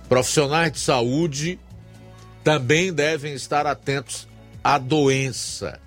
Profissionais 0.08 0.72
de 0.72 0.80
saúde 0.80 1.60
também 2.42 2.90
devem 2.90 3.34
estar 3.34 3.66
atentos 3.66 4.26
à 4.64 4.78
doença 4.78 5.78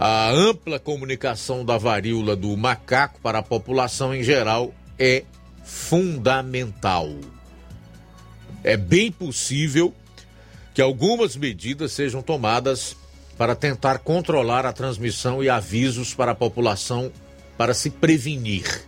A 0.00 0.30
ampla 0.30 0.78
comunicação 0.78 1.64
da 1.64 1.76
varíola 1.76 2.36
do 2.36 2.56
macaco 2.56 3.18
para 3.20 3.40
a 3.40 3.42
população 3.42 4.14
em 4.14 4.22
geral 4.22 4.72
é 4.96 5.24
fundamental. 5.64 7.08
É 8.62 8.76
bem 8.76 9.10
possível 9.10 9.92
que 10.78 10.82
algumas 10.82 11.34
medidas 11.34 11.90
sejam 11.90 12.22
tomadas 12.22 12.96
para 13.36 13.56
tentar 13.56 13.98
controlar 13.98 14.64
a 14.64 14.72
transmissão 14.72 15.42
e 15.42 15.50
avisos 15.50 16.14
para 16.14 16.30
a 16.30 16.34
população 16.36 17.10
para 17.56 17.74
se 17.74 17.90
prevenir. 17.90 18.84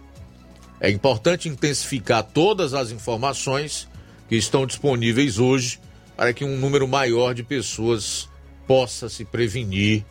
É 0.79 0.89
importante 0.89 1.49
intensificar 1.49 2.23
todas 2.23 2.75
as 2.75 2.93
informações 2.93 3.89
que 4.29 4.37
estão 4.37 4.67
disponíveis 4.67 5.41
hoje 5.41 5.81
para 6.17 6.33
que 6.33 6.45
um 6.45 6.57
número 6.57 6.87
maior 6.87 7.35
de 7.35 7.43
pessoas 7.43 8.29
possa 8.69 9.09
se 9.09 9.25
prevenir 9.25 10.05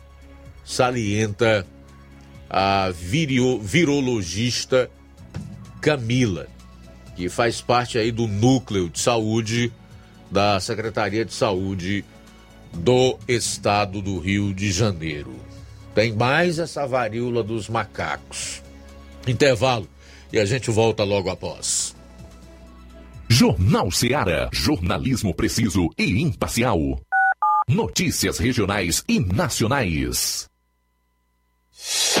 salienta 0.62 1.66
a 2.50 2.90
virio, 2.90 3.58
virologista 3.58 4.90
Camila, 5.80 6.46
que 7.16 7.30
faz 7.30 7.62
parte 7.62 7.96
aí 7.96 8.12
do 8.12 8.26
núcleo 8.26 8.90
de 8.90 9.00
saúde 9.00 9.72
da 10.30 10.60
Secretaria 10.60 11.24
de 11.24 11.32
Saúde 11.32 12.04
do 12.72 13.18
Estado 13.26 14.00
do 14.00 14.18
Rio 14.18 14.54
de 14.54 14.70
Janeiro. 14.70 15.34
Tem 15.94 16.12
mais 16.12 16.58
essa 16.58 16.86
varíola 16.86 17.42
dos 17.42 17.68
macacos. 17.68 18.62
Intervalo 19.26 19.88
e 20.32 20.38
a 20.38 20.44
gente 20.44 20.70
volta 20.70 21.02
logo 21.02 21.28
após. 21.30 21.94
Jornal 23.28 23.90
Ceará, 23.90 24.48
jornalismo 24.52 25.34
preciso 25.34 25.88
e 25.98 26.20
imparcial. 26.20 26.78
Notícias 27.68 28.38
regionais 28.38 29.04
e 29.08 29.20
nacionais. 29.20 30.48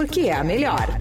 porque 0.00 0.30
é 0.30 0.32
a 0.32 0.42
melhor. 0.42 0.98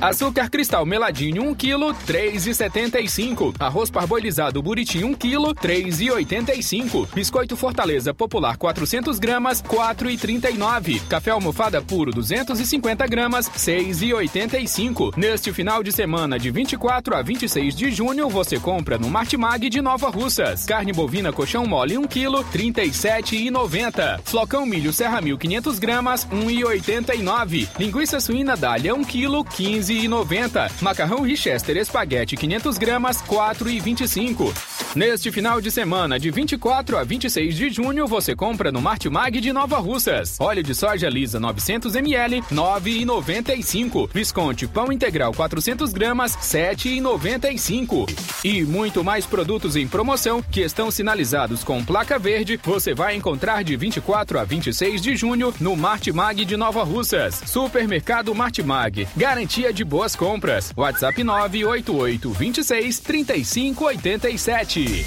Açúcar 0.00 0.48
cristal 0.48 0.86
meladinho 0.86 1.42
1 1.42 1.54
kg, 1.56 1.92
3,75. 2.06 3.52
Arroz 3.58 3.90
parboilizado 3.90 4.62
buriti 4.62 5.02
1 5.02 5.12
kg, 5.14 5.52
3,85. 5.60 7.08
Biscoito 7.12 7.56
Fortaleza 7.56 8.14
Popular 8.14 8.56
400 8.56 9.18
gramas, 9.18 9.60
4,39. 9.60 11.00
Café 11.08 11.32
almofada 11.32 11.82
puro 11.82 12.12
250 12.12 13.08
gramas, 13.08 13.50
6,85. 13.50 15.16
Neste 15.16 15.52
final 15.52 15.82
de 15.82 15.90
semana 15.90 16.38
de 16.38 16.52
24 16.52 17.16
a 17.16 17.22
26 17.22 17.74
de 17.74 17.90
junho, 17.90 18.28
você 18.28 18.60
compra 18.60 18.98
no 18.98 19.10
Martimag 19.10 19.68
de 19.68 19.82
Nova 19.82 20.10
Russas. 20.10 20.64
Carne 20.64 20.92
bovina 20.92 21.32
colchão 21.32 21.66
mole 21.66 21.98
1 21.98 22.04
kg, 22.04 22.44
37,90. 22.52 24.20
Flocão 24.22 24.64
milho 24.64 24.92
Serra 24.92 25.20
1500 25.20 25.80
gramas, 25.80 26.24
1,89. 26.28 27.68
Linguiça 27.80 28.20
suína 28.20 28.56
Dália 28.56 28.94
1 28.94 29.02
kg, 29.02 29.44
15,90. 29.88 30.82
Macarrão 30.82 31.22
Richester 31.22 31.76
Espaguete 31.78 32.36
500 32.36 32.76
gramas, 32.76 33.22
4,25. 33.22 34.52
Neste 34.94 35.30
final 35.30 35.60
de 35.60 35.70
semana, 35.70 36.18
de 36.18 36.30
24 36.30 36.98
a 36.98 37.04
26 37.04 37.56
de 37.56 37.70
junho, 37.70 38.06
você 38.06 38.34
compra 38.34 38.72
no 38.72 38.80
Martimag 38.80 39.40
de 39.40 39.52
Nova 39.52 39.78
Russas. 39.78 40.36
Óleo 40.40 40.62
de 40.62 40.74
soja 40.74 41.08
lisa 41.08 41.38
900 41.40 41.94
ml, 41.94 42.42
9,95. 42.50 44.10
Visconti 44.12 44.66
pão 44.66 44.92
integral 44.92 45.32
400 45.32 45.92
gramas, 45.92 46.36
7,95. 46.36 48.08
E 48.44 48.64
muito 48.64 49.04
mais 49.04 49.24
produtos 49.24 49.76
em 49.76 49.86
promoção 49.86 50.42
que 50.42 50.60
estão 50.60 50.90
sinalizados 50.90 51.62
com 51.64 51.84
placa 51.84 52.18
verde, 52.18 52.58
você 52.62 52.94
vai 52.94 53.14
encontrar 53.14 53.62
de 53.62 53.76
24 53.76 54.38
a 54.38 54.44
26 54.44 55.00
de 55.00 55.16
junho 55.16 55.54
no 55.60 55.76
Martimag 55.76 56.44
de 56.44 56.56
Nova 56.56 56.82
Russas. 56.82 57.42
Supermercado 57.46 58.34
Martimag. 58.34 59.06
Garantia 59.16 59.72
de 59.72 59.77
boas 59.84 60.14
compras. 60.16 60.72
WhatsApp 60.76 61.22
988 61.22 62.30
26 62.30 63.00
35 63.00 63.84
87. 63.84 65.06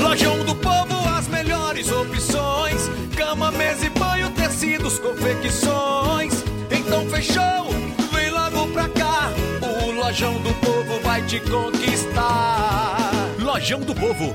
Lojão 0.00 0.44
do 0.44 0.54
Povo, 0.56 1.08
as 1.16 1.28
melhores 1.28 1.90
opções: 1.90 2.90
cama, 3.16 3.52
mesa 3.52 3.86
e 3.86 3.90
banho, 3.90 4.30
tecidos, 4.30 4.98
confecções. 4.98 6.34
Então 6.70 7.08
fechou, 7.08 7.70
vem 8.12 8.30
logo 8.30 8.66
pra 8.72 8.88
cá. 8.88 9.30
O 9.62 9.92
Lojão 9.92 10.34
do 10.42 10.52
Povo 10.54 11.00
vai 11.02 11.22
te 11.26 11.38
conquistar. 11.40 13.10
Lojão 13.38 13.80
do 13.80 13.94
Povo, 13.94 14.34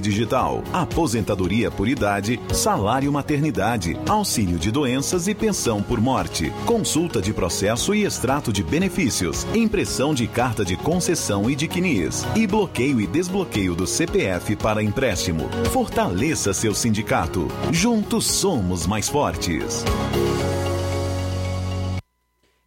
Digital, 0.00 0.62
aposentadoria 0.72 1.68
por 1.68 1.88
idade, 1.88 2.38
salário 2.52 3.12
maternidade, 3.12 3.98
auxílio 4.08 4.56
de 4.56 4.70
doenças 4.70 5.26
e 5.26 5.34
pensão 5.34 5.82
por 5.82 6.00
morte, 6.00 6.52
consulta 6.64 7.20
de 7.20 7.32
processo 7.32 7.92
e 7.92 8.04
extrato 8.04 8.52
de 8.52 8.62
benefícios, 8.62 9.44
impressão 9.52 10.14
de 10.14 10.28
carta 10.28 10.64
de 10.64 10.76
concessão 10.76 11.50
e 11.50 11.56
de 11.56 11.66
CNIS, 11.66 12.24
e 12.36 12.46
bloqueio 12.46 13.00
e 13.00 13.06
desbloqueio 13.06 13.74
do 13.74 13.84
CPF 13.84 14.54
para 14.54 14.80
empréstimo. 14.80 15.48
Fortaleça 15.72 16.52
seu 16.52 16.72
sindicato. 16.72 17.48
Juntos 17.72 18.26
somos 18.26 18.86
mais 18.86 19.08
fortes. 19.08 19.84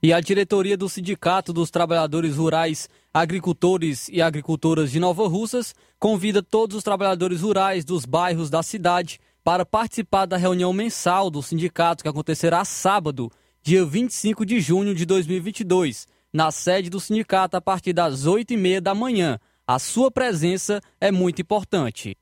E 0.03 0.11
a 0.11 0.19
diretoria 0.19 0.75
do 0.75 0.89
Sindicato 0.89 1.53
dos 1.53 1.69
Trabalhadores 1.69 2.35
Rurais, 2.35 2.89
Agricultores 3.13 4.07
e 4.07 4.21
Agricultoras 4.21 4.89
de 4.89 4.97
Nova 4.97 5.27
Russas 5.27 5.75
convida 5.99 6.41
todos 6.41 6.77
os 6.77 6.83
trabalhadores 6.83 7.41
rurais 7.41 7.83
dos 7.83 8.05
bairros 8.05 8.49
da 8.49 8.63
cidade 8.63 9.19
para 9.43 9.65
participar 9.65 10.25
da 10.25 10.37
reunião 10.37 10.71
mensal 10.71 11.29
do 11.29 11.43
sindicato 11.43 12.03
que 12.03 12.09
acontecerá 12.09 12.63
sábado, 12.63 13.29
dia 13.61 13.83
25 13.85 14.45
de 14.45 14.61
junho 14.61 14.95
de 14.95 15.05
2022, 15.05 16.07
na 16.31 16.51
sede 16.51 16.89
do 16.89 17.01
sindicato 17.01 17.57
a 17.57 17.61
partir 17.61 17.91
das 17.91 18.25
8h30 18.25 18.79
da 18.79 18.95
manhã. 18.95 19.37
A 19.67 19.77
sua 19.77 20.09
presença 20.09 20.81
é 21.01 21.11
muito 21.11 21.41
importante. 21.41 22.15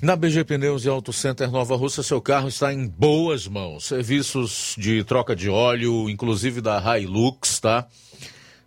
Na 0.00 0.14
BG 0.14 0.44
Pneus 0.44 0.84
e 0.84 0.88
Auto 0.88 1.12
Center 1.12 1.50
Nova 1.50 1.74
Russa, 1.74 2.00
seu 2.00 2.20
carro 2.20 2.46
está 2.46 2.72
em 2.72 2.86
boas 2.86 3.48
mãos. 3.48 3.86
Serviços 3.86 4.76
de 4.78 5.02
troca 5.02 5.34
de 5.34 5.50
óleo, 5.50 6.08
inclusive 6.08 6.60
da 6.60 6.80
Hilux, 6.96 7.58
tá? 7.58 7.88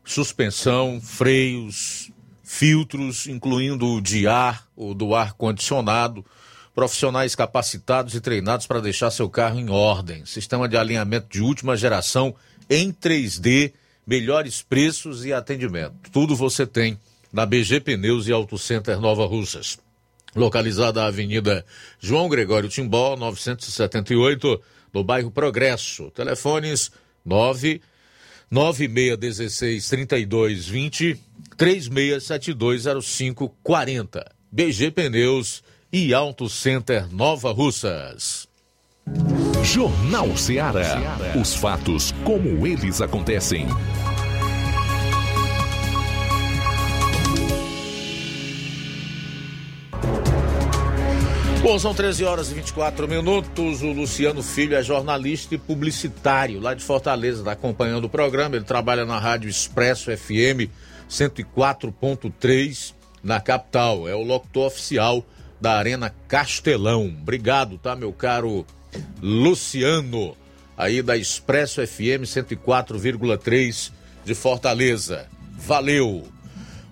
Suspensão, 0.06 1.02
freios, 1.02 2.11
filtros, 2.44 3.27
incluindo 3.27 3.88
o 3.88 4.02
de 4.02 4.27
ar, 4.27 4.68
o 4.76 4.94
do 4.94 5.15
ar 5.15 5.34
condicionado, 5.34 6.23
profissionais 6.73 7.36
capacitados 7.36 8.14
e 8.14 8.22
treinados 8.22 8.68
para 8.68 8.80
deixar 8.80 9.10
seu 9.11 9.30
carro 9.30 9.60
em 9.60 9.69
ordem. 9.69 10.26
Sistema 10.26 10.69
de 10.69 10.77
alinhamento 10.77 11.27
de 11.30 11.41
última 11.41 11.76
geração 11.76 12.36
em 12.69 12.94
3D, 12.94 13.73
melhores 14.06 14.61
preços 14.61 15.26
e 15.26 15.34
atendimento. 15.34 16.11
Tudo 16.11 16.36
você 16.36 16.65
tem 16.65 16.99
na 17.34 17.45
BG 17.45 17.82
Pneus 17.82 18.27
e 18.27 18.32
Auto 18.32 18.57
Center 18.57 18.99
Nova 18.99 19.26
Russas 19.26 19.80
localizada 20.36 21.02
na 21.02 21.07
Avenida 21.07 21.65
João 21.99 22.27
Gregório 22.27 22.69
Timbó, 22.69 23.15
978, 23.15 24.61
no 24.94 25.03
bairro 25.03 25.32
Progresso. 25.32 26.11
Telefones 26.11 26.91
9 27.23 27.82
9616 28.50 29.90
3220 29.90 31.20
36720540. 31.58 34.26
BG 34.52 34.92
Pneus 34.92 35.64
e 35.92 36.14
Auto 36.14 36.48
Center 36.50 37.12
Nova 37.12 37.52
Russas. 37.52 38.48
Jornal 39.64 40.38
Ceará. 40.38 41.18
Os 41.40 41.56
fatos 41.56 42.12
como 42.24 42.66
eles 42.66 43.02
acontecem. 43.02 43.68
Bom, 51.66 51.80
são 51.80 51.96
13 51.96 52.24
horas 52.24 52.52
e 52.52 52.54
24 52.54 53.08
minutos. 53.08 53.82
O 53.82 53.92
Luciano 53.92 54.44
Filho 54.44 54.76
é 54.76 54.84
jornalista 54.84 55.56
e 55.56 55.58
publicitário 55.58 56.60
lá 56.60 56.76
de 56.76 56.84
Fortaleza, 56.84 57.40
está 57.40 57.54
acompanhando 57.54 58.04
o 58.04 58.10
programa. 58.10 58.56
Ele 58.56 58.64
trabalha 58.64 59.04
na 59.04 59.18
Rádio 59.18 59.50
Expresso 59.50 60.16
FM 60.16 60.70
104.3 61.10 62.94
na 63.24 63.42
capital. 63.42 64.08
É 64.08 64.14
o 64.14 64.22
locutor 64.22 64.68
oficial 64.68 65.26
da 65.60 65.76
Arena 65.76 66.14
Castelão. 66.28 67.08
Obrigado, 67.08 67.80
tá, 67.80 67.96
meu 67.96 68.14
caro 68.14 68.64
Luciano, 69.20 70.38
aí 70.78 71.02
da 71.02 71.18
Expresso 71.18 71.82
FM 71.82 72.26
104,3 72.26 73.92
de 74.24 74.36
Fortaleza. 74.36 75.28
Valeu! 75.58 76.35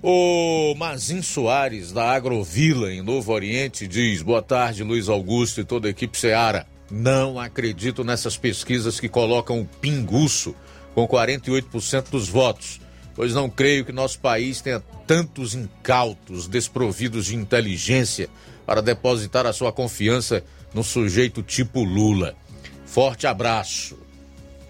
O 0.05 0.75
Mazin 0.75 1.21
Soares, 1.21 1.93
da 1.93 2.11
Agrovila, 2.11 2.91
em 2.91 3.01
Novo 3.01 3.31
Oriente, 3.31 3.87
diz: 3.87 4.21
Boa 4.21 4.41
tarde, 4.41 4.83
Luiz 4.83 5.07
Augusto 5.07 5.61
e 5.61 5.63
toda 5.63 5.87
a 5.87 5.91
equipe 5.91 6.19
Seara. 6.19 6.67
Não 6.91 7.39
acredito 7.39 8.03
nessas 8.03 8.35
pesquisas 8.35 8.99
que 8.99 9.07
colocam 9.07 9.61
o 9.61 9.65
pinguço 9.65 10.53
com 10.93 11.07
48% 11.07 12.09
dos 12.09 12.27
votos, 12.27 12.81
pois 13.15 13.33
não 13.33 13.49
creio 13.49 13.85
que 13.85 13.93
nosso 13.93 14.19
país 14.19 14.59
tenha 14.59 14.81
tantos 15.07 15.55
incautos 15.55 16.49
desprovidos 16.49 17.27
de 17.27 17.37
inteligência 17.37 18.27
para 18.65 18.81
depositar 18.81 19.45
a 19.45 19.53
sua 19.53 19.71
confiança 19.71 20.43
no 20.73 20.83
sujeito 20.83 21.41
tipo 21.41 21.81
Lula. 21.81 22.35
Forte 22.85 23.25
abraço. 23.25 23.97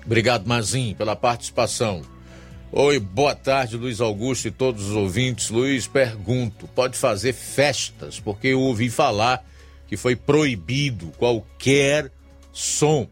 Obrigado, 0.06 0.46
Mazin, 0.46 0.94
pela 0.94 1.16
participação. 1.16 2.04
Oi, 2.76 2.98
boa 2.98 3.36
tarde, 3.36 3.78
Luiz 3.78 4.02
Augusto 4.02 4.48
e 4.48 4.52
todos 4.52 4.90
os 4.90 4.96
ouvintes. 4.96 5.52
Luiz, 5.52 5.86
pergunto: 5.86 6.68
pode 6.70 6.98
fazer 6.98 7.32
festas? 7.32 8.20
Porque 8.20 8.48
eu 8.48 8.62
ouvi 8.62 8.90
falar 8.90 9.46
que 9.86 9.96
foi 9.96 10.16
proibido 10.16 11.12
qualquer 11.20 12.12
som 12.52 13.08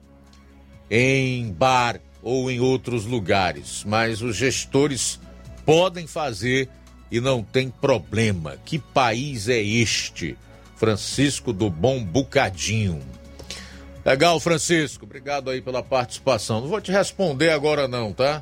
em 0.89 1.53
bar 1.53 2.01
ou 2.23 2.49
em 2.49 2.59
outros 2.59 3.05
lugares, 3.05 3.83
mas 3.85 4.23
os 4.23 4.35
gestores 4.35 5.19
podem 5.63 6.07
fazer 6.07 6.67
e 7.11 7.21
não 7.21 7.43
tem 7.43 7.69
problema. 7.69 8.57
Que 8.65 8.79
país 8.79 9.47
é 9.47 9.61
este? 9.61 10.35
Francisco 10.75 11.53
do 11.53 11.69
Bom 11.69 12.03
Bucadinho. 12.03 12.99
Legal, 14.03 14.39
Francisco. 14.39 15.05
Obrigado 15.05 15.51
aí 15.51 15.61
pela 15.61 15.83
participação. 15.83 16.61
Não 16.61 16.67
vou 16.67 16.81
te 16.81 16.91
responder 16.91 17.51
agora 17.51 17.87
não, 17.87 18.11
tá? 18.11 18.41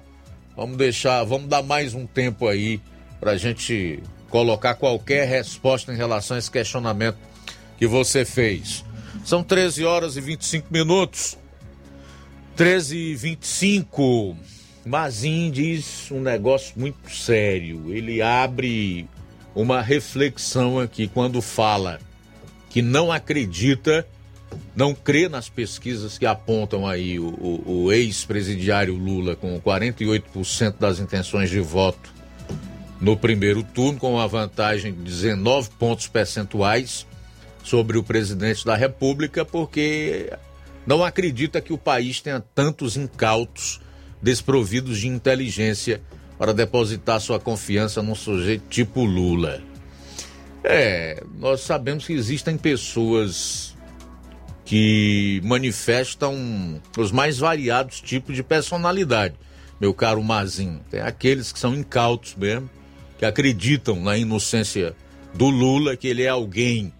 Vamos 0.59 0.75
deixar, 0.75 1.23
vamos 1.23 1.47
dar 1.47 1.63
mais 1.63 1.93
um 1.93 2.05
tempo 2.05 2.45
aí 2.45 2.81
para 3.17 3.31
a 3.31 3.37
gente 3.37 4.03
colocar 4.29 4.75
qualquer 4.75 5.25
resposta 5.25 5.93
em 5.93 5.95
relação 5.95 6.35
a 6.35 6.37
esse 6.37 6.51
questionamento 6.51 7.17
que 7.77 7.87
você 7.87 8.25
fez. 8.25 8.83
São 9.23 9.41
13 9.41 9.85
horas 9.85 10.17
e 10.17 10.21
25 10.21 10.67
minutos. 10.69 11.37
13 12.57 12.97
e 12.97 13.15
25. 13.15 14.35
Mazin 14.85 15.49
diz 15.49 16.11
um 16.11 16.19
negócio 16.19 16.73
muito 16.75 17.09
sério. 17.09 17.93
Ele 17.95 18.21
abre 18.21 19.07
uma 19.55 19.81
reflexão 19.81 20.77
aqui 20.77 21.07
quando 21.07 21.41
fala 21.41 22.01
que 22.69 22.81
não 22.81 23.13
acredita 23.13 24.05
não 24.75 24.93
crê 24.93 25.27
nas 25.27 25.49
pesquisas 25.49 26.17
que 26.17 26.25
apontam 26.25 26.87
aí 26.87 27.19
o, 27.19 27.27
o, 27.27 27.83
o 27.83 27.91
ex-presidiário 27.91 28.95
Lula 28.95 29.35
com 29.35 29.59
48% 29.59 30.75
das 30.79 30.99
intenções 30.99 31.49
de 31.49 31.59
voto 31.59 32.13
no 32.99 33.15
primeiro 33.15 33.63
turno, 33.63 33.99
com 33.99 34.13
uma 34.13 34.27
vantagem 34.27 34.93
de 34.93 35.01
19 35.01 35.69
pontos 35.79 36.07
percentuais 36.07 37.05
sobre 37.63 37.97
o 37.97 38.03
presidente 38.03 38.65
da 38.65 38.75
República, 38.75 39.45
porque 39.45 40.31
não 40.85 41.03
acredita 41.03 41.61
que 41.61 41.73
o 41.73 41.77
país 41.77 42.19
tenha 42.21 42.39
tantos 42.39 42.97
incautos 42.97 43.79
desprovidos 44.21 44.99
de 44.99 45.07
inteligência 45.07 46.01
para 46.37 46.53
depositar 46.53 47.19
sua 47.19 47.39
confiança 47.39 48.01
num 48.01 48.15
sujeito 48.15 48.63
tipo 48.69 49.03
Lula. 49.03 49.61
É, 50.63 51.23
nós 51.37 51.61
sabemos 51.61 52.05
que 52.05 52.13
existem 52.13 52.57
pessoas 52.57 53.68
que 54.69 55.41
manifestam 55.43 56.79
os 56.95 57.11
mais 57.11 57.39
variados 57.39 57.99
tipos 57.99 58.35
de 58.35 58.43
personalidade, 58.43 59.33
meu 59.81 59.95
caro 59.95 60.21
Mazinho. 60.21 60.79
Tem 60.91 61.01
aqueles 61.01 61.51
que 61.51 61.57
são 61.57 61.73
incautos 61.73 62.35
mesmo, 62.35 62.69
que 63.17 63.25
acreditam 63.25 63.99
na 63.99 64.15
inocência 64.15 64.95
do 65.33 65.49
Lula, 65.49 65.97
que 65.97 66.07
ele 66.07 66.21
é 66.21 66.27
alguém 66.27 66.93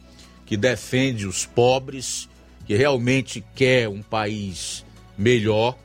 que 0.48 0.58
defende 0.58 1.28
os 1.28 1.46
pobres, 1.46 2.28
que 2.66 2.76
realmente 2.76 3.46
quer 3.54 3.88
um 3.88 4.02
país 4.02 4.84
melhor. 5.16 5.78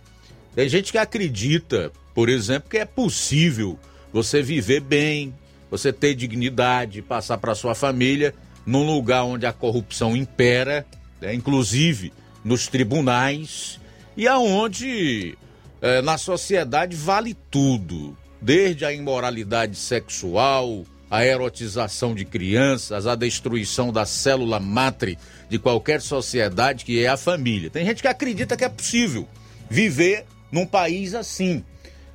Tem 0.55 0.67
gente 0.71 0.91
que 0.91 0.97
acredita, 0.97 1.93
por 2.15 2.31
exemplo, 2.31 2.71
que 2.71 2.79
é 2.79 2.87
possível 2.87 3.79
você 4.11 4.41
viver 4.41 4.81
bem, 4.81 5.35
você 5.71 5.93
ter 5.93 6.15
dignidade, 6.15 7.03
passar 7.03 7.37
para 7.37 7.55
sua 7.55 7.75
família 7.75 8.35
num 8.65 8.87
lugar 8.87 9.25
onde 9.25 9.45
a 9.45 9.53
corrupção 9.53 10.17
impera 10.17 10.87
né, 11.25 11.35
inclusive 11.35 12.13
nos 12.45 12.69
tribunais, 12.69 13.81
e 14.17 14.29
aonde 14.29 15.37
é, 15.81 16.03
na 16.03 16.19
sociedade 16.19 16.95
vale 16.95 17.35
tudo, 17.51 18.17
desde 18.41 18.85
a 18.85 18.93
imoralidade 18.93 19.77
sexual, 19.77 20.85
a 21.11 21.25
erotização 21.25 22.15
de 22.15 22.25
crianças, 22.25 23.07
a 23.07 23.15
destruição 23.15 23.93
da 23.93 24.05
célula 24.05 24.61
matre 24.61 25.19
de 25.49 25.59
qualquer 25.59 26.03
sociedade 26.03 26.85
que 26.85 27.03
é 27.03 27.09
a 27.09 27.17
família. 27.17 27.71
Tem 27.71 27.85
gente 27.87 28.03
que 28.03 28.09
acredita 28.09 28.57
que 28.57 28.65
é 28.65 28.69
possível 28.69 29.27
viver 29.71 30.27
num 30.53 30.67
país 30.67 31.15
assim, 31.15 31.65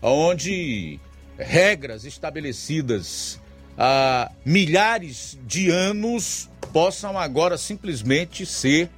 onde 0.02 1.00
regras 1.38 2.06
estabelecidas 2.06 3.40
há 3.78 4.32
milhares 4.46 5.40
de 5.48 5.70
anos 5.70 6.50
possam 6.72 7.18
agora 7.18 7.58
simplesmente 7.58 8.46
ser 8.46 8.90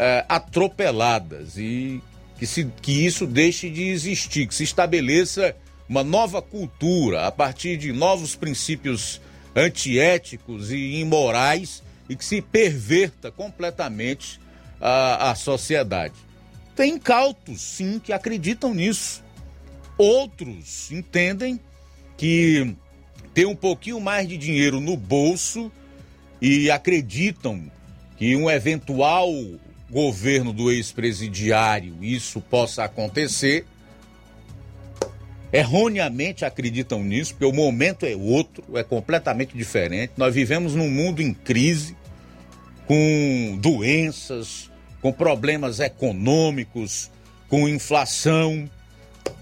é, 0.00 0.24
atropeladas 0.30 1.58
e 1.58 2.02
que, 2.38 2.46
se, 2.46 2.64
que 2.80 3.04
isso 3.04 3.26
deixe 3.26 3.68
de 3.68 3.88
existir, 3.88 4.46
que 4.46 4.54
se 4.54 4.64
estabeleça 4.64 5.54
uma 5.86 6.02
nova 6.02 6.40
cultura 6.40 7.26
a 7.26 7.30
partir 7.30 7.76
de 7.76 7.92
novos 7.92 8.34
princípios 8.34 9.20
antiéticos 9.54 10.70
e 10.70 11.00
imorais 11.00 11.82
e 12.08 12.16
que 12.16 12.24
se 12.24 12.40
perverta 12.40 13.30
completamente 13.30 14.40
a, 14.80 15.32
a 15.32 15.34
sociedade. 15.34 16.14
Tem 16.74 16.94
incautos, 16.94 17.60
sim, 17.60 17.98
que 17.98 18.10
acreditam 18.10 18.72
nisso. 18.72 19.22
Outros 19.98 20.90
entendem 20.90 21.60
que 22.16 22.74
ter 23.34 23.44
um 23.44 23.54
pouquinho 23.54 24.00
mais 24.00 24.26
de 24.26 24.38
dinheiro 24.38 24.80
no 24.80 24.96
bolso 24.96 25.70
e 26.40 26.70
acreditam 26.70 27.70
que 28.16 28.34
um 28.34 28.48
eventual 28.48 29.28
governo 29.90 30.52
do 30.52 30.70
ex-presidiário 30.70 31.96
isso 32.02 32.40
possa 32.40 32.84
acontecer. 32.84 33.66
Erroneamente 35.52 36.44
acreditam 36.44 37.02
nisso, 37.02 37.34
porque 37.34 37.44
o 37.44 37.52
momento 37.52 38.06
é 38.06 38.14
outro, 38.14 38.64
é 38.78 38.84
completamente 38.84 39.56
diferente. 39.56 40.12
Nós 40.16 40.32
vivemos 40.32 40.74
num 40.76 40.88
mundo 40.88 41.20
em 41.20 41.34
crise, 41.34 41.96
com 42.86 43.58
doenças, 43.60 44.70
com 45.02 45.12
problemas 45.12 45.80
econômicos, 45.80 47.10
com 47.48 47.68
inflação. 47.68 48.70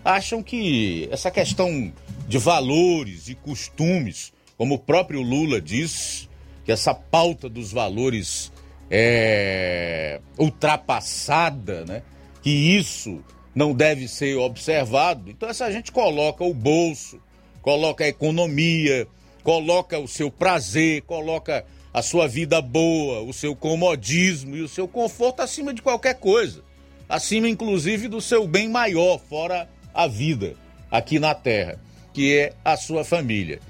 Acham 0.02 0.42
que 0.42 1.06
essa 1.10 1.30
questão 1.30 1.92
de 2.26 2.38
valores 2.38 3.28
e 3.28 3.34
costumes, 3.34 4.32
como 4.56 4.76
o 4.76 4.78
próprio 4.78 5.20
Lula 5.20 5.60
diz, 5.60 6.26
que 6.64 6.72
essa 6.72 6.94
pauta 6.94 7.50
dos 7.50 7.70
valores 7.70 8.50
é, 8.90 10.20
ultrapassada, 10.39 11.85
né? 11.85 12.02
que 12.43 12.51
isso 12.51 13.23
não 13.55 13.73
deve 13.73 14.09
ser 14.09 14.36
observado. 14.36 15.31
Então, 15.31 15.48
essa 15.48 15.70
gente 15.70 15.90
coloca 15.90 16.44
o 16.44 16.55
bolso, 16.55 17.20
coloca 17.60 18.05
a 18.05 18.09
economia, 18.09 19.06
coloca 19.43 19.98
o 19.98 20.06
seu 20.06 20.31
prazer, 20.31 21.02
coloca 21.02 21.65
a 21.93 22.02
sua 22.02 22.28
vida 22.28 22.60
boa, 22.62 23.20
o 23.20 23.32
seu 23.32 23.56
comodismo 23.56 24.56
e 24.56 24.62
o 24.62 24.69
seu 24.69 24.86
conforto 24.86 25.40
acima 25.40 25.74
de 25.74 25.82
qualquer 25.82 26.15
coisa. 26.15 26.62
Acima, 27.09 27.48
inclusive, 27.48 28.06
do 28.06 28.20
seu 28.20 28.47
bem 28.47 28.69
maior, 28.69 29.19
fora 29.19 29.69
a 29.94 30.06
vida 30.06 30.55
aqui 30.90 31.19
na 31.19 31.35
Terra, 31.35 31.81
que 32.12 32.36
é 32.36 32.52
a 32.65 32.77
sua 32.77 33.05
família. 33.05 33.60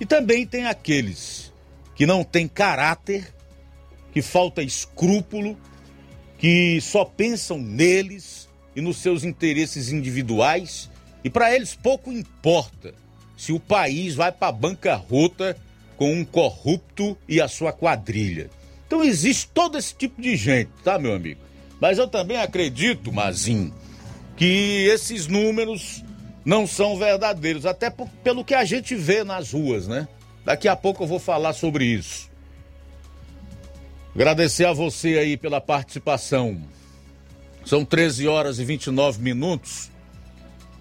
E 0.00 0.06
também 0.06 0.46
tem 0.46 0.66
aqueles 0.66 1.52
que 1.94 2.06
não 2.06 2.24
têm 2.24 2.48
caráter 2.48 3.35
que 4.16 4.22
falta 4.22 4.62
escrúpulo, 4.62 5.58
que 6.38 6.80
só 6.80 7.04
pensam 7.04 7.58
neles 7.58 8.48
e 8.74 8.80
nos 8.80 8.96
seus 8.96 9.24
interesses 9.24 9.92
individuais, 9.92 10.90
e 11.22 11.28
para 11.28 11.54
eles 11.54 11.74
pouco 11.74 12.10
importa 12.10 12.94
se 13.36 13.52
o 13.52 13.60
país 13.60 14.14
vai 14.14 14.32
para 14.32 14.50
bancarrota 14.50 15.54
com 15.98 16.14
um 16.14 16.24
corrupto 16.24 17.14
e 17.28 17.42
a 17.42 17.46
sua 17.46 17.74
quadrilha. 17.74 18.48
Então 18.86 19.04
existe 19.04 19.50
todo 19.52 19.76
esse 19.76 19.94
tipo 19.94 20.22
de 20.22 20.34
gente, 20.34 20.70
tá, 20.82 20.98
meu 20.98 21.14
amigo? 21.14 21.42
Mas 21.78 21.98
eu 21.98 22.08
também 22.08 22.38
acredito, 22.38 23.12
Mazin, 23.12 23.70
que 24.34 24.88
esses 24.90 25.26
números 25.26 26.02
não 26.42 26.66
são 26.66 26.96
verdadeiros, 26.96 27.66
até 27.66 27.92
pelo 28.24 28.46
que 28.46 28.54
a 28.54 28.64
gente 28.64 28.94
vê 28.94 29.22
nas 29.22 29.52
ruas, 29.52 29.86
né? 29.86 30.08
Daqui 30.42 30.68
a 30.68 30.74
pouco 30.74 31.04
eu 31.04 31.06
vou 31.06 31.18
falar 31.18 31.52
sobre 31.52 31.84
isso. 31.84 32.34
Agradecer 34.16 34.64
a 34.64 34.72
você 34.72 35.18
aí 35.18 35.36
pela 35.36 35.60
participação. 35.60 36.58
São 37.66 37.84
13 37.84 38.26
horas 38.26 38.58
e 38.58 38.64
29 38.64 39.20
minutos. 39.22 39.90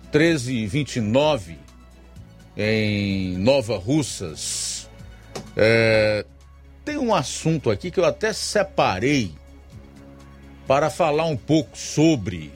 13 0.09 0.53
e 0.53 0.65
29 0.65 1.57
em 2.55 3.37
Nova 3.37 3.77
Russas. 3.77 4.89
É, 5.53 6.25
tem 6.85 6.97
um 6.97 7.13
assunto 7.13 7.69
aqui 7.69 7.91
que 7.91 7.99
eu 7.99 8.05
até 8.05 8.31
separei 8.31 9.33
para 10.65 10.89
falar 10.89 11.25
um 11.25 11.35
pouco 11.35 11.77
sobre. 11.77 12.53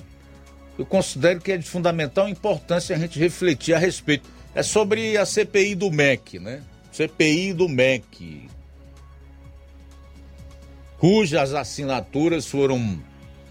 Eu 0.77 0.85
considero 0.85 1.41
que 1.41 1.51
é 1.51 1.57
de 1.57 1.67
fundamental 1.67 2.29
importância 2.29 2.95
a 2.95 2.99
gente 2.99 3.19
refletir 3.19 3.73
a 3.73 3.77
respeito. 3.77 4.29
É 4.55 4.63
sobre 4.63 5.17
a 5.17 5.25
CPI 5.25 5.75
do 5.75 5.91
MEC, 5.91 6.39
né? 6.39 6.63
CPI 6.93 7.51
do 7.51 7.67
MEC. 7.67 8.49
Cujas 10.99 11.53
assinaturas 11.53 12.45
foram 12.45 13.01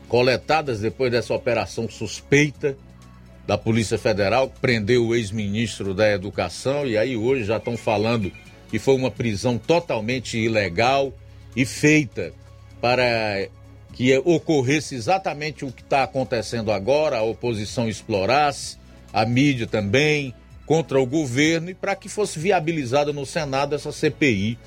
coletadas 0.07 0.81
depois 0.81 1.11
dessa 1.11 1.33
operação 1.33 1.89
suspeita 1.89 2.77
da 3.47 3.57
Polícia 3.57 3.97
Federal, 3.97 4.51
que 4.51 4.61
prendeu 4.61 5.07
o 5.07 5.15
ex-ministro 5.15 5.95
da 5.95 6.11
Educação, 6.11 6.87
e 6.87 6.99
aí 6.99 7.17
hoje 7.17 7.45
já 7.45 7.57
estão 7.57 7.75
falando 7.75 8.31
que 8.71 8.79
foi 8.79 8.95
uma 8.95 9.11
prisão 9.11 9.57
totalmente 9.57 10.37
ilegal 10.37 11.11
e 11.57 11.65
feita 11.65 12.35
para 12.83 13.49
que 13.95 14.15
ocorresse 14.19 14.95
exatamente 14.95 15.65
o 15.65 15.73
que 15.73 15.81
está 15.81 16.03
acontecendo 16.03 16.71
agora, 16.71 17.17
a 17.17 17.23
oposição 17.23 17.89
explorasse, 17.89 18.77
a 19.11 19.25
mídia 19.25 19.67
também, 19.67 20.35
contra 20.67 21.01
o 21.01 21.07
governo, 21.07 21.71
e 21.71 21.75
para 21.75 21.97
que 21.97 22.11
fosse 22.11 22.39
viabilizada 22.39 23.11
no 23.11 23.25
Senado 23.25 23.75
essa 23.75 23.91
CPI 23.91 24.59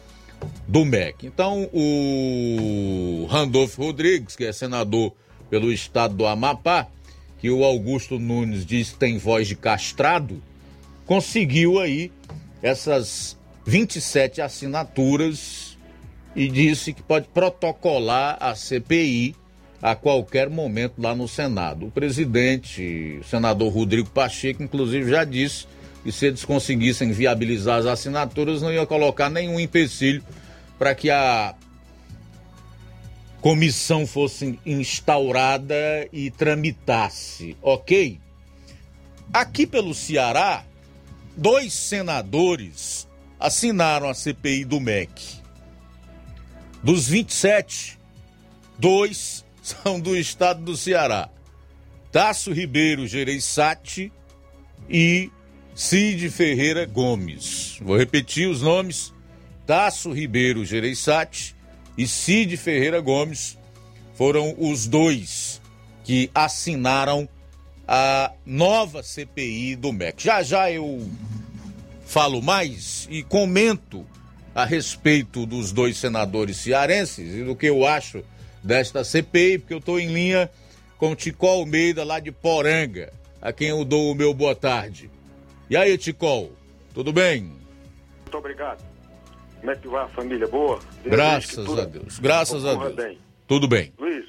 do 0.67 0.85
MEC. 0.85 1.27
Então, 1.27 1.69
o 1.73 3.27
Randolfo 3.29 3.81
Rodrigues, 3.83 4.35
que 4.35 4.45
é 4.45 4.53
senador 4.53 5.13
pelo 5.49 5.71
estado 5.71 6.15
do 6.15 6.25
Amapá, 6.25 6.87
que 7.39 7.49
o 7.49 7.63
Augusto 7.63 8.19
Nunes 8.19 8.65
diz 8.65 8.91
que 8.91 8.97
tem 8.97 9.17
voz 9.17 9.47
de 9.47 9.55
castrado, 9.55 10.41
conseguiu 11.05 11.79
aí 11.79 12.11
essas 12.61 13.37
27 13.65 14.41
assinaturas 14.41 15.77
e 16.35 16.47
disse 16.47 16.93
que 16.93 17.01
pode 17.01 17.27
protocolar 17.27 18.37
a 18.39 18.55
CPI 18.55 19.35
a 19.81 19.95
qualquer 19.95 20.49
momento 20.49 21.01
lá 21.01 21.15
no 21.15 21.27
Senado. 21.27 21.87
O 21.87 21.91
presidente, 21.91 23.17
o 23.19 23.23
senador 23.23 23.73
Rodrigo 23.73 24.09
Pacheco, 24.09 24.61
inclusive, 24.61 25.09
já 25.09 25.23
disse 25.23 25.65
que 26.03 26.11
se 26.11 26.27
eles 26.27 26.43
conseguissem 26.43 27.11
viabilizar 27.11 27.79
as 27.79 27.85
assinaturas, 27.85 28.61
não 28.61 28.71
ia 28.71 28.85
colocar 28.85 29.29
nenhum 29.29 29.59
empecilho 29.59 30.23
para 30.77 30.95
que 30.95 31.09
a 31.09 31.55
comissão 33.39 34.05
fosse 34.05 34.59
instaurada 34.65 36.07
e 36.11 36.29
tramitasse, 36.31 37.57
ok? 37.61 38.19
Aqui 39.33 39.65
pelo 39.65 39.93
Ceará, 39.93 40.65
dois 41.35 41.73
senadores 41.73 43.07
assinaram 43.39 44.09
a 44.09 44.13
CPI 44.13 44.65
do 44.65 44.79
MEC. 44.79 45.41
Dos 46.83 47.07
27, 47.07 47.97
dois 48.77 49.45
são 49.61 49.99
do 49.99 50.15
estado 50.15 50.63
do 50.63 50.75
Ceará. 50.75 51.29
Tasso 52.11 52.51
Ribeiro 52.51 53.07
Gereissati 53.07 54.11
e 54.89 55.31
Cid 55.83 56.29
Ferreira 56.29 56.85
Gomes. 56.85 57.79
Vou 57.81 57.97
repetir 57.97 58.47
os 58.47 58.61
nomes: 58.61 59.11
Tasso 59.65 60.11
Ribeiro 60.11 60.63
Gereissati 60.63 61.55
e 61.97 62.07
Cid 62.07 62.55
Ferreira 62.55 63.01
Gomes 63.01 63.57
foram 64.13 64.53
os 64.59 64.85
dois 64.85 65.59
que 66.03 66.29
assinaram 66.35 67.27
a 67.87 68.31
nova 68.45 69.01
CPI 69.01 69.75
do 69.75 69.91
MEC. 69.91 70.23
Já 70.23 70.43
já 70.43 70.71
eu 70.71 71.09
falo 72.05 72.43
mais 72.43 73.07
e 73.09 73.23
comento 73.23 74.05
a 74.53 74.65
respeito 74.65 75.47
dos 75.47 75.71
dois 75.71 75.97
senadores 75.97 76.57
cearenses 76.57 77.37
e 77.37 77.43
do 77.43 77.55
que 77.55 77.65
eu 77.65 77.87
acho 77.87 78.23
desta 78.63 79.03
CPI, 79.03 79.57
porque 79.57 79.73
eu 79.73 79.79
estou 79.79 79.99
em 79.99 80.13
linha 80.13 80.47
com 80.99 81.15
Tico 81.15 81.47
Almeida, 81.47 82.03
lá 82.03 82.19
de 82.19 82.31
Poranga, 82.31 83.11
a 83.41 83.51
quem 83.51 83.69
eu 83.69 83.83
dou 83.83 84.11
o 84.11 84.15
meu 84.15 84.31
boa 84.31 84.55
tarde. 84.55 85.09
E 85.71 85.77
aí, 85.77 85.97
Ticol, 85.97 86.51
tudo 86.93 87.13
bem? 87.13 87.43
Muito 87.43 88.37
obrigado. 88.37 88.83
Como 89.57 89.71
é 89.71 89.75
que 89.77 89.87
vai 89.87 90.03
a 90.03 90.07
família? 90.09 90.45
Boa? 90.45 90.77
Deus 91.01 91.15
Graças 91.15 91.65
tudo, 91.65 91.79
a 91.79 91.85
Deus. 91.85 92.19
Graças 92.19 92.65
a 92.65 92.75
Deus. 92.75 92.93
Bem. 92.93 93.17
Tudo 93.47 93.69
bem. 93.69 93.93
Luiz, 93.97 94.25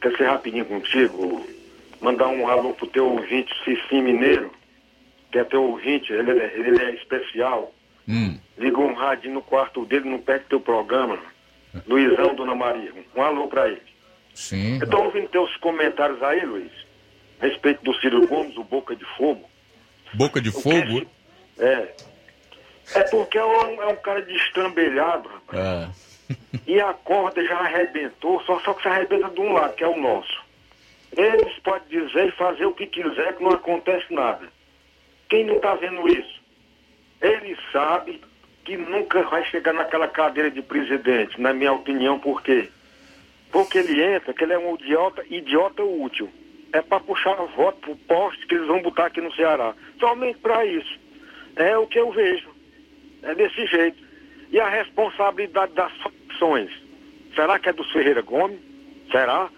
quer 0.00 0.16
ser 0.16 0.26
rapidinho 0.26 0.64
contigo? 0.64 1.44
Mandar 2.00 2.28
um 2.28 2.46
alô 2.46 2.72
pro 2.74 2.86
teu 2.86 3.08
ouvinte 3.08 3.52
Cicim 3.64 4.02
Mineiro, 4.02 4.52
que 5.32 5.38
é 5.40 5.42
teu 5.42 5.64
ouvinte, 5.64 6.12
ele, 6.12 6.30
é, 6.30 6.56
ele 6.56 6.80
é 6.80 6.94
especial. 6.94 7.74
Hum. 8.08 8.38
Ligou 8.56 8.86
um 8.86 8.94
rádio 8.94 9.32
no 9.32 9.42
quarto 9.42 9.84
dele, 9.84 10.08
não 10.08 10.20
perde 10.20 10.44
teu 10.48 10.60
programa. 10.60 11.18
Luizão, 11.88 12.36
Dona 12.36 12.54
Maria. 12.54 12.92
Um 13.16 13.22
alô 13.22 13.48
pra 13.48 13.66
ele. 13.66 13.82
Sim. 14.32 14.78
Eu 14.80 14.88
tô 14.88 15.02
ouvindo 15.02 15.26
teus 15.26 15.56
comentários 15.56 16.22
aí, 16.22 16.46
Luiz, 16.46 16.70
a 17.40 17.46
respeito 17.48 17.82
do 17.82 17.92
Ciro 17.94 18.24
Gomes, 18.28 18.56
o 18.56 18.62
Boca 18.62 18.94
de 18.94 19.04
Fogo. 19.16 19.50
Boca 20.14 20.40
de 20.40 20.50
fogo? 20.50 21.06
É. 21.58 21.88
É 22.94 23.02
porque 23.10 23.38
é 23.38 23.44
um, 23.44 23.82
é 23.82 23.86
um 23.86 23.96
cara 23.96 24.22
destrambelhado, 24.22 25.28
rapaz. 25.28 25.58
É. 25.58 26.58
e 26.66 26.80
a 26.80 26.92
corda 26.92 27.44
já 27.44 27.58
arrebentou, 27.58 28.42
só, 28.42 28.58
só 28.60 28.74
que 28.74 28.82
se 28.82 28.88
arrebenta 28.88 29.30
de 29.30 29.40
um 29.40 29.52
lado, 29.52 29.74
que 29.74 29.84
é 29.84 29.88
o 29.88 30.00
nosso. 30.00 30.42
Eles 31.16 31.58
podem 31.60 32.06
dizer 32.06 32.28
e 32.28 32.32
fazer 32.32 32.64
o 32.64 32.74
que 32.74 32.86
quiser, 32.86 33.36
que 33.36 33.42
não 33.42 33.52
acontece 33.52 34.12
nada. 34.12 34.48
Quem 35.28 35.44
não 35.44 35.56
está 35.56 35.74
vendo 35.74 36.06
isso? 36.08 36.42
Ele 37.20 37.56
sabe 37.70 38.20
que 38.64 38.76
nunca 38.76 39.22
vai 39.24 39.44
chegar 39.46 39.72
naquela 39.72 40.08
cadeira 40.08 40.50
de 40.50 40.62
presidente, 40.62 41.40
na 41.40 41.52
minha 41.52 41.72
opinião, 41.72 42.18
por 42.18 42.42
quê? 42.42 42.68
Porque 43.50 43.78
ele 43.78 44.02
entra, 44.02 44.32
que 44.32 44.44
ele 44.44 44.54
é 44.54 44.58
um 44.58 44.74
idiota, 44.74 45.24
idiota 45.28 45.82
útil 45.82 46.32
é 46.72 46.80
para 46.80 47.00
puxar 47.00 47.36
voto 47.56 47.78
pro 47.80 47.96
poste 47.96 48.46
que 48.46 48.54
eles 48.54 48.66
vão 48.66 48.82
botar 48.82 49.06
aqui 49.06 49.20
no 49.20 49.32
Ceará. 49.34 49.74
Somente 50.00 50.38
para 50.38 50.64
isso. 50.64 50.98
É 51.56 51.76
o 51.76 51.86
que 51.86 51.98
eu 51.98 52.10
vejo. 52.12 52.48
É 53.22 53.34
desse 53.34 53.66
jeito. 53.66 54.02
E 54.50 54.58
a 54.58 54.68
responsabilidade 54.68 55.72
das 55.74 55.92
facções? 55.98 56.70
Será 57.34 57.58
que 57.58 57.68
é 57.68 57.72
do 57.72 57.84
Ferreira 57.92 58.22
Gomes? 58.22 58.58
Será? 59.10 59.48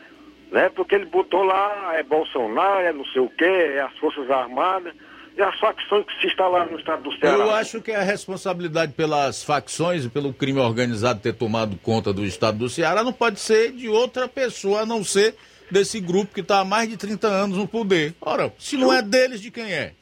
Né? 0.51 0.69
Porque 0.71 0.95
ele 0.95 1.07
botou 1.07 1.43
lá, 1.43 1.93
é 1.95 2.03
Bolsonaro, 2.03 2.81
é 2.81 2.93
não 2.93 3.05
sei 3.07 3.23
o 3.23 3.29
quê, 3.31 3.45
é 3.45 3.81
as 3.81 3.97
Forças 3.99 4.31
Armadas 4.31 4.93
e 5.37 5.43
as 5.43 5.59
facções 5.59 6.07
que 6.07 6.21
se 6.21 6.27
instalaram 6.29 6.71
no 6.71 6.79
estado 6.79 7.03
do 7.03 7.19
Ceará. 7.19 7.39
Eu 7.39 7.51
acho 7.51 7.81
que 7.81 7.91
a 7.91 8.03
responsabilidade 8.03 8.93
pelas 8.93 9.43
facções 9.43 10.05
e 10.05 10.09
pelo 10.09 10.33
crime 10.33 10.61
organizado 10.61 11.21
ter 11.21 11.33
tomado 11.33 11.77
conta 11.83 12.13
do 12.13 12.25
estado 12.25 12.59
do 12.59 12.69
Ceará 12.69 13.03
não 13.03 13.13
pode 13.13 13.41
ser 13.41 13.73
de 13.73 13.89
outra 13.89 14.29
pessoa, 14.29 14.83
a 14.83 14.87
não 14.87 15.03
ser 15.03 15.35
desse 15.71 16.01
grupo 16.01 16.35
que 16.35 16.41
está 16.41 16.61
há 16.61 16.65
mais 16.65 16.89
de 16.89 16.97
30 16.97 17.27
anos 17.27 17.57
no 17.57 17.67
poder. 17.67 18.15
Ora, 18.21 18.53
se 18.59 18.77
não 18.77 18.93
é 18.93 19.03
deles, 19.03 19.41
de 19.41 19.51
quem 19.51 19.73
é? 19.73 19.93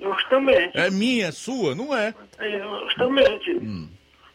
Justamente. 0.00 0.76
É 0.76 0.90
minha, 0.90 1.26
é 1.26 1.32
sua? 1.32 1.74
Não 1.74 1.96
é. 1.96 2.14
é 2.38 2.60
justamente. 2.84 3.50
Hum. 3.52 3.88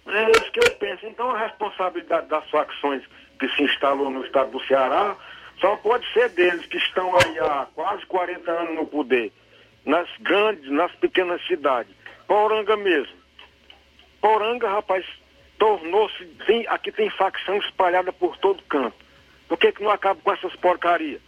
É 0.08 0.32
isso 0.32 0.52
que 0.52 0.60
eu 0.60 0.72
penso. 0.78 1.06
Então 1.06 1.30
a 1.32 1.38
responsabilidade 1.38 2.28
das 2.28 2.50
facções 2.50 3.04
que 3.40 3.48
se 3.50 3.64
instalou 3.64 4.10
no 4.10 4.26
estado 4.26 4.52
do 4.52 4.64
Ceará 4.66 5.16
só 5.60 5.76
pode 5.78 6.12
ser 6.12 6.30
deles 6.30 6.66
que 6.66 6.78
estão 6.78 7.16
aí 7.16 7.40
há 7.40 7.68
quase 7.76 8.06
40 8.08 8.52
anos 8.52 8.76
no 8.76 8.86
poder. 8.88 9.32
Nas 9.86 10.08
grandes, 10.20 10.70
nas 10.72 10.92
pequenas 10.96 11.46
cidades. 11.48 11.94
Poranga 12.28 12.76
mesmo. 12.76 13.16
Poranga, 14.20 14.68
rapaz, 14.70 15.06
tornou-se. 15.58 16.28
Aqui 16.68 16.92
tem 16.92 17.10
facção 17.12 17.58
espalhada 17.58 18.12
por 18.12 18.38
todo 18.38 18.62
canto. 18.64 18.96
Por 19.52 19.58
que, 19.58 19.70
que 19.74 19.84
não 19.84 19.92
acaba 19.92 20.18
com 20.24 20.32
essas 20.32 20.56
porcarias? 20.56 21.20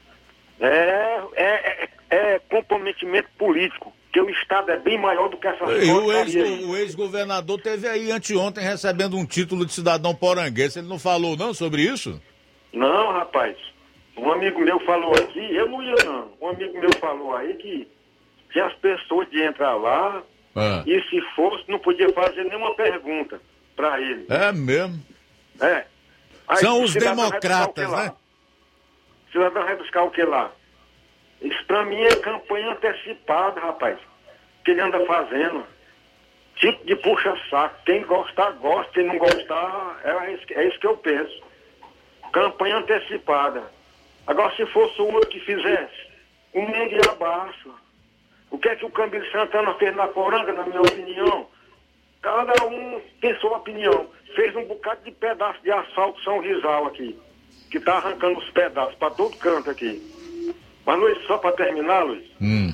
É, 0.57 1.21
é, 1.35 1.43
é, 1.43 1.89
é, 2.09 2.39
comprometimento 2.49 3.27
político, 3.37 3.91
que 4.13 4.21
o 4.21 4.29
Estado 4.29 4.71
é 4.71 4.79
bem 4.79 4.97
maior 4.97 5.27
do 5.27 5.35
que 5.35 5.45
essas 5.45 5.83
e 5.83 5.91
porcarias. 5.91 6.61
E 6.61 6.63
o 6.63 6.77
ex-governador 6.77 7.59
teve 7.59 7.85
aí 7.85 8.13
anteontem 8.13 8.63
recebendo 8.63 9.17
um 9.17 9.25
título 9.25 9.65
de 9.65 9.73
cidadão 9.73 10.15
poranguense. 10.15 10.79
Ele 10.79 10.87
não 10.87 10.97
falou 10.97 11.35
não 11.35 11.53
sobre 11.53 11.81
isso? 11.81 12.21
Não, 12.71 13.11
rapaz. 13.11 13.57
Um 14.15 14.31
amigo 14.31 14.61
meu 14.61 14.79
falou 14.85 15.11
aqui, 15.15 15.53
eu 15.53 15.67
não 15.67 15.83
ia 15.83 16.05
não. 16.05 16.31
Um 16.41 16.47
amigo 16.47 16.79
meu 16.79 16.93
falou 17.01 17.35
aí 17.35 17.55
que, 17.55 17.85
que 18.53 18.59
as 18.61 18.73
pessoas 18.75 19.29
de 19.31 19.41
entrar 19.43 19.75
lá 19.75 20.23
ah. 20.55 20.81
e 20.87 20.97
se 21.09 21.19
fosse, 21.35 21.65
não 21.67 21.79
podia 21.79 22.07
fazer 22.13 22.45
nenhuma 22.45 22.73
pergunta 22.73 23.41
para 23.75 23.99
ele. 23.99 24.27
É 24.29 24.53
mesmo? 24.53 25.03
É. 25.59 25.87
Aí, 26.47 26.57
São 26.57 26.81
os 26.83 26.93
democratas, 26.93 27.91
né? 27.91 28.13
O 29.27 29.31
cidadão 29.31 29.63
vai 29.63 29.75
buscar 29.75 30.03
o 30.03 30.11
que 30.11 30.23
lá? 30.23 30.51
Isso 31.41 31.65
pra 31.65 31.83
mim 31.83 32.01
é 32.01 32.15
campanha 32.17 32.71
antecipada, 32.71 33.59
rapaz. 33.59 33.97
Que 34.63 34.71
ele 34.71 34.81
anda 34.81 35.05
fazendo. 35.05 35.65
Tipo 36.55 36.85
de 36.85 36.95
puxa-saco. 36.97 37.75
Quem 37.85 38.03
gostar, 38.05 38.51
gosta. 38.53 38.91
Quem 38.93 39.05
não 39.05 39.17
gostar, 39.17 39.99
é 40.03 40.31
isso, 40.33 40.45
que- 40.45 40.53
é 40.53 40.67
isso 40.67 40.79
que 40.79 40.87
eu 40.87 40.95
penso. 40.97 41.41
Campanha 42.31 42.77
antecipada. 42.77 43.63
Agora, 44.27 44.55
se 44.55 44.65
fosse 44.67 45.01
o 45.01 45.11
outro 45.13 45.29
que 45.29 45.39
fizesse, 45.41 46.07
o 46.53 46.61
mundo 46.61 46.75
ia 46.93 47.11
abaixo. 47.11 47.73
O 48.49 48.57
que 48.57 48.69
é 48.69 48.75
que 48.75 48.85
o 48.85 48.91
Camilo 48.91 49.25
Santana 49.31 49.73
fez 49.75 49.95
na 49.95 50.07
Poranga, 50.07 50.53
na 50.53 50.63
minha 50.63 50.81
opinião? 50.81 51.42
Cada 52.23 52.65
um 52.65 52.99
tem 53.21 53.35
sua 53.39 53.57
opinião. 53.57 54.07
Fez 54.35 54.55
um 54.55 54.63
bocado 54.65 55.01
de 55.03 55.11
pedaço 55.11 55.61
de 55.61 55.69
asfalto 55.71 56.19
São 56.23 56.39
Rizal 56.39 56.87
aqui, 56.87 57.15
que 57.69 57.79
tá 57.79 57.97
arrancando 57.97 58.39
os 58.39 58.49
pedaços 58.49 58.95
para 58.95 59.11
todo 59.11 59.37
canto 59.37 59.69
aqui. 59.69 60.01
Mas, 60.85 60.99
Luiz, 60.99 61.21
só 61.27 61.37
para 61.37 61.51
terminar, 61.55 62.03
Luiz, 62.03 62.23
Hum. 62.41 62.73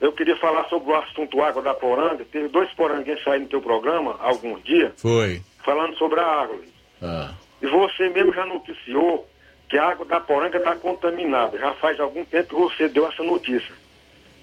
eu 0.00 0.12
queria 0.12 0.36
falar 0.36 0.64
sobre 0.68 0.92
o 0.92 0.94
assunto 0.96 1.42
água 1.42 1.60
da 1.62 1.74
Poranga. 1.74 2.24
Teve 2.30 2.48
dois 2.48 2.70
poranguenses 2.74 3.26
aí 3.26 3.40
no 3.40 3.48
teu 3.48 3.60
programa 3.60 4.16
há 4.20 4.28
alguns 4.28 4.62
dias, 4.62 4.92
Foi. 5.00 5.42
falando 5.64 5.96
sobre 5.96 6.20
a 6.20 6.26
água, 6.26 6.56
Luiz. 6.56 6.70
Ah. 7.02 7.32
E 7.60 7.66
você 7.66 8.08
mesmo 8.10 8.32
já 8.32 8.46
noticiou 8.46 9.28
que 9.68 9.76
a 9.78 9.88
água 9.88 10.04
da 10.06 10.20
Poranga 10.20 10.58
está 10.58 10.76
contaminada. 10.76 11.58
Já 11.58 11.72
faz 11.74 11.98
algum 11.98 12.24
tempo 12.26 12.48
que 12.50 12.54
você 12.54 12.88
deu 12.88 13.08
essa 13.08 13.22
notícia. 13.22 13.74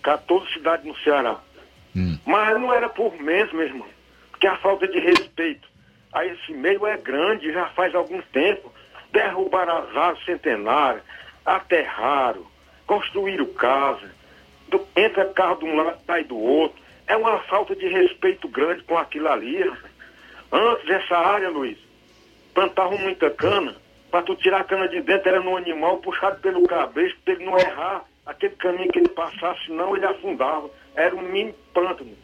14 0.03 0.51
cidades 0.53 0.85
no 0.85 0.95
Ceará. 0.97 1.39
Mas 2.25 2.59
não 2.59 2.73
era 2.73 2.87
por 2.89 3.13
menos, 3.21 3.51
meu 3.53 3.63
irmão. 3.63 3.87
Porque 4.39 4.47
a 4.47 4.55
falta 4.59 4.87
de 4.87 4.97
respeito 4.99 5.67
a 6.13 6.25
esse 6.25 6.53
meio 6.53 6.87
é 6.87 6.95
grande, 6.95 7.51
já 7.51 7.65
faz 7.71 7.93
algum 7.93 8.21
tempo. 8.31 8.73
Derrubaram 9.11 9.79
as 9.79 9.97
árvores 9.97 10.23
centenárias, 10.25 11.03
aterraram, 11.45 12.45
construíram 12.87 13.45
casa. 13.47 14.09
Do- 14.69 14.87
entra 14.95 15.25
carro 15.25 15.57
de 15.57 15.65
um 15.65 15.75
lado, 15.75 15.99
sai 16.07 16.23
do 16.23 16.37
outro. 16.37 16.81
É 17.05 17.17
uma 17.17 17.39
falta 17.39 17.75
de 17.75 17.85
respeito 17.89 18.47
grande 18.47 18.81
com 18.83 18.97
aquilo 18.97 19.27
ali. 19.27 19.61
Antes, 20.53 20.89
essa 20.89 21.17
área, 21.17 21.49
Luiz, 21.49 21.77
plantavam 22.53 22.97
muita 22.97 23.29
cana. 23.31 23.75
Para 24.09 24.21
tu 24.21 24.37
tirar 24.37 24.61
a 24.61 24.63
cana 24.63 24.87
de 24.87 25.01
dentro 25.01 25.27
era 25.27 25.41
no 25.41 25.57
animal 25.57 25.97
puxado 25.97 26.39
pelo 26.39 26.65
cabresto, 26.65 27.19
para 27.25 27.33
ele 27.33 27.43
não 27.43 27.59
errar 27.59 28.05
aquele 28.25 28.55
caminho 28.55 28.89
que 28.89 28.99
ele 28.99 29.09
passasse, 29.09 29.65
senão 29.65 29.97
ele 29.97 30.05
afundava. 30.05 30.69
Era 30.95 31.13
um 31.13 31.21
mini 31.23 31.53
pântano. 31.73 32.15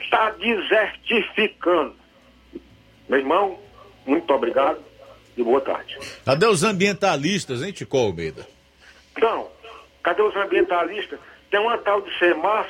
Está 0.00 0.30
desertificando. 0.30 1.94
Meu 3.08 3.18
irmão, 3.18 3.58
muito 4.06 4.32
obrigado 4.32 4.82
e 5.36 5.42
boa 5.42 5.60
tarde. 5.60 5.98
Cadê 6.24 6.46
os 6.46 6.62
ambientalistas, 6.62 7.62
hein, 7.62 7.72
Tico 7.72 7.96
Almeida? 7.98 8.46
Então, 9.16 9.48
cadê 10.02 10.22
os 10.22 10.34
ambientalistas? 10.36 11.18
Tem 11.50 11.60
uma 11.60 11.78
tal 11.78 12.00
de 12.02 12.18
Semas 12.18 12.66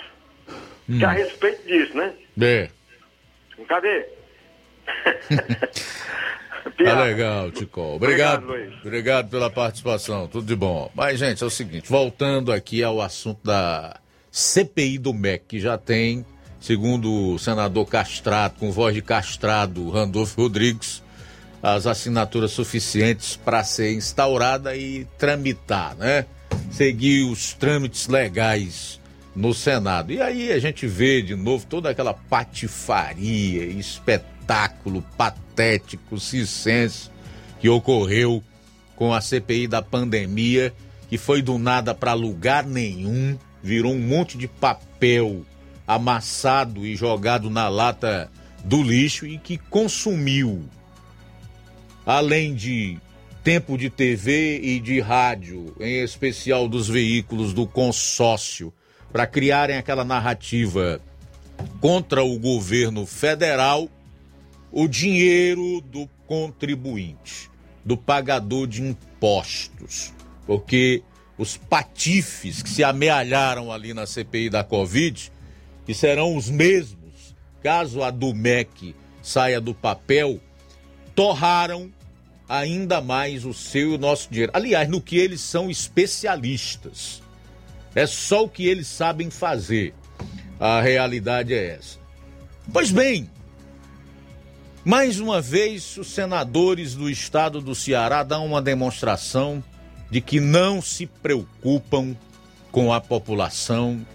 que 0.86 1.04
a 1.04 1.10
respeito 1.10 1.66
disso, 1.66 1.96
né? 1.96 2.14
É. 2.40 2.68
Cadê? 3.68 4.06
Tá 6.84 7.04
legal, 7.04 7.50
Tico. 7.50 7.80
Obrigado. 7.80 8.44
Obrigado. 8.44 8.80
Obrigado 8.84 9.30
pela 9.30 9.50
participação. 9.50 10.26
Tudo 10.26 10.46
de 10.46 10.56
bom. 10.56 10.90
Mas, 10.94 11.18
gente, 11.18 11.42
é 11.42 11.46
o 11.46 11.50
seguinte, 11.50 11.88
voltando 11.88 12.52
aqui 12.52 12.82
ao 12.82 13.00
assunto 13.00 13.40
da 13.44 13.98
CPI 14.30 14.98
do 14.98 15.12
MEC, 15.12 15.44
que 15.46 15.60
já 15.60 15.76
tem, 15.76 16.24
segundo 16.60 17.34
o 17.34 17.38
senador 17.38 17.86
castrado, 17.86 18.54
com 18.58 18.70
voz 18.70 18.94
de 18.94 19.02
castrado, 19.02 19.88
Randolfo 19.90 20.42
Rodrigues, 20.42 21.02
as 21.62 21.86
assinaturas 21.86 22.52
suficientes 22.52 23.36
para 23.36 23.64
ser 23.64 23.94
instaurada 23.94 24.76
e 24.76 25.06
tramitar, 25.18 25.96
né? 25.96 26.26
Seguir 26.70 27.24
os 27.24 27.52
trâmites 27.54 28.08
legais 28.08 29.00
no 29.34 29.54
Senado. 29.54 30.12
E 30.12 30.20
aí 30.20 30.52
a 30.52 30.58
gente 30.58 30.86
vê 30.86 31.22
de 31.22 31.34
novo 31.34 31.66
toda 31.66 31.90
aquela 31.90 32.14
patifaria, 32.14 33.64
espetáculo 33.64 35.02
patético, 35.16 36.18
circense 36.18 37.10
que 37.60 37.68
ocorreu 37.68 38.42
com 38.96 39.12
a 39.12 39.20
CPI 39.20 39.66
da 39.66 39.82
pandemia, 39.82 40.72
que 41.08 41.18
foi 41.18 41.42
do 41.42 41.58
nada 41.58 41.94
para 41.94 42.14
lugar 42.14 42.64
nenhum, 42.64 43.38
virou 43.62 43.92
um 43.92 44.00
monte 44.00 44.38
de 44.38 44.48
papel 44.48 45.44
amassado 45.94 46.86
e 46.86 46.94
jogado 46.94 47.50
na 47.50 47.68
lata 47.68 48.30
do 48.64 48.80
lixo 48.80 49.26
e 49.26 49.38
que 49.38 49.58
consumiu 49.58 50.64
além 52.06 52.54
de 52.54 52.96
tempo 53.42 53.76
de 53.76 53.90
TV 53.90 54.60
e 54.62 54.78
de 54.78 55.00
rádio, 55.00 55.74
em 55.80 56.00
especial 56.00 56.68
dos 56.68 56.88
veículos 56.88 57.52
do 57.52 57.66
consórcio, 57.66 58.72
para 59.12 59.26
criarem 59.26 59.76
aquela 59.76 60.04
narrativa 60.04 61.00
contra 61.80 62.22
o 62.22 62.38
governo 62.38 63.04
federal, 63.04 63.88
o 64.70 64.86
dinheiro 64.86 65.80
do 65.80 66.08
contribuinte, 66.24 67.50
do 67.84 67.96
pagador 67.96 68.68
de 68.68 68.80
impostos. 68.80 70.12
Porque 70.46 71.02
os 71.36 71.56
patifes 71.56 72.62
que 72.62 72.70
se 72.70 72.84
amealharam 72.84 73.72
ali 73.72 73.92
na 73.92 74.06
CPI 74.06 74.50
da 74.50 74.62
Covid, 74.62 75.32
que 75.90 75.94
serão 75.94 76.36
os 76.36 76.48
mesmos, 76.48 77.34
caso 77.60 78.00
a 78.04 78.12
do 78.12 78.32
MEC 78.32 78.94
saia 79.20 79.60
do 79.60 79.74
papel, 79.74 80.38
torraram 81.16 81.92
ainda 82.48 83.00
mais 83.00 83.44
o 83.44 83.52
seu 83.52 83.90
e 83.90 83.94
o 83.96 83.98
nosso 83.98 84.30
dinheiro. 84.30 84.52
Aliás, 84.54 84.88
no 84.88 85.00
que 85.00 85.16
eles 85.16 85.40
são 85.40 85.68
especialistas. 85.68 87.20
É 87.92 88.06
só 88.06 88.44
o 88.44 88.48
que 88.48 88.68
eles 88.68 88.86
sabem 88.86 89.30
fazer. 89.30 89.92
A 90.60 90.80
realidade 90.80 91.52
é 91.54 91.70
essa. 91.70 91.98
Pois 92.72 92.92
bem, 92.92 93.28
mais 94.84 95.18
uma 95.18 95.40
vez 95.40 95.96
os 95.96 96.06
senadores 96.06 96.94
do 96.94 97.10
estado 97.10 97.60
do 97.60 97.74
Ceará 97.74 98.22
dão 98.22 98.46
uma 98.46 98.62
demonstração 98.62 99.60
de 100.08 100.20
que 100.20 100.38
não 100.38 100.80
se 100.80 101.04
preocupam 101.04 102.16
com 102.70 102.92
a 102.92 103.00
população, 103.00 104.06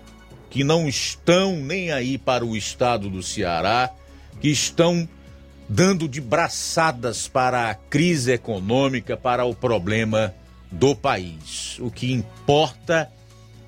que 0.55 0.63
não 0.63 0.87
estão 0.87 1.57
nem 1.57 1.91
aí 1.91 2.17
para 2.17 2.45
o 2.45 2.55
estado 2.55 3.09
do 3.09 3.21
Ceará, 3.21 3.93
que 4.39 4.47
estão 4.47 5.05
dando 5.67 6.07
de 6.07 6.21
braçadas 6.21 7.27
para 7.27 7.69
a 7.69 7.75
crise 7.75 8.31
econômica, 8.31 9.17
para 9.17 9.43
o 9.43 9.53
problema 9.53 10.33
do 10.71 10.95
país. 10.95 11.77
O 11.81 11.91
que 11.91 12.13
importa 12.13 13.11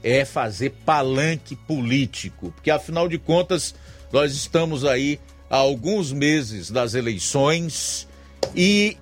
é 0.01 0.23
fazer 0.23 0.76
palanque 0.85 1.57
político, 1.57 2.53
porque 2.55 2.72
afinal 2.72 3.09
de 3.09 3.18
contas 3.18 3.76
nós 4.09 4.34
estamos 4.34 4.85
aí 4.85 5.19
há 5.49 5.57
alguns 5.57 6.14
meses 6.14 6.72
das 6.72 6.93
eleições 6.93 8.07
e 8.55 8.95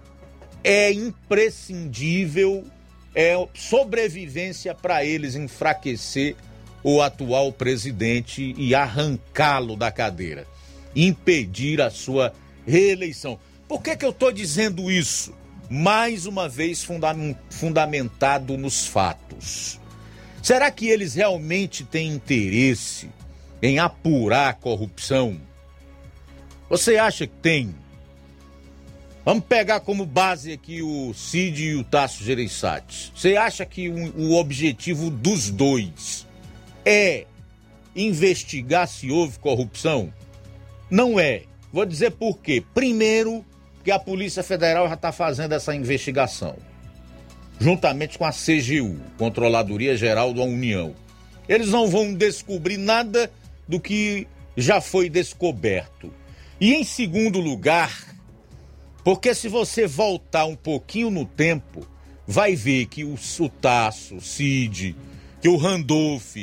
é 0.64 0.92
imprescindível, 0.92 2.66
é 3.14 3.36
sobrevivência 3.54 4.74
para 4.74 5.06
eles 5.06 5.36
enfraquecer 5.36 6.36
o 6.88 7.02
atual 7.02 7.52
presidente 7.52 8.54
e 8.56 8.76
arrancá-lo 8.76 9.76
da 9.76 9.92
cadeira, 9.92 10.46
impedir 10.96 11.82
a 11.82 11.90
sua 11.90 12.32
reeleição. 12.64 13.40
Por 13.68 13.82
que, 13.82 13.98
que 13.98 14.06
eu 14.06 14.12
estou 14.12 14.32
dizendo 14.32 14.92
isso? 14.92 15.34
Mais 15.68 16.28
uma 16.28 16.48
vez 16.48 16.84
fundam- 16.84 17.36
fundamentado 17.50 18.56
nos 18.56 18.86
fatos. 18.86 19.80
Será 20.44 20.70
que 20.70 20.88
eles 20.88 21.16
realmente 21.16 21.84
têm 21.84 22.14
interesse 22.14 23.10
em 23.64 23.80
apurar 23.80 24.50
a 24.50 24.54
corrupção? 24.54 25.42
Você 26.70 26.98
acha 26.98 27.26
que 27.26 27.34
tem? 27.42 27.74
Vamos 29.26 29.44
pegar 29.46 29.80
como 29.80 30.06
base 30.06 30.52
aqui 30.52 30.84
o 30.84 31.12
Cid 31.16 31.64
e 31.64 31.76
o 31.76 31.84
Tasso 31.84 32.24
Gereissati. 32.24 33.12
Você 33.16 33.36
acha 33.36 33.66
que 33.66 33.90
o 33.90 34.34
objetivo 34.36 35.10
dos 35.10 35.50
dois 35.50 36.28
é 36.86 37.26
investigar 37.96 38.88
se 38.88 39.10
houve 39.12 39.40
corrupção? 39.40 40.14
Não 40.90 41.20
é. 41.20 41.44
Vou 41.74 41.86
dizer 41.86 42.12
por 42.12 42.38
quê. 42.38 42.64
Primeiro, 42.74 43.44
que 43.84 43.92
a 43.92 44.00
Polícia 44.00 44.44
Federal 44.44 44.88
já 44.88 44.96
está 44.96 45.12
fazendo 45.12 45.54
essa 45.54 45.76
investigação, 45.76 46.56
juntamente 47.60 48.18
com 48.18 48.26
a 48.26 48.32
CGU, 48.32 49.00
Controladoria 49.18 49.96
Geral 49.96 50.34
da 50.34 50.42
União. 50.42 50.96
Eles 51.48 51.70
não 51.70 51.88
vão 51.88 52.14
descobrir 52.14 52.78
nada 52.78 53.32
do 53.68 53.80
que 53.80 54.28
já 54.58 54.82
foi 54.82 55.10
descoberto. 55.10 56.12
E 56.60 56.74
em 56.74 56.84
segundo 56.84 57.40
lugar, 57.40 58.16
porque 59.04 59.36
se 59.36 59.48
você 59.48 59.86
voltar 59.86 60.46
um 60.46 60.56
pouquinho 60.56 61.12
no 61.12 61.26
tempo, 61.26 61.88
vai 62.26 62.56
ver 62.56 62.88
que 62.88 63.04
o, 63.04 63.14
o 63.14 63.50
Tasso, 63.50 64.16
o 64.16 64.22
Cid, 64.22 64.96
que 65.42 65.48
o 65.48 65.58
Randolph 65.58 66.36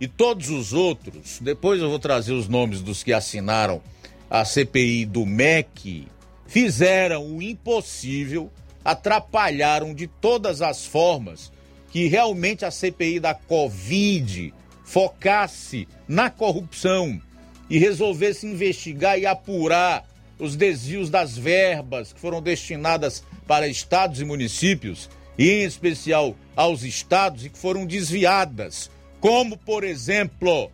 e 0.00 0.08
todos 0.08 0.48
os 0.48 0.72
outros, 0.72 1.38
depois 1.40 1.80
eu 1.80 1.90
vou 1.90 1.98
trazer 1.98 2.32
os 2.32 2.48
nomes 2.48 2.80
dos 2.80 3.02
que 3.02 3.12
assinaram 3.12 3.82
a 4.30 4.44
CPI 4.44 5.04
do 5.04 5.26
MEC, 5.26 6.08
fizeram 6.46 7.36
o 7.36 7.42
impossível 7.42 8.50
atrapalharam 8.84 9.94
de 9.94 10.06
todas 10.06 10.62
as 10.62 10.86
formas 10.86 11.52
que 11.90 12.06
realmente 12.06 12.64
a 12.64 12.70
CPI 12.70 13.20
da 13.20 13.34
Covid 13.34 14.54
focasse 14.84 15.86
na 16.08 16.30
corrupção 16.30 17.20
e 17.68 17.78
resolvesse 17.78 18.46
investigar 18.46 19.18
e 19.18 19.26
apurar 19.26 20.04
os 20.38 20.56
desvios 20.56 21.10
das 21.10 21.36
verbas 21.36 22.12
que 22.12 22.20
foram 22.20 22.40
destinadas 22.40 23.22
para 23.46 23.68
estados 23.68 24.20
e 24.20 24.24
municípios, 24.24 25.10
e 25.36 25.50
em 25.50 25.64
especial 25.64 26.34
aos 26.56 26.82
estados, 26.82 27.44
e 27.44 27.50
que 27.50 27.58
foram 27.58 27.84
desviadas, 27.84 28.90
como, 29.20 29.56
por 29.56 29.84
exemplo, 29.84 30.70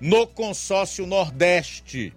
no 0.00 0.26
consórcio 0.26 1.06
Nordeste, 1.06 2.12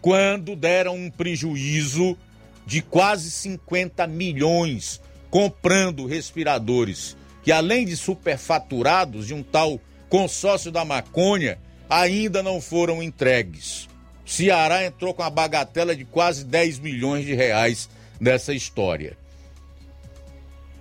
quando 0.00 0.56
deram 0.56 0.96
um 0.96 1.10
prejuízo 1.10 2.18
de 2.66 2.82
quase 2.82 3.30
50 3.30 4.06
milhões 4.06 5.00
comprando 5.30 6.06
respiradores, 6.06 7.16
que 7.42 7.52
além 7.52 7.86
de 7.86 7.96
superfaturados 7.96 9.28
de 9.28 9.34
um 9.34 9.42
tal 9.42 9.80
consórcio 10.08 10.72
da 10.72 10.84
maconha, 10.84 11.58
ainda 11.88 12.42
não 12.42 12.60
foram 12.60 13.02
entregues. 13.02 13.88
Ceará 14.26 14.84
entrou 14.84 15.14
com 15.14 15.22
a 15.22 15.30
bagatela 15.30 15.94
de 15.94 16.04
quase 16.04 16.44
10 16.44 16.80
milhões 16.80 17.24
de 17.24 17.34
reais 17.34 17.88
nessa 18.20 18.52
história. 18.52 19.16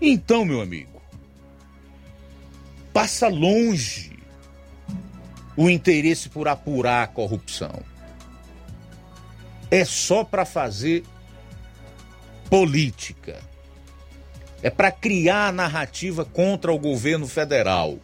Então, 0.01 0.45
meu 0.45 0.61
amigo, 0.61 1.01
passa 2.93 3.27
longe 3.27 4.18
o 5.59 5.69
interesse 5.69 6.29
por 6.29 6.47
apurar 6.47 7.03
a 7.03 7.07
corrupção. 7.07 7.83
É 9.69 9.83
só 9.83 10.23
para 10.23 10.45
fazer 10.45 11.03
política. 12.49 13.41
É 14.63 14.69
para 14.69 14.89
criar 14.89 15.47
a 15.47 15.51
narrativa 15.51 16.23
contra 16.23 16.71
o 16.71 16.79
governo 16.79 17.27
federal. 17.27 17.97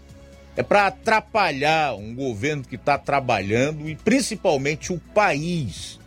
É 0.57 0.61
para 0.61 0.87
atrapalhar 0.87 1.95
um 1.95 2.13
governo 2.13 2.61
que 2.61 2.75
está 2.75 2.97
trabalhando 2.97 3.87
e 3.87 3.95
principalmente 3.95 4.91
o 4.91 4.99
país 5.13 5.97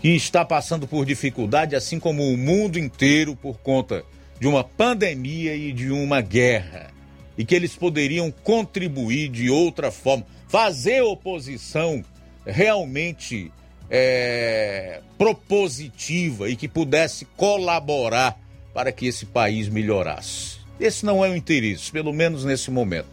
que 0.00 0.16
está 0.16 0.46
passando 0.46 0.88
por 0.88 1.04
dificuldade, 1.04 1.76
assim 1.76 2.00
como 2.00 2.26
o 2.26 2.38
mundo 2.38 2.78
inteiro, 2.78 3.36
por 3.36 3.58
conta 3.58 4.02
de 4.40 4.48
uma 4.48 4.64
pandemia 4.64 5.54
e 5.54 5.74
de 5.74 5.90
uma 5.90 6.22
guerra. 6.22 6.90
E 7.36 7.44
que 7.44 7.54
eles 7.54 7.76
poderiam 7.76 8.30
contribuir 8.30 9.28
de 9.28 9.50
outra 9.50 9.92
forma, 9.92 10.24
fazer 10.48 11.02
oposição 11.02 12.02
realmente 12.44 13.52
é, 13.90 15.00
propositiva 15.16 16.48
e 16.48 16.56
que 16.56 16.66
pudesse 16.66 17.24
colaborar 17.36 18.38
para 18.72 18.92
que 18.92 19.06
esse 19.06 19.26
país 19.26 19.68
melhorasse. 19.68 20.58
Esse 20.80 21.04
não 21.04 21.24
é 21.24 21.28
o 21.28 21.36
interesse, 21.36 21.90
pelo 21.90 22.12
menos 22.12 22.44
nesse 22.44 22.70
momento. 22.70 23.08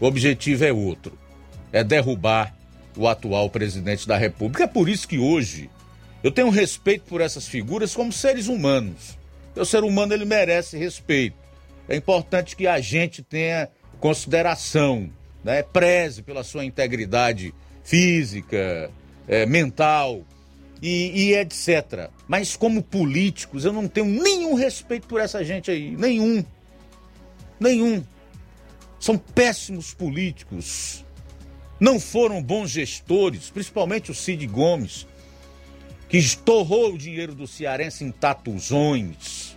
O 0.00 0.06
objetivo 0.06 0.64
é 0.64 0.72
outro: 0.72 1.18
é 1.72 1.82
derrubar 1.82 2.54
o 2.96 3.08
atual 3.08 3.50
presidente 3.50 4.06
da 4.06 4.16
República. 4.16 4.64
É 4.64 4.66
por 4.66 4.88
isso 4.88 5.08
que 5.08 5.18
hoje 5.18 5.70
eu 6.22 6.30
tenho 6.30 6.50
respeito 6.50 7.04
por 7.04 7.20
essas 7.20 7.46
figuras 7.46 7.94
como 7.94 8.12
seres 8.12 8.48
humanos. 8.48 9.16
O 9.54 9.64
ser 9.64 9.84
humano 9.84 10.12
ele 10.12 10.24
merece 10.24 10.76
respeito. 10.76 11.36
É 11.88 11.96
importante 11.96 12.56
que 12.56 12.66
a 12.66 12.80
gente 12.80 13.22
tenha 13.22 13.68
consideração, 14.00 15.10
né? 15.46 15.62
preze 15.62 16.22
pela 16.22 16.42
sua 16.42 16.64
integridade 16.64 17.54
física, 17.84 18.90
é, 19.28 19.46
mental 19.46 20.22
e, 20.82 21.28
e 21.28 21.34
etc. 21.36 22.10
Mas 22.26 22.56
como 22.56 22.82
políticos, 22.82 23.64
eu 23.64 23.72
não 23.72 23.86
tenho 23.86 24.06
nenhum 24.06 24.54
respeito 24.54 25.06
por 25.06 25.20
essa 25.20 25.44
gente 25.44 25.70
aí. 25.70 25.96
Nenhum. 25.96 26.44
Nenhum. 27.60 28.02
São 28.98 29.16
péssimos 29.16 29.94
políticos. 29.94 31.04
Não 31.78 32.00
foram 32.00 32.42
bons 32.42 32.70
gestores, 32.70 33.48
principalmente 33.48 34.10
o 34.10 34.14
Cid 34.14 34.44
Gomes, 34.48 35.06
que 36.08 36.18
estorrou 36.18 36.94
o 36.94 36.98
dinheiro 36.98 37.36
do 37.36 37.46
cearense 37.46 38.02
em 38.02 38.10
tatuzões. 38.10 39.56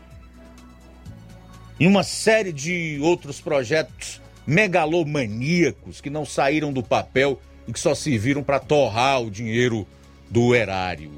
E 1.80 1.88
uma 1.88 2.04
série 2.04 2.54
de 2.54 3.00
outros 3.02 3.42
projetos 3.42 4.22
megalomaníacos 4.50 6.02
que 6.02 6.10
não 6.10 6.26
saíram 6.26 6.74
do 6.74 6.82
papel 6.82 7.40
e 7.68 7.72
que 7.72 7.80
só 7.80 7.94
serviram 7.94 8.42
para 8.42 8.60
torrar 8.60 9.22
o 9.22 9.30
dinheiro 9.30 9.88
do 10.28 10.56
erário. 10.56 11.12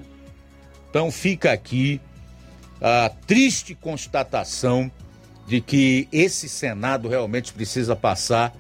Então 0.89 1.09
fica 1.09 1.53
aqui 1.53 2.01
a 2.81 3.09
triste 3.25 3.73
constatação 3.73 4.91
de 5.47 5.61
que 5.61 6.09
esse 6.11 6.49
Senado 6.49 7.07
realmente 7.07 7.53
precisa 7.53 7.95
passar 7.95 8.53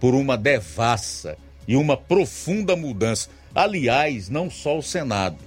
por 0.00 0.12
uma 0.12 0.36
devassa 0.36 1.38
e 1.68 1.76
uma 1.76 1.96
profunda 1.96 2.74
mudança. 2.74 3.28
Aliás, 3.54 4.28
não 4.28 4.50
só 4.50 4.76
o 4.76 4.82
Senado, 4.82 5.38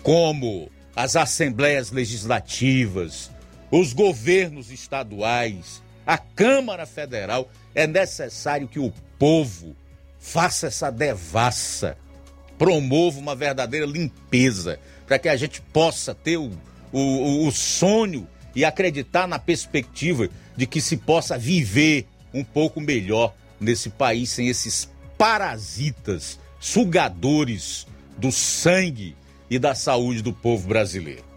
como 0.00 0.70
as 0.94 1.16
assembleias 1.16 1.90
legislativas, 1.90 3.32
os 3.68 3.92
governos 3.92 4.70
estaduais, 4.70 5.82
a 6.08 6.16
Câmara 6.16 6.86
Federal, 6.86 7.50
é 7.74 7.86
necessário 7.86 8.66
que 8.66 8.78
o 8.78 8.90
povo 9.18 9.76
faça 10.18 10.68
essa 10.68 10.90
devassa, 10.90 11.98
promova 12.56 13.18
uma 13.18 13.36
verdadeira 13.36 13.84
limpeza, 13.84 14.80
para 15.06 15.18
que 15.18 15.28
a 15.28 15.36
gente 15.36 15.60
possa 15.60 16.14
ter 16.14 16.38
o, 16.38 16.50
o, 16.90 17.46
o 17.46 17.52
sonho 17.52 18.26
e 18.54 18.64
acreditar 18.64 19.28
na 19.28 19.38
perspectiva 19.38 20.30
de 20.56 20.66
que 20.66 20.80
se 20.80 20.96
possa 20.96 21.36
viver 21.36 22.06
um 22.32 22.42
pouco 22.42 22.80
melhor 22.80 23.34
nesse 23.60 23.90
país 23.90 24.30
sem 24.30 24.48
esses 24.48 24.90
parasitas, 25.18 26.40
sugadores 26.58 27.86
do 28.16 28.32
sangue 28.32 29.14
e 29.50 29.58
da 29.58 29.74
saúde 29.74 30.22
do 30.22 30.32
povo 30.32 30.68
brasileiro. 30.68 31.27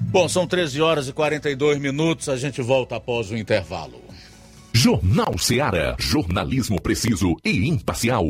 Bom, 0.00 0.28
são 0.28 0.46
13 0.46 0.80
horas 0.80 1.08
e 1.08 1.12
42 1.12 1.78
minutos, 1.78 2.28
a 2.28 2.36
gente 2.36 2.60
volta 2.60 2.96
após 2.96 3.30
o 3.30 3.36
intervalo. 3.36 4.00
Jornal 4.72 5.36
Seara, 5.38 5.96
jornalismo 5.98 6.80
preciso 6.80 7.36
e 7.44 7.68
imparcial. 7.68 8.24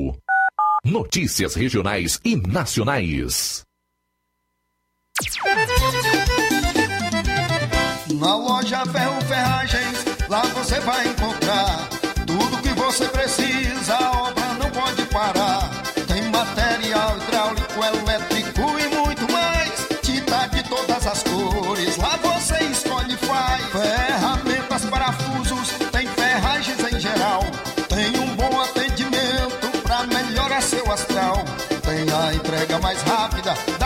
Notícias 0.84 1.54
regionais 1.54 2.18
e 2.24 2.36
nacionais. 2.36 3.64
Na 8.18 8.36
loja 8.36 8.84
Ferro 8.86 9.20
Ferragens, 9.22 10.04
lá 10.28 10.42
você 10.42 10.80
vai 10.80 11.06
encontrar 11.08 11.88
tudo 12.26 12.62
que 12.62 12.70
você 12.70 13.06
precisa, 13.08 13.98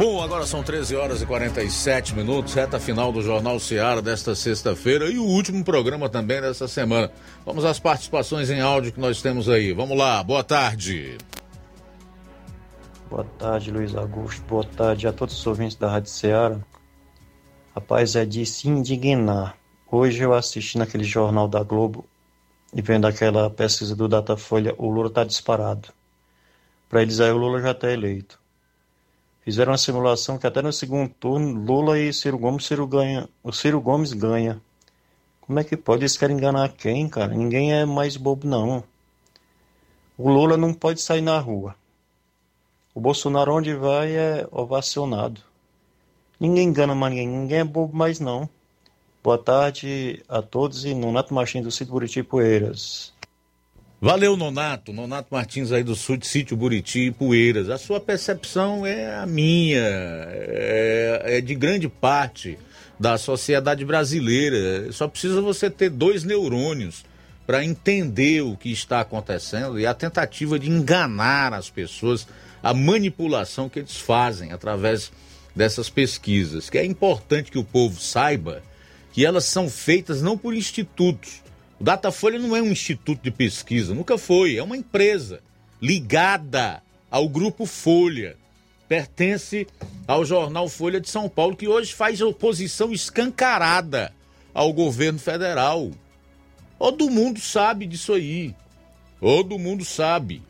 Bom, 0.00 0.22
agora 0.22 0.46
são 0.46 0.62
13 0.62 0.96
horas 0.96 1.20
e 1.20 1.26
47 1.26 2.14
minutos, 2.14 2.54
reta 2.54 2.80
final 2.80 3.12
do 3.12 3.20
Jornal 3.20 3.60
Seara 3.60 4.00
desta 4.00 4.34
sexta-feira 4.34 5.10
e 5.10 5.18
o 5.18 5.24
último 5.24 5.62
programa 5.62 6.08
também 6.08 6.40
dessa 6.40 6.66
semana. 6.66 7.12
Vamos 7.44 7.66
às 7.66 7.78
participações 7.78 8.48
em 8.48 8.62
áudio 8.62 8.94
que 8.94 8.98
nós 8.98 9.20
temos 9.20 9.46
aí. 9.46 9.74
Vamos 9.74 9.98
lá, 9.98 10.22
boa 10.22 10.42
tarde. 10.42 11.18
Boa 13.10 13.26
tarde, 13.38 13.70
Luiz 13.70 13.94
Augusto. 13.94 14.42
Boa 14.48 14.64
tarde 14.64 15.06
a 15.06 15.12
todos 15.12 15.38
os 15.38 15.46
ouvintes 15.46 15.76
da 15.76 15.90
Rádio 15.90 16.10
Ceará. 16.10 16.58
Rapaz, 17.74 18.16
é 18.16 18.24
de 18.24 18.46
se 18.46 18.70
indignar. 18.70 19.54
Hoje 19.86 20.22
eu 20.22 20.32
assisti 20.32 20.78
naquele 20.78 21.04
jornal 21.04 21.46
da 21.46 21.62
Globo 21.62 22.06
e 22.72 22.80
vendo 22.80 23.06
aquela 23.06 23.50
pesquisa 23.50 23.94
do 23.94 24.08
Datafolha, 24.08 24.74
o 24.78 24.88
Lula 24.88 25.08
está 25.08 25.24
disparado. 25.24 25.90
Para 26.88 27.02
eles 27.02 27.20
aí 27.20 27.30
o 27.30 27.36
Lula 27.36 27.60
já 27.60 27.72
está 27.72 27.92
eleito. 27.92 28.39
Fizeram 29.50 29.72
uma 29.72 29.78
simulação 29.78 30.38
que 30.38 30.46
até 30.46 30.62
no 30.62 30.72
segundo 30.72 31.12
turno, 31.12 31.64
Lula 31.64 31.98
e 31.98 32.12
Ciro 32.12 32.38
Gomes, 32.38 32.64
Ciro 32.64 32.86
ganha, 32.86 33.28
o 33.42 33.50
Ciro 33.50 33.80
Gomes 33.80 34.12
ganha. 34.12 34.62
Como 35.40 35.58
é 35.58 35.64
que 35.64 35.76
pode? 35.76 36.02
Eles 36.02 36.16
querem 36.16 36.36
enganar 36.36 36.68
quem, 36.68 37.08
cara? 37.08 37.34
Ninguém 37.34 37.72
é 37.72 37.84
mais 37.84 38.16
bobo, 38.16 38.46
não. 38.46 38.84
O 40.16 40.30
Lula 40.30 40.56
não 40.56 40.72
pode 40.72 41.00
sair 41.00 41.20
na 41.20 41.36
rua. 41.40 41.74
O 42.94 43.00
Bolsonaro, 43.00 43.52
onde 43.52 43.74
vai, 43.74 44.12
é 44.12 44.46
ovacionado. 44.52 45.40
Ninguém 46.38 46.68
engana 46.68 46.94
mais 46.94 47.12
ninguém. 47.12 47.28
Ninguém 47.28 47.58
é 47.58 47.64
bobo 47.64 47.96
mais, 47.96 48.20
não. 48.20 48.48
Boa 49.20 49.36
tarde 49.36 50.22
a 50.28 50.40
todos 50.40 50.84
e 50.84 50.94
Nonato 50.94 51.34
Martins 51.34 51.64
do 51.64 51.72
Sítio 51.72 51.92
Buriti 51.92 52.22
Poeiras. 52.22 53.12
Valeu, 54.02 54.34
Nonato. 54.34 54.94
Nonato 54.94 55.28
Martins 55.30 55.72
aí 55.72 55.84
do 55.84 55.94
sul 55.94 56.16
de 56.16 56.26
Sítio 56.26 56.56
Buriti 56.56 57.00
e 57.00 57.10
Poeiras. 57.10 57.68
A 57.68 57.76
sua 57.76 58.00
percepção 58.00 58.86
é 58.86 59.14
a 59.14 59.26
minha, 59.26 59.78
é, 59.78 61.22
é, 61.26 61.40
de 61.42 61.54
grande 61.54 61.86
parte 61.86 62.58
da 62.98 63.18
sociedade 63.18 63.84
brasileira. 63.84 64.90
Só 64.90 65.06
precisa 65.06 65.42
você 65.42 65.68
ter 65.68 65.90
dois 65.90 66.24
neurônios 66.24 67.04
para 67.46 67.62
entender 67.62 68.40
o 68.40 68.56
que 68.56 68.72
está 68.72 69.00
acontecendo 69.00 69.78
e 69.78 69.84
a 69.84 69.92
tentativa 69.92 70.58
de 70.58 70.70
enganar 70.70 71.52
as 71.52 71.68
pessoas, 71.68 72.26
a 72.62 72.72
manipulação 72.72 73.68
que 73.68 73.80
eles 73.80 73.98
fazem 73.98 74.50
através 74.50 75.12
dessas 75.54 75.90
pesquisas. 75.90 76.70
Que 76.70 76.78
é 76.78 76.86
importante 76.86 77.50
que 77.50 77.58
o 77.58 77.64
povo 77.64 78.00
saiba 78.00 78.62
que 79.12 79.26
elas 79.26 79.44
são 79.44 79.68
feitas 79.68 80.22
não 80.22 80.38
por 80.38 80.54
institutos 80.54 81.42
o 81.80 81.84
Datafolha 81.84 82.38
não 82.38 82.54
é 82.54 82.60
um 82.60 82.70
instituto 82.70 83.22
de 83.22 83.30
pesquisa, 83.30 83.94
nunca 83.94 84.18
foi, 84.18 84.56
é 84.56 84.62
uma 84.62 84.76
empresa 84.76 85.40
ligada 85.80 86.82
ao 87.10 87.26
grupo 87.26 87.64
Folha. 87.64 88.36
Pertence 88.86 89.66
ao 90.06 90.24
jornal 90.24 90.68
Folha 90.68 91.00
de 91.00 91.08
São 91.08 91.28
Paulo, 91.28 91.56
que 91.56 91.66
hoje 91.66 91.94
faz 91.94 92.20
oposição 92.20 92.92
escancarada 92.92 94.12
ao 94.52 94.72
governo 94.72 95.18
federal. 95.18 95.90
Todo 96.78 97.08
mundo 97.08 97.40
sabe 97.40 97.86
disso 97.86 98.12
aí. 98.12 98.54
Todo 99.18 99.58
mundo 99.58 99.84
sabe. 99.84 100.42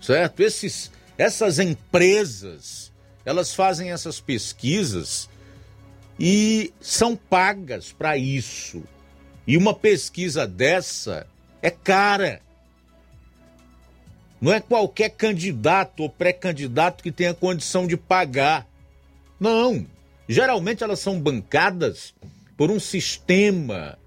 Certo? 0.00 0.40
Esses, 0.40 0.92
essas 1.16 1.58
empresas, 1.58 2.92
elas 3.24 3.54
fazem 3.54 3.90
essas 3.90 4.20
pesquisas 4.20 5.28
e 6.20 6.72
são 6.80 7.16
pagas 7.16 7.90
para 7.90 8.16
isso. 8.16 8.84
E 9.48 9.56
uma 9.56 9.72
pesquisa 9.72 10.46
dessa 10.46 11.26
é 11.62 11.70
cara. 11.70 12.42
Não 14.38 14.52
é 14.52 14.60
qualquer 14.60 15.08
candidato 15.08 16.02
ou 16.02 16.10
pré-candidato 16.10 17.02
que 17.02 17.10
tenha 17.10 17.32
condição 17.32 17.86
de 17.86 17.96
pagar. 17.96 18.68
Não. 19.40 19.86
Geralmente 20.28 20.84
elas 20.84 21.00
são 21.00 21.18
bancadas 21.18 22.12
por 22.58 22.70
um 22.70 22.78
sistema 22.78 23.98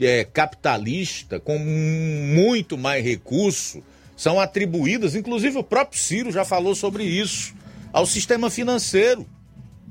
é, 0.00 0.24
capitalista 0.24 1.40
com 1.40 1.58
muito 1.58 2.78
mais 2.78 3.04
recurso. 3.04 3.82
São 4.16 4.38
atribuídas, 4.38 5.16
inclusive 5.16 5.58
o 5.58 5.64
próprio 5.64 6.00
Ciro 6.00 6.30
já 6.30 6.44
falou 6.44 6.72
sobre 6.72 7.02
isso, 7.02 7.52
ao 7.92 8.06
sistema 8.06 8.48
financeiro. 8.48 9.26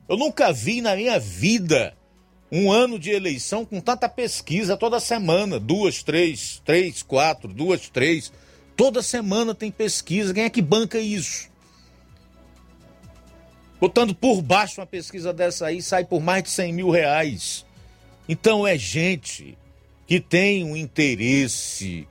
Eu 0.07 0.15
nunca 0.15 0.53
vi 0.53 0.79
na 0.79 0.95
minha 0.95 1.19
vida 1.19 1.93
um 2.55 2.71
ano 2.71 2.99
de 2.99 3.09
eleição 3.09 3.65
com 3.65 3.81
tanta 3.81 4.07
pesquisa 4.07 4.77
toda 4.77 4.99
semana, 4.99 5.59
duas, 5.59 6.03
três, 6.03 6.61
três, 6.63 7.01
quatro, 7.01 7.51
duas, 7.51 7.89
três. 7.89 8.31
Toda 8.77 9.01
semana 9.01 9.55
tem 9.55 9.71
pesquisa. 9.71 10.31
Quem 10.31 10.43
é 10.43 10.49
que 10.51 10.61
banca 10.61 10.99
isso? 10.99 11.49
Botando 13.81 14.13
por 14.13 14.39
baixo 14.43 14.79
uma 14.79 14.85
pesquisa 14.85 15.33
dessa 15.33 15.65
aí, 15.65 15.81
sai 15.81 16.05
por 16.05 16.21
mais 16.21 16.43
de 16.43 16.51
100 16.51 16.73
mil 16.73 16.91
reais. 16.91 17.65
Então 18.29 18.67
é 18.67 18.77
gente 18.77 19.57
que 20.05 20.19
tem 20.19 20.63
um 20.63 20.77
interesse 20.77 22.07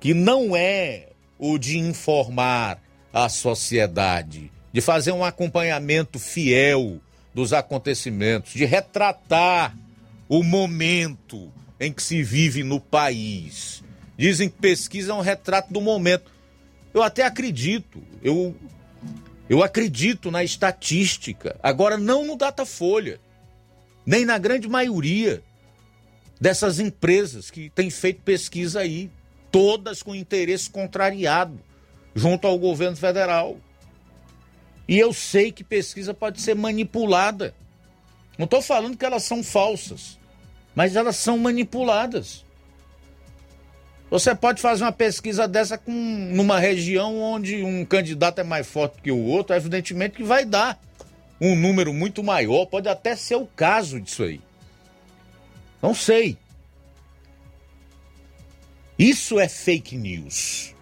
que 0.00 0.14
não 0.14 0.56
é 0.56 1.10
o 1.38 1.58
de 1.58 1.78
informar 1.78 2.82
à 3.12 3.28
sociedade, 3.28 4.50
de 4.72 4.80
fazer 4.80 5.12
um 5.12 5.22
acompanhamento 5.22 6.18
fiel 6.18 7.02
dos 7.34 7.52
acontecimentos, 7.52 8.52
de 8.52 8.64
retratar 8.64 9.76
o 10.28 10.42
momento 10.42 11.52
em 11.78 11.92
que 11.92 12.02
se 12.02 12.22
vive 12.22 12.62
no 12.62 12.80
país. 12.80 13.82
Dizem 14.16 14.48
que 14.48 14.56
pesquisa 14.56 15.12
é 15.12 15.14
um 15.14 15.20
retrato 15.20 15.72
do 15.72 15.80
momento. 15.80 16.30
Eu 16.92 17.02
até 17.02 17.24
acredito, 17.24 18.00
eu, 18.22 18.54
eu 19.48 19.62
acredito 19.62 20.30
na 20.30 20.44
estatística, 20.44 21.58
agora 21.62 21.98
não 21.98 22.24
no 22.24 22.36
Datafolha, 22.36 23.20
nem 24.06 24.24
na 24.24 24.38
grande 24.38 24.68
maioria 24.68 25.42
dessas 26.40 26.78
empresas 26.78 27.50
que 27.50 27.70
têm 27.70 27.90
feito 27.90 28.22
pesquisa 28.22 28.80
aí, 28.80 29.10
todas 29.50 30.02
com 30.02 30.14
interesse 30.14 30.70
contrariado 30.70 31.58
junto 32.14 32.46
ao 32.46 32.58
governo 32.58 32.96
federal. 32.96 33.58
E 34.86 34.98
eu 34.98 35.12
sei 35.12 35.50
que 35.50 35.64
pesquisa 35.64 36.12
pode 36.12 36.40
ser 36.40 36.54
manipulada. 36.54 37.54
Não 38.38 38.44
estou 38.44 38.60
falando 38.60 38.96
que 38.96 39.04
elas 39.04 39.22
são 39.22 39.42
falsas, 39.42 40.18
mas 40.74 40.96
elas 40.96 41.16
são 41.16 41.38
manipuladas. 41.38 42.44
Você 44.10 44.34
pode 44.34 44.60
fazer 44.60 44.84
uma 44.84 44.92
pesquisa 44.92 45.48
dessa 45.48 45.78
com, 45.78 45.90
numa 45.90 46.58
região 46.58 47.18
onde 47.20 47.62
um 47.62 47.84
candidato 47.84 48.40
é 48.40 48.44
mais 48.44 48.66
forte 48.66 49.00
que 49.02 49.10
o 49.10 49.24
outro, 49.24 49.56
evidentemente 49.56 50.16
que 50.16 50.22
vai 50.22 50.44
dar 50.44 50.78
um 51.40 51.56
número 51.56 51.92
muito 51.92 52.22
maior, 52.22 52.66
pode 52.66 52.88
até 52.88 53.16
ser 53.16 53.36
o 53.36 53.46
caso 53.46 54.00
disso 54.00 54.22
aí. 54.22 54.40
Não 55.82 55.94
sei. 55.94 56.38
Isso 58.98 59.40
é 59.40 59.48
fake 59.48 59.96
news. 59.96 60.73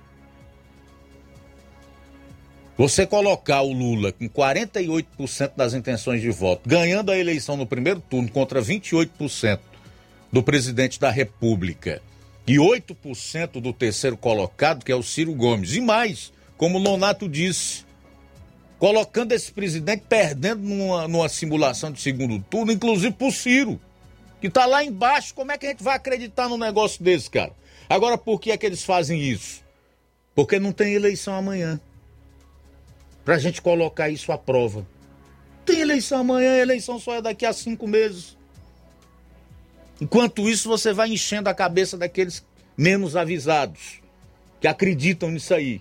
Você 2.82 3.06
colocar 3.06 3.62
o 3.62 3.72
Lula 3.72 4.10
com 4.10 4.28
48% 4.28 5.52
das 5.54 5.72
intenções 5.72 6.20
de 6.20 6.30
voto, 6.30 6.68
ganhando 6.68 7.12
a 7.12 7.16
eleição 7.16 7.56
no 7.56 7.64
primeiro 7.64 8.00
turno 8.00 8.28
contra 8.28 8.60
28% 8.60 9.60
do 10.32 10.42
presidente 10.42 10.98
da 10.98 11.08
República 11.08 12.02
e 12.44 12.56
8% 12.56 13.60
do 13.60 13.72
terceiro 13.72 14.16
colocado, 14.16 14.84
que 14.84 14.90
é 14.90 14.96
o 14.96 15.02
Ciro 15.04 15.32
Gomes, 15.32 15.76
e 15.76 15.80
mais, 15.80 16.32
como 16.56 16.78
o 16.78 16.82
Nonato 16.82 17.28
disse, 17.28 17.84
colocando 18.80 19.30
esse 19.30 19.52
presidente 19.52 20.02
perdendo 20.08 20.62
numa, 20.62 21.06
numa 21.06 21.28
simulação 21.28 21.92
de 21.92 22.00
segundo 22.00 22.40
turno, 22.50 22.72
inclusive 22.72 23.14
pro 23.14 23.30
Ciro, 23.30 23.80
que 24.40 24.50
tá 24.50 24.66
lá 24.66 24.82
embaixo, 24.82 25.36
como 25.36 25.52
é 25.52 25.56
que 25.56 25.66
a 25.66 25.68
gente 25.68 25.84
vai 25.84 25.94
acreditar 25.94 26.48
num 26.48 26.58
negócio 26.58 27.00
desse, 27.00 27.30
cara? 27.30 27.52
Agora, 27.88 28.18
por 28.18 28.40
que 28.40 28.50
é 28.50 28.56
que 28.56 28.66
eles 28.66 28.82
fazem 28.82 29.22
isso? 29.22 29.62
Porque 30.34 30.58
não 30.58 30.72
tem 30.72 30.94
eleição 30.94 31.32
amanhã 31.36 31.80
para 33.24 33.36
a 33.36 33.38
gente 33.38 33.62
colocar 33.62 34.08
isso 34.08 34.32
à 34.32 34.38
prova. 34.38 34.86
Tem 35.64 35.80
eleição 35.80 36.20
amanhã, 36.20 36.54
a 36.54 36.58
eleição 36.58 36.98
só 36.98 37.14
é 37.14 37.22
daqui 37.22 37.46
a 37.46 37.52
cinco 37.52 37.86
meses. 37.86 38.36
Enquanto 40.00 40.48
isso, 40.48 40.68
você 40.68 40.92
vai 40.92 41.10
enchendo 41.10 41.48
a 41.48 41.54
cabeça 41.54 41.96
daqueles 41.96 42.44
menos 42.76 43.14
avisados, 43.14 44.00
que 44.60 44.66
acreditam 44.66 45.30
nisso 45.30 45.54
aí, 45.54 45.80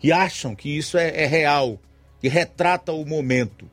que 0.00 0.10
acham 0.10 0.54
que 0.54 0.76
isso 0.76 0.98
é, 0.98 1.22
é 1.22 1.26
real, 1.26 1.78
que 2.20 2.28
retrata 2.28 2.92
o 2.92 3.06
momento. 3.06 3.70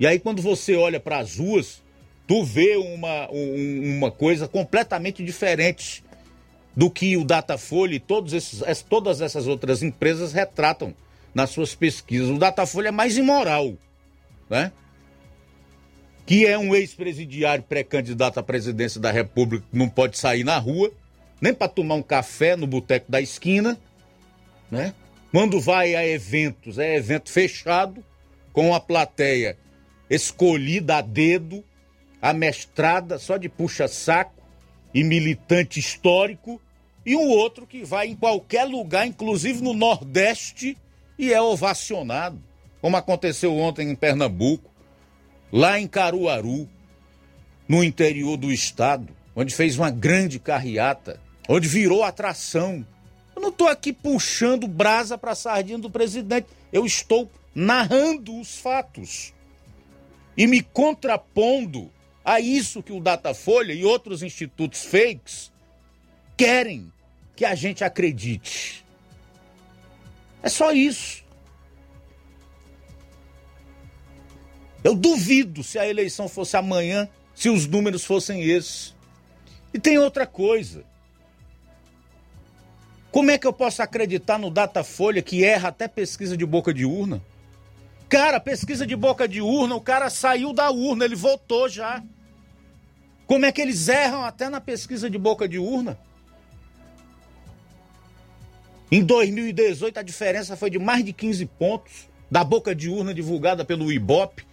E 0.00 0.06
aí, 0.06 0.18
quando 0.18 0.42
você 0.42 0.74
olha 0.74 0.98
para 0.98 1.18
as 1.18 1.36
ruas, 1.36 1.82
tu 2.26 2.42
vê 2.42 2.76
uma, 2.76 3.30
um, 3.30 3.96
uma 3.98 4.10
coisa 4.10 4.48
completamente 4.48 5.22
diferente 5.22 6.02
do 6.74 6.90
que 6.90 7.16
o 7.16 7.24
Datafolha 7.24 7.94
e 7.94 8.00
todos 8.00 8.32
esses, 8.32 8.62
todas 8.88 9.20
essas 9.20 9.46
outras 9.46 9.82
empresas 9.82 10.32
retratam 10.32 10.94
nas 11.34 11.50
suas 11.50 11.74
pesquisas. 11.74 12.28
O 12.28 12.38
Datafolha 12.38 12.88
é 12.88 12.92
mais 12.92 13.16
imoral, 13.16 13.74
né? 14.48 14.72
Que 16.26 16.46
é 16.46 16.58
um 16.58 16.74
ex-presidiário 16.74 17.64
pré-candidato 17.64 18.38
à 18.38 18.42
presidência 18.42 19.00
da 19.00 19.10
República, 19.10 19.64
não 19.72 19.88
pode 19.88 20.18
sair 20.18 20.44
na 20.44 20.58
rua, 20.58 20.92
nem 21.40 21.54
para 21.54 21.68
tomar 21.68 21.94
um 21.94 22.02
café 22.02 22.56
no 22.56 22.66
boteco 22.66 23.10
da 23.10 23.20
esquina, 23.20 23.78
né? 24.70 24.94
Quando 25.32 25.60
vai 25.60 25.94
a 25.94 26.06
eventos, 26.06 26.78
é 26.78 26.96
evento 26.96 27.30
fechado, 27.30 28.04
com 28.52 28.74
a 28.74 28.80
plateia 28.80 29.56
escolhida 30.08 30.96
a 30.96 31.00
dedo, 31.00 31.64
amestrada, 32.20 33.18
só 33.18 33.36
de 33.36 33.48
puxa-saco 33.48 34.42
e 34.92 35.04
militante 35.04 35.78
histórico, 35.78 36.60
e 37.06 37.16
um 37.16 37.28
outro 37.28 37.66
que 37.66 37.84
vai 37.84 38.08
em 38.08 38.16
qualquer 38.16 38.64
lugar, 38.64 39.06
inclusive 39.06 39.62
no 39.62 39.72
Nordeste, 39.72 40.76
e 41.20 41.34
é 41.34 41.40
ovacionado, 41.42 42.42
como 42.80 42.96
aconteceu 42.96 43.54
ontem 43.54 43.90
em 43.90 43.94
Pernambuco, 43.94 44.70
lá 45.52 45.78
em 45.78 45.86
Caruaru, 45.86 46.66
no 47.68 47.84
interior 47.84 48.38
do 48.38 48.50
estado, 48.50 49.14
onde 49.36 49.54
fez 49.54 49.76
uma 49.76 49.90
grande 49.90 50.38
carreata, 50.38 51.20
onde 51.46 51.68
virou 51.68 52.02
atração. 52.02 52.86
Eu 53.36 53.42
não 53.42 53.50
estou 53.50 53.68
aqui 53.68 53.92
puxando 53.92 54.66
brasa 54.66 55.18
para 55.18 55.32
a 55.32 55.34
sardinha 55.34 55.76
do 55.76 55.90
presidente, 55.90 56.46
eu 56.72 56.86
estou 56.86 57.30
narrando 57.54 58.40
os 58.40 58.56
fatos 58.56 59.34
e 60.34 60.46
me 60.46 60.62
contrapondo 60.62 61.90
a 62.24 62.40
isso 62.40 62.82
que 62.82 62.94
o 62.94 63.00
Datafolha 63.00 63.74
e 63.74 63.84
outros 63.84 64.22
institutos 64.22 64.84
fakes 64.86 65.52
querem 66.34 66.90
que 67.36 67.44
a 67.44 67.54
gente 67.54 67.84
acredite. 67.84 68.88
É 70.42 70.48
só 70.48 70.72
isso. 70.72 71.24
Eu 74.82 74.94
duvido 74.94 75.62
se 75.62 75.78
a 75.78 75.86
eleição 75.86 76.28
fosse 76.28 76.56
amanhã, 76.56 77.08
se 77.34 77.50
os 77.50 77.66
números 77.66 78.04
fossem 78.04 78.42
esses. 78.42 78.94
E 79.72 79.78
tem 79.78 79.98
outra 79.98 80.26
coisa. 80.26 80.84
Como 83.10 83.30
é 83.30 83.36
que 83.36 83.46
eu 83.46 83.52
posso 83.52 83.82
acreditar 83.82 84.38
no 84.38 84.50
Datafolha 84.50 85.20
que 85.20 85.44
erra 85.44 85.68
até 85.68 85.88
pesquisa 85.88 86.36
de 86.36 86.46
boca 86.46 86.72
de 86.72 86.84
urna? 86.84 87.20
Cara, 88.08 88.40
pesquisa 88.40 88.86
de 88.86 88.96
boca 88.96 89.28
de 89.28 89.40
urna, 89.40 89.74
o 89.74 89.80
cara 89.80 90.08
saiu 90.10 90.52
da 90.52 90.70
urna, 90.70 91.04
ele 91.04 91.16
votou 91.16 91.68
já. 91.68 92.02
Como 93.26 93.46
é 93.46 93.52
que 93.52 93.60
eles 93.60 93.88
erram 93.88 94.24
até 94.24 94.48
na 94.48 94.60
pesquisa 94.60 95.08
de 95.08 95.18
boca 95.18 95.48
de 95.48 95.58
urna? 95.58 95.98
Em 98.90 99.04
2018, 99.04 99.98
a 99.98 100.02
diferença 100.02 100.56
foi 100.56 100.68
de 100.68 100.78
mais 100.78 101.04
de 101.04 101.12
15 101.12 101.46
pontos 101.46 102.08
da 102.30 102.42
boca 102.42 102.74
de 102.74 102.88
urna 102.88 103.14
divulgada 103.14 103.64
pelo 103.64 103.92
Ibope 103.92 104.44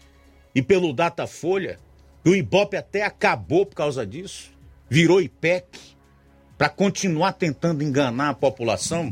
e 0.53 0.61
pelo 0.61 0.93
Datafolha. 0.93 1.79
O 2.23 2.35
Ibope 2.35 2.77
até 2.77 3.03
acabou 3.03 3.65
por 3.65 3.75
causa 3.75 4.05
disso, 4.05 4.51
virou 4.89 5.21
IPEC 5.21 5.65
para 6.57 6.69
continuar 6.69 7.33
tentando 7.33 7.83
enganar 7.83 8.29
a 8.29 8.33
população. 8.33 9.11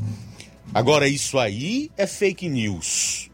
Agora, 0.74 1.08
isso 1.08 1.40
aí 1.40 1.92
é 1.98 2.06
fake 2.06 2.50
news. 2.50 3.32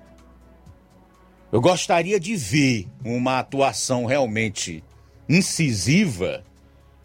Eu 1.51 1.59
gostaria 1.59 2.19
de 2.19 2.35
ver 2.35 2.87
uma 3.03 3.39
atuação 3.39 4.05
realmente 4.05 4.81
incisiva 5.27 6.43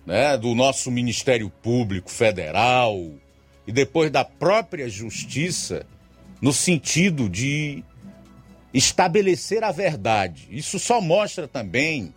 né, 0.04 0.36
do 0.36 0.54
nosso 0.54 0.90
Ministério 0.90 1.50
Público 1.50 2.10
Federal, 2.10 2.96
e 3.66 3.72
depois 3.72 4.10
da 4.10 4.24
própria 4.24 4.88
justiça, 4.88 5.84
no 6.40 6.52
sentido 6.52 7.28
de 7.28 7.82
estabelecer 8.72 9.64
a 9.64 9.72
verdade. 9.72 10.48
Isso 10.50 10.78
só 10.78 11.00
mostra 11.00 11.48
também, 11.48 12.14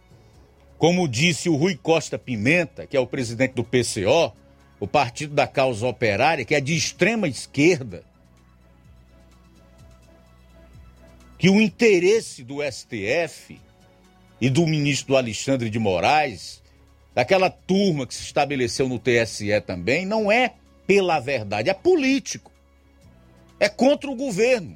como 0.78 1.08
disse 1.08 1.50
o 1.50 1.56
Rui 1.56 1.76
Costa 1.76 2.20
Pimenta, 2.20 2.86
que 2.86 2.96
é 2.96 3.00
o 3.00 3.08
presidente 3.08 3.54
do 3.54 3.64
PCO, 3.64 4.34
o 4.80 4.88
Partido 4.88 5.34
da 5.34 5.48
Causa 5.48 5.88
Operária, 5.88 6.46
que 6.46 6.56
é 6.56 6.62
de 6.62 6.76
extrema 6.76 7.28
esquerda, 7.28 8.04
que 11.38 11.50
o 11.50 11.60
interesse 11.60 12.44
do 12.44 12.58
STF 12.62 13.60
e 14.40 14.50
do 14.50 14.68
ministro 14.68 15.16
Alexandre 15.16 15.70
de 15.70 15.80
Moraes, 15.80 16.62
daquela 17.16 17.50
turma 17.50 18.06
que 18.06 18.14
se 18.14 18.24
estabeleceu 18.24 18.88
no 18.88 19.00
TSE 19.00 19.60
também, 19.66 20.06
não 20.06 20.32
é 20.32 20.56
pela 20.90 21.20
verdade, 21.20 21.70
é 21.70 21.74
político. 21.76 22.52
É 23.60 23.70
contra 23.70 24.10
o 24.10 24.16
governo. 24.16 24.76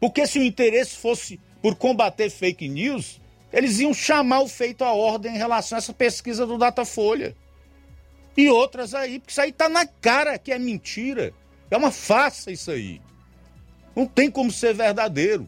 Porque 0.00 0.26
se 0.26 0.38
o 0.38 0.42
interesse 0.42 0.96
fosse 0.96 1.38
por 1.60 1.74
combater 1.74 2.30
fake 2.30 2.66
news, 2.66 3.20
eles 3.52 3.78
iam 3.78 3.92
chamar 3.92 4.40
o 4.40 4.48
feito 4.48 4.82
à 4.82 4.94
ordem 4.94 5.34
em 5.34 5.36
relação 5.36 5.76
a 5.76 5.80
essa 5.80 5.92
pesquisa 5.92 6.46
do 6.46 6.56
Datafolha. 6.56 7.36
E 8.34 8.48
outras 8.48 8.94
aí, 8.94 9.18
porque 9.18 9.30
isso 9.30 9.40
aí 9.42 9.52
tá 9.52 9.68
na 9.68 9.84
cara 9.84 10.38
que 10.38 10.50
é 10.50 10.58
mentira. 10.58 11.34
É 11.70 11.76
uma 11.76 11.90
farsa 11.90 12.50
isso 12.50 12.70
aí. 12.70 13.02
Não 13.94 14.06
tem 14.06 14.30
como 14.30 14.50
ser 14.50 14.72
verdadeiro. 14.72 15.46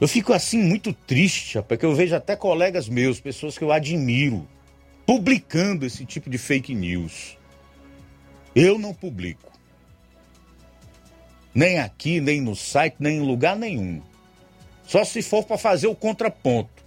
Eu 0.00 0.08
fico 0.08 0.32
assim 0.32 0.62
muito 0.62 0.94
triste, 0.94 1.60
porque 1.68 1.84
eu 1.84 1.94
vejo 1.94 2.16
até 2.16 2.34
colegas 2.34 2.88
meus, 2.88 3.20
pessoas 3.20 3.58
que 3.58 3.64
eu 3.64 3.72
admiro, 3.72 4.48
publicando 5.06 5.86
esse 5.86 6.04
tipo 6.04 6.28
de 6.28 6.36
fake 6.36 6.74
news. 6.74 7.38
Eu 8.54 8.78
não 8.78 8.92
publico. 8.92 9.52
Nem 11.54 11.78
aqui, 11.78 12.20
nem 12.20 12.40
no 12.40 12.56
site, 12.56 12.96
nem 12.98 13.18
em 13.18 13.26
lugar 13.26 13.56
nenhum. 13.56 14.02
Só 14.84 15.04
se 15.04 15.22
for 15.22 15.44
para 15.44 15.56
fazer 15.56 15.86
o 15.86 15.94
contraponto, 15.94 16.84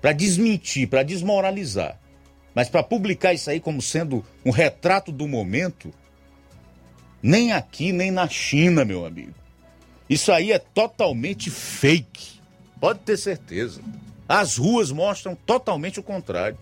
para 0.00 0.12
desmentir, 0.12 0.88
para 0.88 1.02
desmoralizar. 1.02 1.98
Mas 2.54 2.68
para 2.68 2.82
publicar 2.82 3.32
isso 3.32 3.48
aí 3.48 3.60
como 3.60 3.80
sendo 3.80 4.24
um 4.44 4.50
retrato 4.50 5.12
do 5.12 5.28
momento, 5.28 5.92
nem 7.22 7.52
aqui, 7.52 7.92
nem 7.92 8.10
na 8.10 8.28
China, 8.28 8.84
meu 8.84 9.06
amigo. 9.06 9.34
Isso 10.08 10.32
aí 10.32 10.52
é 10.52 10.58
totalmente 10.58 11.50
fake. 11.50 12.40
Pode 12.80 12.98
ter 13.00 13.16
certeza. 13.16 13.80
As 14.28 14.56
ruas 14.56 14.90
mostram 14.90 15.34
totalmente 15.34 16.00
o 16.00 16.02
contrário. 16.02 16.58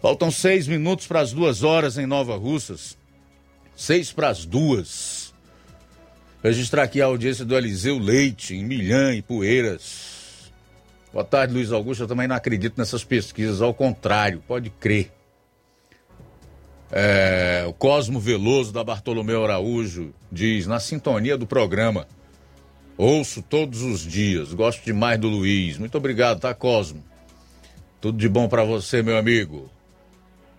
Faltam 0.00 0.30
seis 0.30 0.68
minutos 0.68 1.06
para 1.06 1.20
as 1.20 1.32
duas 1.32 1.64
horas 1.64 1.98
em 1.98 2.06
Nova 2.06 2.36
Russas. 2.36 2.96
Seis 3.74 4.12
para 4.12 4.28
as 4.28 4.44
duas. 4.44 5.34
Registrar 6.42 6.84
aqui 6.84 7.02
a 7.02 7.06
audiência 7.06 7.44
do 7.44 7.56
Eliseu 7.56 7.98
Leite, 7.98 8.54
em 8.54 8.64
Milhã 8.64 9.12
e 9.12 9.20
Poeiras. 9.20 10.52
Boa 11.12 11.24
tarde, 11.24 11.52
Luiz 11.52 11.72
Augusto. 11.72 12.04
Eu 12.04 12.06
também 12.06 12.28
não 12.28 12.36
acredito 12.36 12.78
nessas 12.78 13.02
pesquisas, 13.02 13.60
ao 13.60 13.74
contrário, 13.74 14.42
pode 14.46 14.70
crer. 14.70 15.10
É, 16.92 17.64
o 17.66 17.72
Cosmo 17.72 18.20
Veloso 18.20 18.72
da 18.72 18.84
Bartolomeu 18.84 19.44
Araújo 19.44 20.14
diz: 20.30 20.66
na 20.66 20.78
sintonia 20.78 21.36
do 21.36 21.46
programa, 21.46 22.06
ouço 22.96 23.42
todos 23.42 23.82
os 23.82 24.00
dias, 24.00 24.54
gosto 24.54 24.84
demais 24.84 25.18
do 25.18 25.28
Luiz. 25.28 25.76
Muito 25.76 25.98
obrigado, 25.98 26.40
tá, 26.40 26.54
Cosmo? 26.54 27.02
Tudo 28.00 28.16
de 28.16 28.28
bom 28.28 28.48
para 28.48 28.62
você, 28.62 29.02
meu 29.02 29.18
amigo. 29.18 29.68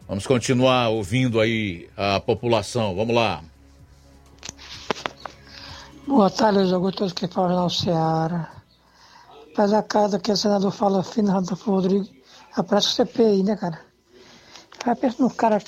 Vamos 0.10 0.26
continuar 0.26 0.90
ouvindo 0.90 1.40
aí 1.40 1.88
a 1.96 2.20
população. 2.20 2.96
Vamos 2.96 3.14
lá. 3.14 3.44
Boa 6.08 6.32
tarde, 6.32 6.58
Luiz 6.58 6.74
Augusto, 6.74 6.98
todos 6.98 7.14
que 7.14 7.28
falam 7.28 7.64
na 7.64 7.70
Ceará. 7.70 8.52
Mas 9.56 9.72
a 9.72 9.84
cada 9.84 10.18
que 10.18 10.32
o 10.32 10.36
senador 10.36 10.72
fala 10.72 11.04
fino, 11.04 11.32
Rodolfo 11.32 11.70
Rodrigues, 11.70 12.10
aparece 12.56 12.88
o 12.88 12.92
CPI, 12.92 13.44
né, 13.44 13.56
cara? 13.56 13.82
Aí 14.84 14.96
pensa 14.96 15.22
no 15.22 15.30
cara 15.30 15.62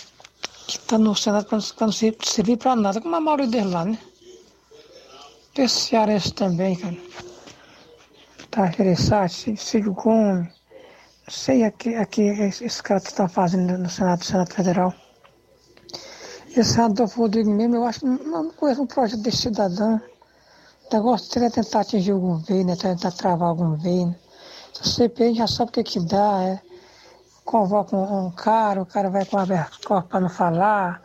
que 0.65 0.80
tá 0.88 0.97
no 0.97 1.15
Senado 1.15 1.45
pra 1.45 1.59
não 1.85 1.91
servir 1.93 2.57
pra 2.57 2.76
nada, 2.76 2.99
como 2.99 3.15
a 3.15 3.22
maioria 3.22 3.45
deles 3.45 3.72
lá, 3.72 3.85
né? 3.85 3.99
Esse 5.55 5.81
cearense 5.81 6.34
também, 6.34 6.76
cara. 6.77 6.97
Tá 8.49 8.68
interessante, 8.69 9.55
Círio 9.55 9.93
Gomes. 9.93 10.60
Sei 11.31 11.63
aqui, 11.63 11.95
aqui 11.95 12.23
esse 12.23 12.83
cara 12.83 12.99
que 12.99 13.07
está 13.07 13.25
fazendo 13.25 13.77
no 13.77 13.89
Senado, 13.89 14.21
Senado 14.21 14.53
Federal. 14.53 14.93
Esse 16.57 16.77
Rodolfo 16.77 17.21
Rodrigues 17.21 17.53
mesmo, 17.53 17.77
eu 17.77 17.85
acho, 17.85 18.05
não, 18.05 18.43
não 18.43 18.51
conheço 18.51 18.81
um 18.81 18.85
projeto 18.85 19.21
desse 19.21 19.43
cidadão. 19.43 20.01
O 20.91 20.93
negócio 20.93 21.33
dele 21.33 21.45
é 21.45 21.49
tentar 21.49 21.79
atingir 21.79 22.11
algum 22.11 22.33
governo, 22.33 22.65
né? 22.65 22.75
tentar 22.75 23.11
travar 23.11 23.47
algum 23.47 23.69
governo. 23.69 24.13
Se 24.73 24.81
o 24.81 24.85
CPI 24.85 25.35
já 25.35 25.47
sabe 25.47 25.69
o 25.69 25.73
que, 25.73 25.83
que 25.83 26.05
dá, 26.05 26.43
é. 26.43 26.61
Convoca 27.45 27.95
um, 27.95 28.25
um 28.25 28.31
cara, 28.31 28.81
o 28.81 28.85
cara 28.85 29.09
vai 29.09 29.23
com 29.23 29.37
aberto 29.37 29.87
corpo 29.87 30.09
para 30.09 30.19
não 30.19 30.29
falar, 30.29 31.01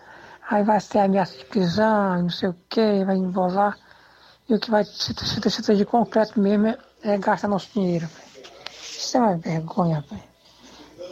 aí 0.51 0.65
vai 0.65 0.81
ter 0.81 0.98
ameaça 0.98 1.39
de 1.39 1.44
prisão, 1.44 2.23
não 2.23 2.31
sei 2.31 2.48
o 2.48 2.57
que, 2.69 3.05
vai 3.05 3.15
embolar. 3.15 3.78
E 4.48 4.55
o 4.55 4.59
que 4.59 4.73
vai 4.73 4.85
se, 4.85 5.15
se, 5.15 5.51
se 5.51 5.62
ter 5.62 5.77
de 5.77 5.85
concreto 5.85 6.40
mesmo 6.40 6.66
é, 6.66 6.78
é 7.05 7.16
gastar 7.16 7.47
nosso 7.47 7.70
dinheiro. 7.73 8.09
Isso 9.07 9.19
é 9.19 9.20
uma 9.20 9.37
vergonha, 9.37 10.05
véio. 10.11 10.24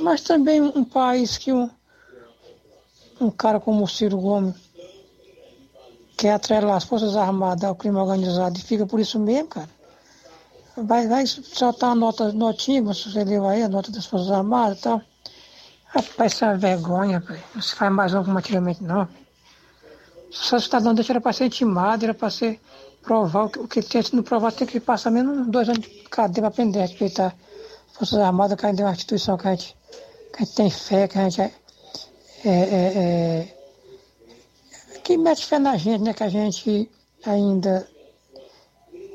Mas 0.01 0.21
também 0.21 0.61
um 0.61 0.83
país 0.83 1.39
que 1.39 1.53
um, 1.53 1.71
um 3.21 3.31
cara 3.31 3.61
como 3.61 3.85
o 3.85 3.89
Ciro 3.89 4.19
Gomes 4.19 4.57
quer 6.17 6.33
atrelar 6.33 6.75
as 6.75 6.83
Forças 6.83 7.17
Armadas 7.17 7.63
ao 7.63 7.77
crime 7.77 7.97
organizado 7.97 8.59
e 8.59 8.63
fica 8.63 8.85
por 8.85 8.99
isso 8.99 9.17
mesmo, 9.21 9.47
cara. 9.47 9.69
Vai, 10.77 11.07
vai 11.07 11.25
soltar 11.25 11.93
a 11.93 11.95
nota, 11.95 12.33
notinha, 12.33 12.83
você 12.83 13.23
leu 13.23 13.47
aí, 13.47 13.63
a 13.63 13.69
nota 13.69 13.93
das 13.93 14.07
Forças 14.07 14.33
Armadas 14.33 14.81
e 14.81 14.83
tal. 14.83 15.01
Rapaz, 15.85 16.33
isso 16.33 16.45
é 16.45 16.49
uma 16.49 16.57
vergonha, 16.57 17.21
pai. 17.21 17.41
Não 17.55 17.63
se 17.63 17.77
faz 17.77 17.93
mais 17.93 18.13
não 18.13 18.25
como 18.25 18.37
antigamente, 18.37 18.83
não. 18.83 19.07
Só 20.33 20.57
o 20.57 20.61
cidadão 20.61 20.95
deixa 20.95 21.13
era 21.13 21.21
para 21.21 21.33
ser 21.33 21.45
intimado, 21.45 22.05
era 22.05 22.13
para 22.13 22.29
ser 22.29 22.61
provar 23.03 23.45
o 23.45 23.51
que, 23.51 23.61
o 23.61 23.69
que 23.69 24.03
se 24.03 24.17
não 24.17 24.25
provar, 24.25 24.51
tem 24.51 24.67
que 24.67 24.81
passar 24.81 25.13
menos 25.13 25.47
dois 25.47 25.69
anos 25.69 25.83
de 25.83 25.89
cadeia 26.11 26.43
para 26.43 26.49
aprender 26.49 26.81
a 26.81 26.87
respeitar 26.87 27.37
Forças 27.95 28.19
Armadas, 28.19 28.59
que 28.59 28.67
ainda 28.67 28.83
é 28.83 28.85
uma 28.85 28.93
instituição 28.93 29.37
que 29.37 29.47
a 29.47 29.51
gente, 29.53 29.77
que 30.33 30.43
a 30.43 30.45
gente 30.45 30.55
tem 30.55 30.71
fé, 30.71 31.07
que 31.07 31.17
a 31.17 31.29
gente 31.29 31.41
é, 31.41 31.51
é, 32.45 32.51
é, 32.51 33.55
é 34.95 34.99
que 35.05 35.17
mete 35.17 35.47
fé 35.47 35.59
na 35.59 35.77
gente, 35.77 36.03
né? 36.03 36.13
Que 36.13 36.25
a 36.25 36.29
gente 36.29 36.91
ainda 37.25 37.89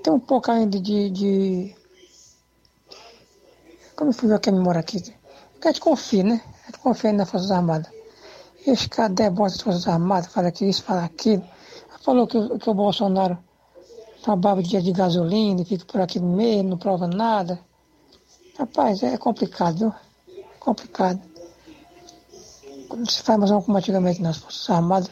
tem 0.01 0.14
um 0.14 0.19
pouco 0.19 0.49
ainda 0.49 0.80
de. 0.80 1.10
de 1.10 1.76
como 3.95 4.14
fui 4.14 4.30
ver 4.30 4.39
que 4.39 4.49
memória 4.49 4.80
aqui? 4.80 5.01
Que 5.01 5.68
a 5.68 5.72
gente 5.72 5.81
confia, 5.81 6.23
né? 6.23 6.41
A 6.64 6.72
gente 6.72 6.80
confia 6.80 7.11
nas 7.11 7.30
Forças 7.30 7.51
Armadas. 7.51 7.91
E 8.65 8.69
esse 8.69 8.88
cara 8.88 9.10
debocha 9.10 9.56
das 9.56 9.61
Forças 9.61 9.88
Armadas, 9.88 10.31
fala 10.31 10.47
aqui 10.47 10.69
isso, 10.69 10.84
fala 10.84 11.03
aquilo. 11.03 11.43
Falou 12.01 12.26
que, 12.27 12.60
que 12.60 12.69
o 12.69 12.73
Bolsonaro 12.73 13.38
trabalha 14.23 14.64
dia 14.64 14.81
de 14.81 14.93
gasolina, 14.93 15.65
fica 15.65 15.85
por 15.85 15.99
aqui 15.99 16.18
no 16.19 16.30
meio, 16.30 16.64
não 16.64 16.77
prova 16.77 17.07
nada. 17.07 17.60
Rapaz, 18.60 19.02
é 19.03 19.18
complicado, 19.18 19.77
viu? 19.77 19.94
Complicado. 20.60 21.22
Quando 22.90 23.10
se 23.10 23.23
faz 23.23 23.40
mais 23.40 23.52
um 23.52 23.61
como 23.61 23.77
antigamente 23.77 24.22
nas 24.22 24.36
Forças 24.36 24.69
Armadas, 24.69 25.10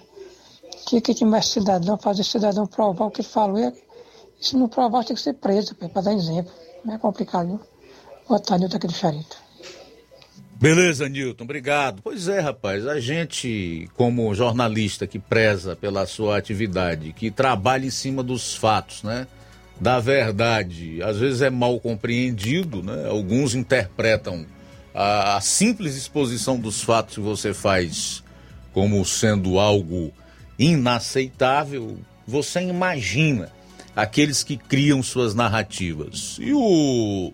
tinha 0.85 0.99
que 0.99 1.13
tinha 1.13 1.29
mais 1.29 1.45
cidadão, 1.45 1.97
fazer 1.97 2.25
cidadão 2.25 2.67
provar 2.67 3.05
o 3.05 3.11
que 3.11 3.23
falou. 3.23 3.57
E 3.57 3.73
se 4.45 4.57
não 4.57 4.67
provar, 4.67 5.05
tem 5.05 5.15
que 5.15 5.21
ser 5.21 5.33
preso, 5.35 5.75
para 5.75 6.01
dar 6.01 6.13
exemplo. 6.13 6.51
Não 6.83 6.95
é 6.95 6.97
complicado, 6.97 7.47
viu? 7.47 7.59
Boa 8.27 8.37
tarde, 8.37 8.63
Nilton 8.63 8.77
aqui 8.77 8.87
do 8.87 8.93
Charito. 8.93 9.37
Beleza, 10.59 11.07
Nilton, 11.07 11.45
obrigado. 11.45 12.01
Pois 12.03 12.27
é, 12.27 12.41
rapaz, 12.41 12.85
a 12.85 12.99
gente, 12.99 13.89
como 13.95 14.35
jornalista 14.35 15.07
que 15.07 15.19
preza 15.19 15.73
pela 15.73 16.05
sua 16.05 16.37
atividade, 16.37 17.13
que 17.13 17.31
trabalha 17.31 17.85
em 17.85 17.91
cima 17.91 18.21
dos 18.21 18.55
fatos, 18.55 19.03
né? 19.03 19.25
Da 19.79 19.99
verdade, 19.99 21.01
às 21.03 21.17
vezes 21.17 21.41
é 21.41 21.49
mal 21.49 21.79
compreendido, 21.79 22.81
né? 22.81 23.07
Alguns 23.07 23.53
interpretam 23.53 24.45
a, 24.93 25.37
a 25.37 25.41
simples 25.41 25.95
exposição 25.95 26.59
dos 26.59 26.81
fatos 26.81 27.15
que 27.15 27.21
você 27.21 27.53
faz 27.53 28.23
como 28.73 29.03
sendo 29.05 29.59
algo 29.59 30.11
inaceitável, 30.57 31.97
você 32.27 32.61
imagina 32.61 33.51
aqueles 33.95 34.43
que 34.43 34.57
criam 34.57 35.01
suas 35.01 35.33
narrativas. 35.33 36.37
E 36.39 36.53
o 36.53 37.31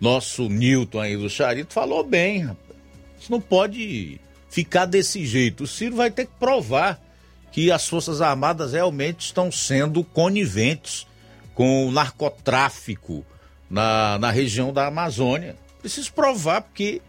nosso 0.00 0.48
Newton 0.48 1.00
aí 1.00 1.16
do 1.16 1.30
Charito 1.30 1.72
falou 1.72 2.04
bem, 2.04 2.40
rapaz. 2.40 2.78
Não 3.28 3.40
pode 3.40 4.20
ficar 4.50 4.84
desse 4.84 5.24
jeito. 5.24 5.64
O 5.64 5.66
Ciro 5.66 5.96
vai 5.96 6.10
ter 6.10 6.26
que 6.26 6.32
provar 6.38 7.00
que 7.52 7.70
as 7.70 7.88
Forças 7.88 8.20
Armadas 8.20 8.72
realmente 8.72 9.20
estão 9.20 9.52
sendo 9.52 10.02
coniventes 10.02 11.06
com 11.54 11.86
o 11.86 11.92
narcotráfico 11.92 13.24
na, 13.68 14.18
na 14.18 14.30
região 14.30 14.72
da 14.72 14.86
Amazônia. 14.86 15.56
Precisa 15.80 16.10
provar, 16.10 16.62
porque 16.62 17.00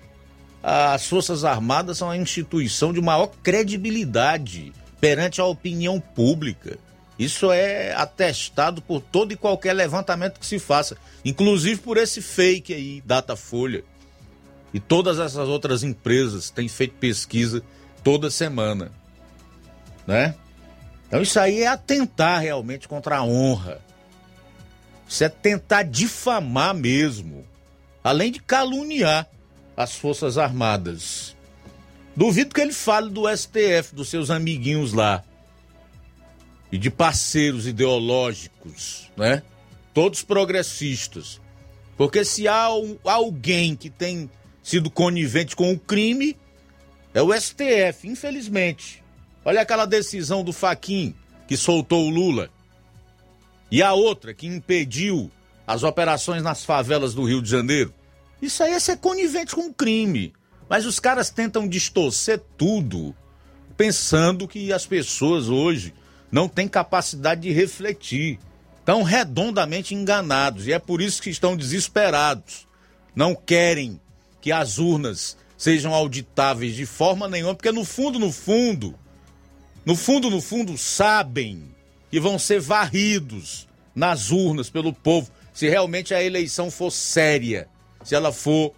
as 0.62 1.08
Forças 1.08 1.44
Armadas 1.44 1.98
são 1.98 2.10
a 2.10 2.18
instituição 2.18 2.94
de 2.94 3.02
maior 3.02 3.28
credibilidade 3.44 4.74
perante 5.00 5.42
a 5.42 5.46
opinião 5.46 6.00
pública. 6.00 6.78
Isso 7.20 7.52
é 7.52 7.94
atestado 7.94 8.82
por 8.82 9.02
todo 9.02 9.34
e 9.34 9.36
qualquer 9.36 9.74
levantamento 9.74 10.40
que 10.40 10.46
se 10.46 10.58
faça, 10.58 10.98
inclusive 11.24 11.82
por 11.82 11.98
esse 11.98 12.22
fake 12.22 12.74
aí, 12.74 13.04
Datafolha. 13.06 13.84
E 14.74 14.80
todas 14.80 15.20
essas 15.20 15.48
outras 15.48 15.84
empresas 15.84 16.50
têm 16.50 16.68
feito 16.68 16.96
pesquisa 16.96 17.62
toda 18.04 18.32
semana, 18.32 18.92
né? 20.08 20.34
Então 21.08 21.22
isso 21.22 21.40
aí 21.40 21.62
é 21.62 21.68
atentar 21.68 22.42
realmente 22.42 22.88
contra 22.88 23.18
a 23.18 23.24
honra. 23.24 23.80
Isso 25.14 25.24
é 25.24 25.30
tentar 25.30 25.84
difamar 25.84 26.74
mesmo, 26.74 27.46
além 28.04 28.32
de 28.32 28.40
caluniar 28.40 29.30
as 29.78 29.94
Forças 29.94 30.40
Armadas. 30.40 31.36
Duvido 32.16 32.52
que 32.52 32.60
ele 32.60 32.74
fale 32.74 33.12
do 33.12 33.30
STF, 33.30 33.94
dos 33.94 34.10
seus 34.10 34.32
amiguinhos 34.32 34.92
lá. 34.92 35.24
E 36.72 36.80
de 36.80 36.90
parceiros 36.90 37.68
ideológicos, 37.68 39.12
né? 39.16 39.44
Todos 39.94 40.24
progressistas. 40.24 41.40
Porque 41.96 42.26
se 42.26 42.48
há 42.48 42.68
alguém 43.04 43.76
que 43.76 43.92
tem 43.92 44.28
sido 44.64 44.90
conivente 44.90 45.56
com 45.56 45.72
o 45.72 45.78
crime, 45.78 46.36
é 47.14 47.22
o 47.22 47.32
STF, 47.40 48.08
infelizmente. 48.08 49.04
Olha 49.46 49.62
aquela 49.62 49.86
decisão 49.86 50.44
do 50.44 50.52
Faquin 50.52 51.14
que 51.48 51.56
soltou 51.56 52.08
o 52.08 52.10
Lula. 52.10 52.50
E 53.74 53.82
a 53.82 53.92
outra 53.92 54.36
que 54.36 54.46
impediu 54.46 55.32
as 55.66 55.82
operações 55.82 56.44
nas 56.44 56.64
favelas 56.64 57.16
do 57.16 57.24
Rio 57.24 57.42
de 57.42 57.50
Janeiro. 57.50 57.92
Isso 58.40 58.62
aí 58.62 58.72
é 58.72 58.80
ser 58.80 58.98
conivente 58.98 59.56
com 59.56 59.68
o 59.68 59.74
crime. 59.74 60.32
Mas 60.70 60.86
os 60.86 61.00
caras 61.00 61.32
tentam 61.32 61.68
distorcer 61.68 62.40
tudo, 62.56 63.16
pensando 63.76 64.48
que 64.48 64.72
as 64.72 64.86
pessoas 64.86 65.50
hoje 65.50 65.92
não 66.32 66.48
têm 66.48 66.68
capacidade 66.68 67.42
de 67.42 67.52
refletir. 67.52 68.38
Estão 68.78 69.02
redondamente 69.02 69.96
enganados 69.96 70.68
e 70.68 70.72
é 70.72 70.78
por 70.78 71.02
isso 71.02 71.20
que 71.20 71.32
estão 71.32 71.58
desesperados. 71.58 72.68
Não 73.16 73.34
querem 73.34 74.00
que 74.40 74.52
as 74.52 74.78
urnas 74.78 75.36
sejam 75.58 75.96
auditáveis 75.96 76.76
de 76.76 76.86
forma 76.86 77.28
nenhuma, 77.28 77.56
porque 77.56 77.72
no 77.72 77.84
fundo, 77.84 78.20
no 78.20 78.32
fundo, 78.32 78.94
no 79.84 79.96
fundo, 79.96 80.30
no 80.30 80.42
fundo, 80.42 80.78
sabem 80.78 81.73
que 82.14 82.20
vão 82.20 82.38
ser 82.38 82.62
varridos 82.62 83.68
nas 83.96 84.30
urnas 84.30 84.70
pelo 84.70 84.94
povo 84.94 85.32
se 85.52 85.68
realmente 85.68 86.14
a 86.14 86.24
eleição 86.24 86.70
for 86.70 86.92
séria, 86.92 87.68
se 88.04 88.14
ela 88.14 88.32
for 88.32 88.72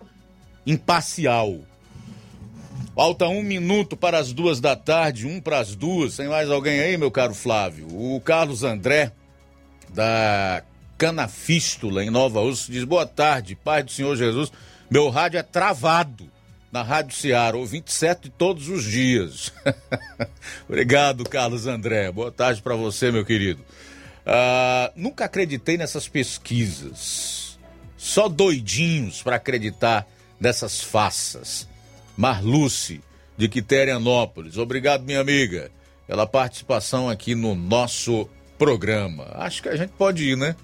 imparcial. 0.65 1.59
Falta 2.95 3.27
um 3.27 3.43
minuto 3.43 3.97
para 3.97 4.19
as 4.19 4.31
duas 4.31 4.61
da 4.61 4.73
tarde, 4.73 5.27
um 5.27 5.41
para 5.41 5.59
as 5.59 5.75
duas. 5.75 6.15
Tem 6.15 6.29
mais 6.29 6.49
alguém 6.49 6.79
aí, 6.79 6.97
meu 6.97 7.11
caro 7.11 7.33
Flávio? 7.33 7.87
O 7.89 8.21
Carlos 8.21 8.63
André, 8.63 9.11
da 9.93 10.63
Canafístula, 10.97 12.05
em 12.05 12.09
Nova 12.09 12.39
Urso, 12.39 12.71
diz: 12.71 12.85
Boa 12.85 13.05
tarde, 13.05 13.53
Pai 13.53 13.83
do 13.83 13.91
Senhor 13.91 14.15
Jesus. 14.15 14.49
Meu 14.89 15.09
rádio 15.09 15.39
é 15.39 15.43
travado 15.43 16.31
na 16.71 16.81
Rádio 16.83 17.15
Ceará, 17.15 17.57
certo 17.85 18.23
de 18.23 18.29
todos 18.29 18.69
os 18.69 18.83
dias. 18.83 19.51
Obrigado, 20.67 21.23
Carlos 21.23 21.67
André. 21.67 22.11
Boa 22.11 22.31
tarde 22.31 22.61
para 22.61 22.75
você, 22.75 23.11
meu 23.11 23.25
querido. 23.25 23.61
Uh, 24.25 24.91
nunca 24.95 25.25
acreditei 25.25 25.77
nessas 25.77 26.07
pesquisas. 26.07 27.57
Só 27.97 28.27
doidinhos 28.27 29.23
para 29.23 29.35
acreditar 29.35 30.07
nessas 30.39 30.81
faças. 30.81 31.67
Marluce, 32.17 33.01
de 33.37 33.47
Quiterianópolis. 33.47 34.57
Obrigado, 34.57 35.03
minha 35.03 35.19
amiga, 35.19 35.69
pela 36.07 36.25
participação 36.25 37.09
aqui 37.09 37.35
no 37.35 37.55
nosso 37.55 38.29
programa. 38.57 39.27
Acho 39.33 39.61
que 39.63 39.69
a 39.69 39.75
gente 39.75 39.91
pode 39.97 40.23
ir, 40.23 40.37
né? 40.37 40.55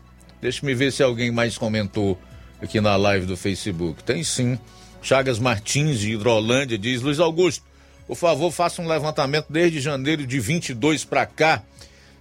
Deixa 0.41 0.65
me 0.65 0.73
ver 0.73 0.91
se 0.91 1.03
alguém 1.03 1.31
mais 1.31 1.57
comentou 1.57 2.17
aqui 2.61 2.79
na 2.79 2.95
live 2.95 3.25
do 3.25 3.37
Facebook. 3.37 4.03
Tem 4.03 4.23
sim. 4.23 4.57
Chagas 5.01 5.39
Martins, 5.39 5.99
de 5.99 6.13
Hidrolândia, 6.13 6.77
diz: 6.77 7.01
Luiz 7.01 7.19
Augusto, 7.19 7.65
por 8.07 8.15
favor, 8.15 8.51
faça 8.51 8.81
um 8.81 8.87
levantamento 8.87 9.47
desde 9.49 9.79
janeiro 9.79 10.25
de 10.25 10.39
22 10.39 11.05
para 11.05 11.25
cá. 11.25 11.63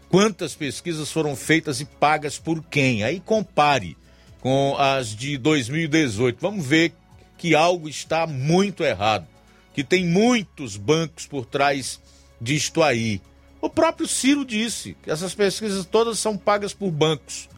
Quantas 0.08 0.54
pesquisas 0.54 1.10
foram 1.10 1.36
feitas 1.36 1.80
e 1.80 1.84
pagas 1.84 2.38
por 2.38 2.62
quem? 2.64 3.04
Aí 3.04 3.20
compare 3.20 3.96
com 4.40 4.76
as 4.78 5.14
de 5.14 5.36
2018. 5.38 6.38
Vamos 6.40 6.66
ver 6.66 6.92
que 7.38 7.54
algo 7.54 7.88
está 7.88 8.26
muito 8.26 8.82
errado, 8.82 9.26
que 9.72 9.84
tem 9.84 10.04
muitos 10.04 10.76
bancos 10.76 11.26
por 11.26 11.46
trás 11.46 12.00
disto 12.40 12.82
aí. 12.82 13.20
O 13.60 13.68
próprio 13.68 14.08
Ciro 14.08 14.44
disse 14.44 14.96
que 15.02 15.10
essas 15.10 15.34
pesquisas 15.34 15.84
todas 15.84 16.18
são 16.18 16.36
pagas 16.36 16.72
por 16.72 16.90
bancos. 16.90 17.48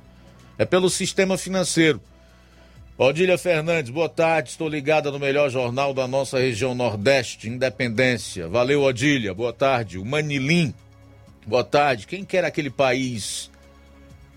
É 0.59 0.65
pelo 0.65 0.91
sistema 0.91 1.39
financeiro. 1.39 2.01
Odília 3.05 3.37
Fernandes, 3.37 3.91
boa 3.91 4.09
tarde. 4.09 4.51
Estou 4.51 4.69
ligada 4.69 5.11
no 5.11 5.19
melhor 5.19 5.51
jornal 5.51 5.93
da 5.93 6.07
nossa 6.07 6.39
região 6.39 6.73
Nordeste, 6.73 7.49
Independência. 7.49 8.47
Valeu, 8.47 8.83
Odília. 8.85 9.35
Boa 9.35 9.53
tarde. 9.53 9.99
O 9.99 10.05
Manilim, 10.05 10.73
boa 11.45 11.65
tarde. 11.65 12.07
Quem 12.07 12.25
quer 12.25 12.45
aquele 12.45 12.71
país 12.71 13.51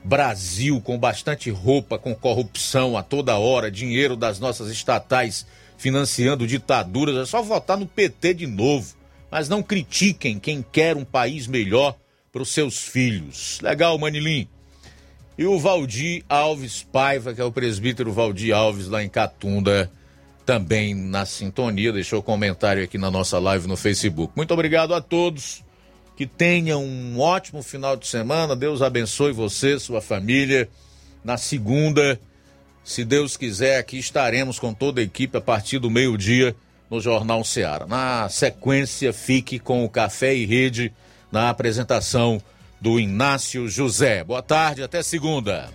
Brasil 0.04 0.82
com 0.82 0.98
bastante 0.98 1.52
roupa, 1.52 2.00
com 2.00 2.16
corrupção 2.16 2.98
a 2.98 3.04
toda 3.04 3.38
hora, 3.38 3.70
dinheiro 3.70 4.16
das 4.16 4.40
nossas 4.40 4.72
estatais 4.72 5.46
financiando 5.78 6.48
ditaduras. 6.48 7.16
É 7.18 7.26
só 7.28 7.44
votar 7.44 7.78
no 7.78 7.86
PT 7.86 8.34
de 8.34 8.48
novo. 8.48 8.96
Mas 9.30 9.48
não 9.48 9.62
critiquem 9.62 10.40
quem 10.40 10.66
quer 10.72 10.98
um 10.98 11.06
país 11.06 11.46
melhor 11.46 11.96
para 12.32 12.42
os 12.42 12.50
seus 12.50 12.80
filhos. 12.80 13.60
Legal, 13.62 13.96
Manilim. 14.00 14.48
E 15.38 15.45
o 15.45 15.60
Valdir 15.60 16.24
Alves 16.30 16.84
Paiva, 16.84 17.34
que 17.34 17.41
é 17.41 17.44
o 17.44 17.52
presbítero 17.52 18.14
Valdir 18.14 18.56
Alves 18.56 18.88
lá 18.88 19.03
em 19.03 19.10
Catunda, 19.10 19.91
também 20.45 20.94
na 20.94 21.26
sintonia, 21.26 21.91
deixou 21.91 22.24
comentário 22.24 22.84
aqui 22.84 22.98
na 22.98 23.12
nossa 23.12 23.38
live 23.40 23.68
no 23.68 23.76
Facebook. 23.76 24.32
Muito 24.36 24.53
obrigado 24.53 24.94
a 24.94 25.02
todos. 25.02 25.64
Que 26.16 26.26
tenham 26.26 26.82
um 26.82 27.20
ótimo 27.20 27.62
final 27.62 27.98
de 27.98 28.07
semana. 28.07 28.56
Deus 28.56 28.82
abençoe 28.82 29.34
você, 29.34 29.78
sua 29.78 30.02
família. 30.02 30.70
Na 31.22 31.36
segunda, 31.36 32.18
se 32.86 33.03
Deus 33.03 33.36
quiser, 33.36 33.80
aqui 33.80 33.98
estaremos 33.98 34.57
com 34.57 34.74
toda 34.74 35.02
a 35.02 35.03
equipe 35.03 35.38
a 35.38 35.41
partir 35.41 35.80
do 35.80 35.90
meio-dia 35.90 36.56
no 36.90 37.02
Jornal 37.02 37.44
Ceará. 37.44 37.86
Na 37.86 38.30
sequência, 38.30 39.12
fique 39.12 39.60
com 39.60 39.84
o 39.84 39.90
Café 39.90 40.34
e 40.34 40.45
Rede 40.45 40.94
na 41.32 41.49
apresentação 41.49 42.41
do 42.86 42.99
Inácio 42.99 43.68
José. 43.68 44.24
Boa 44.24 44.44
tarde, 44.44 44.84
até 44.84 45.02
segunda. 45.02 45.72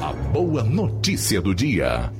A 0.00 0.14
boa 0.14 0.62
notícia 0.62 1.42
do 1.42 1.54
dia. 1.54 2.10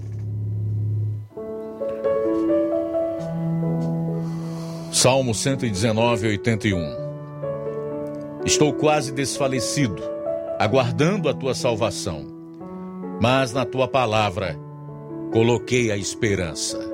Salmo 4.92 5.34
119, 5.34 6.26
81. 6.26 6.78
Estou 8.44 8.74
quase 8.74 9.12
desfalecido, 9.12 10.02
aguardando 10.58 11.30
a 11.30 11.32
tua 11.32 11.54
salvação, 11.54 12.26
mas 13.18 13.54
na 13.54 13.64
tua 13.64 13.88
palavra 13.88 14.60
coloquei 15.32 15.90
a 15.90 15.96
esperança. 15.96 16.93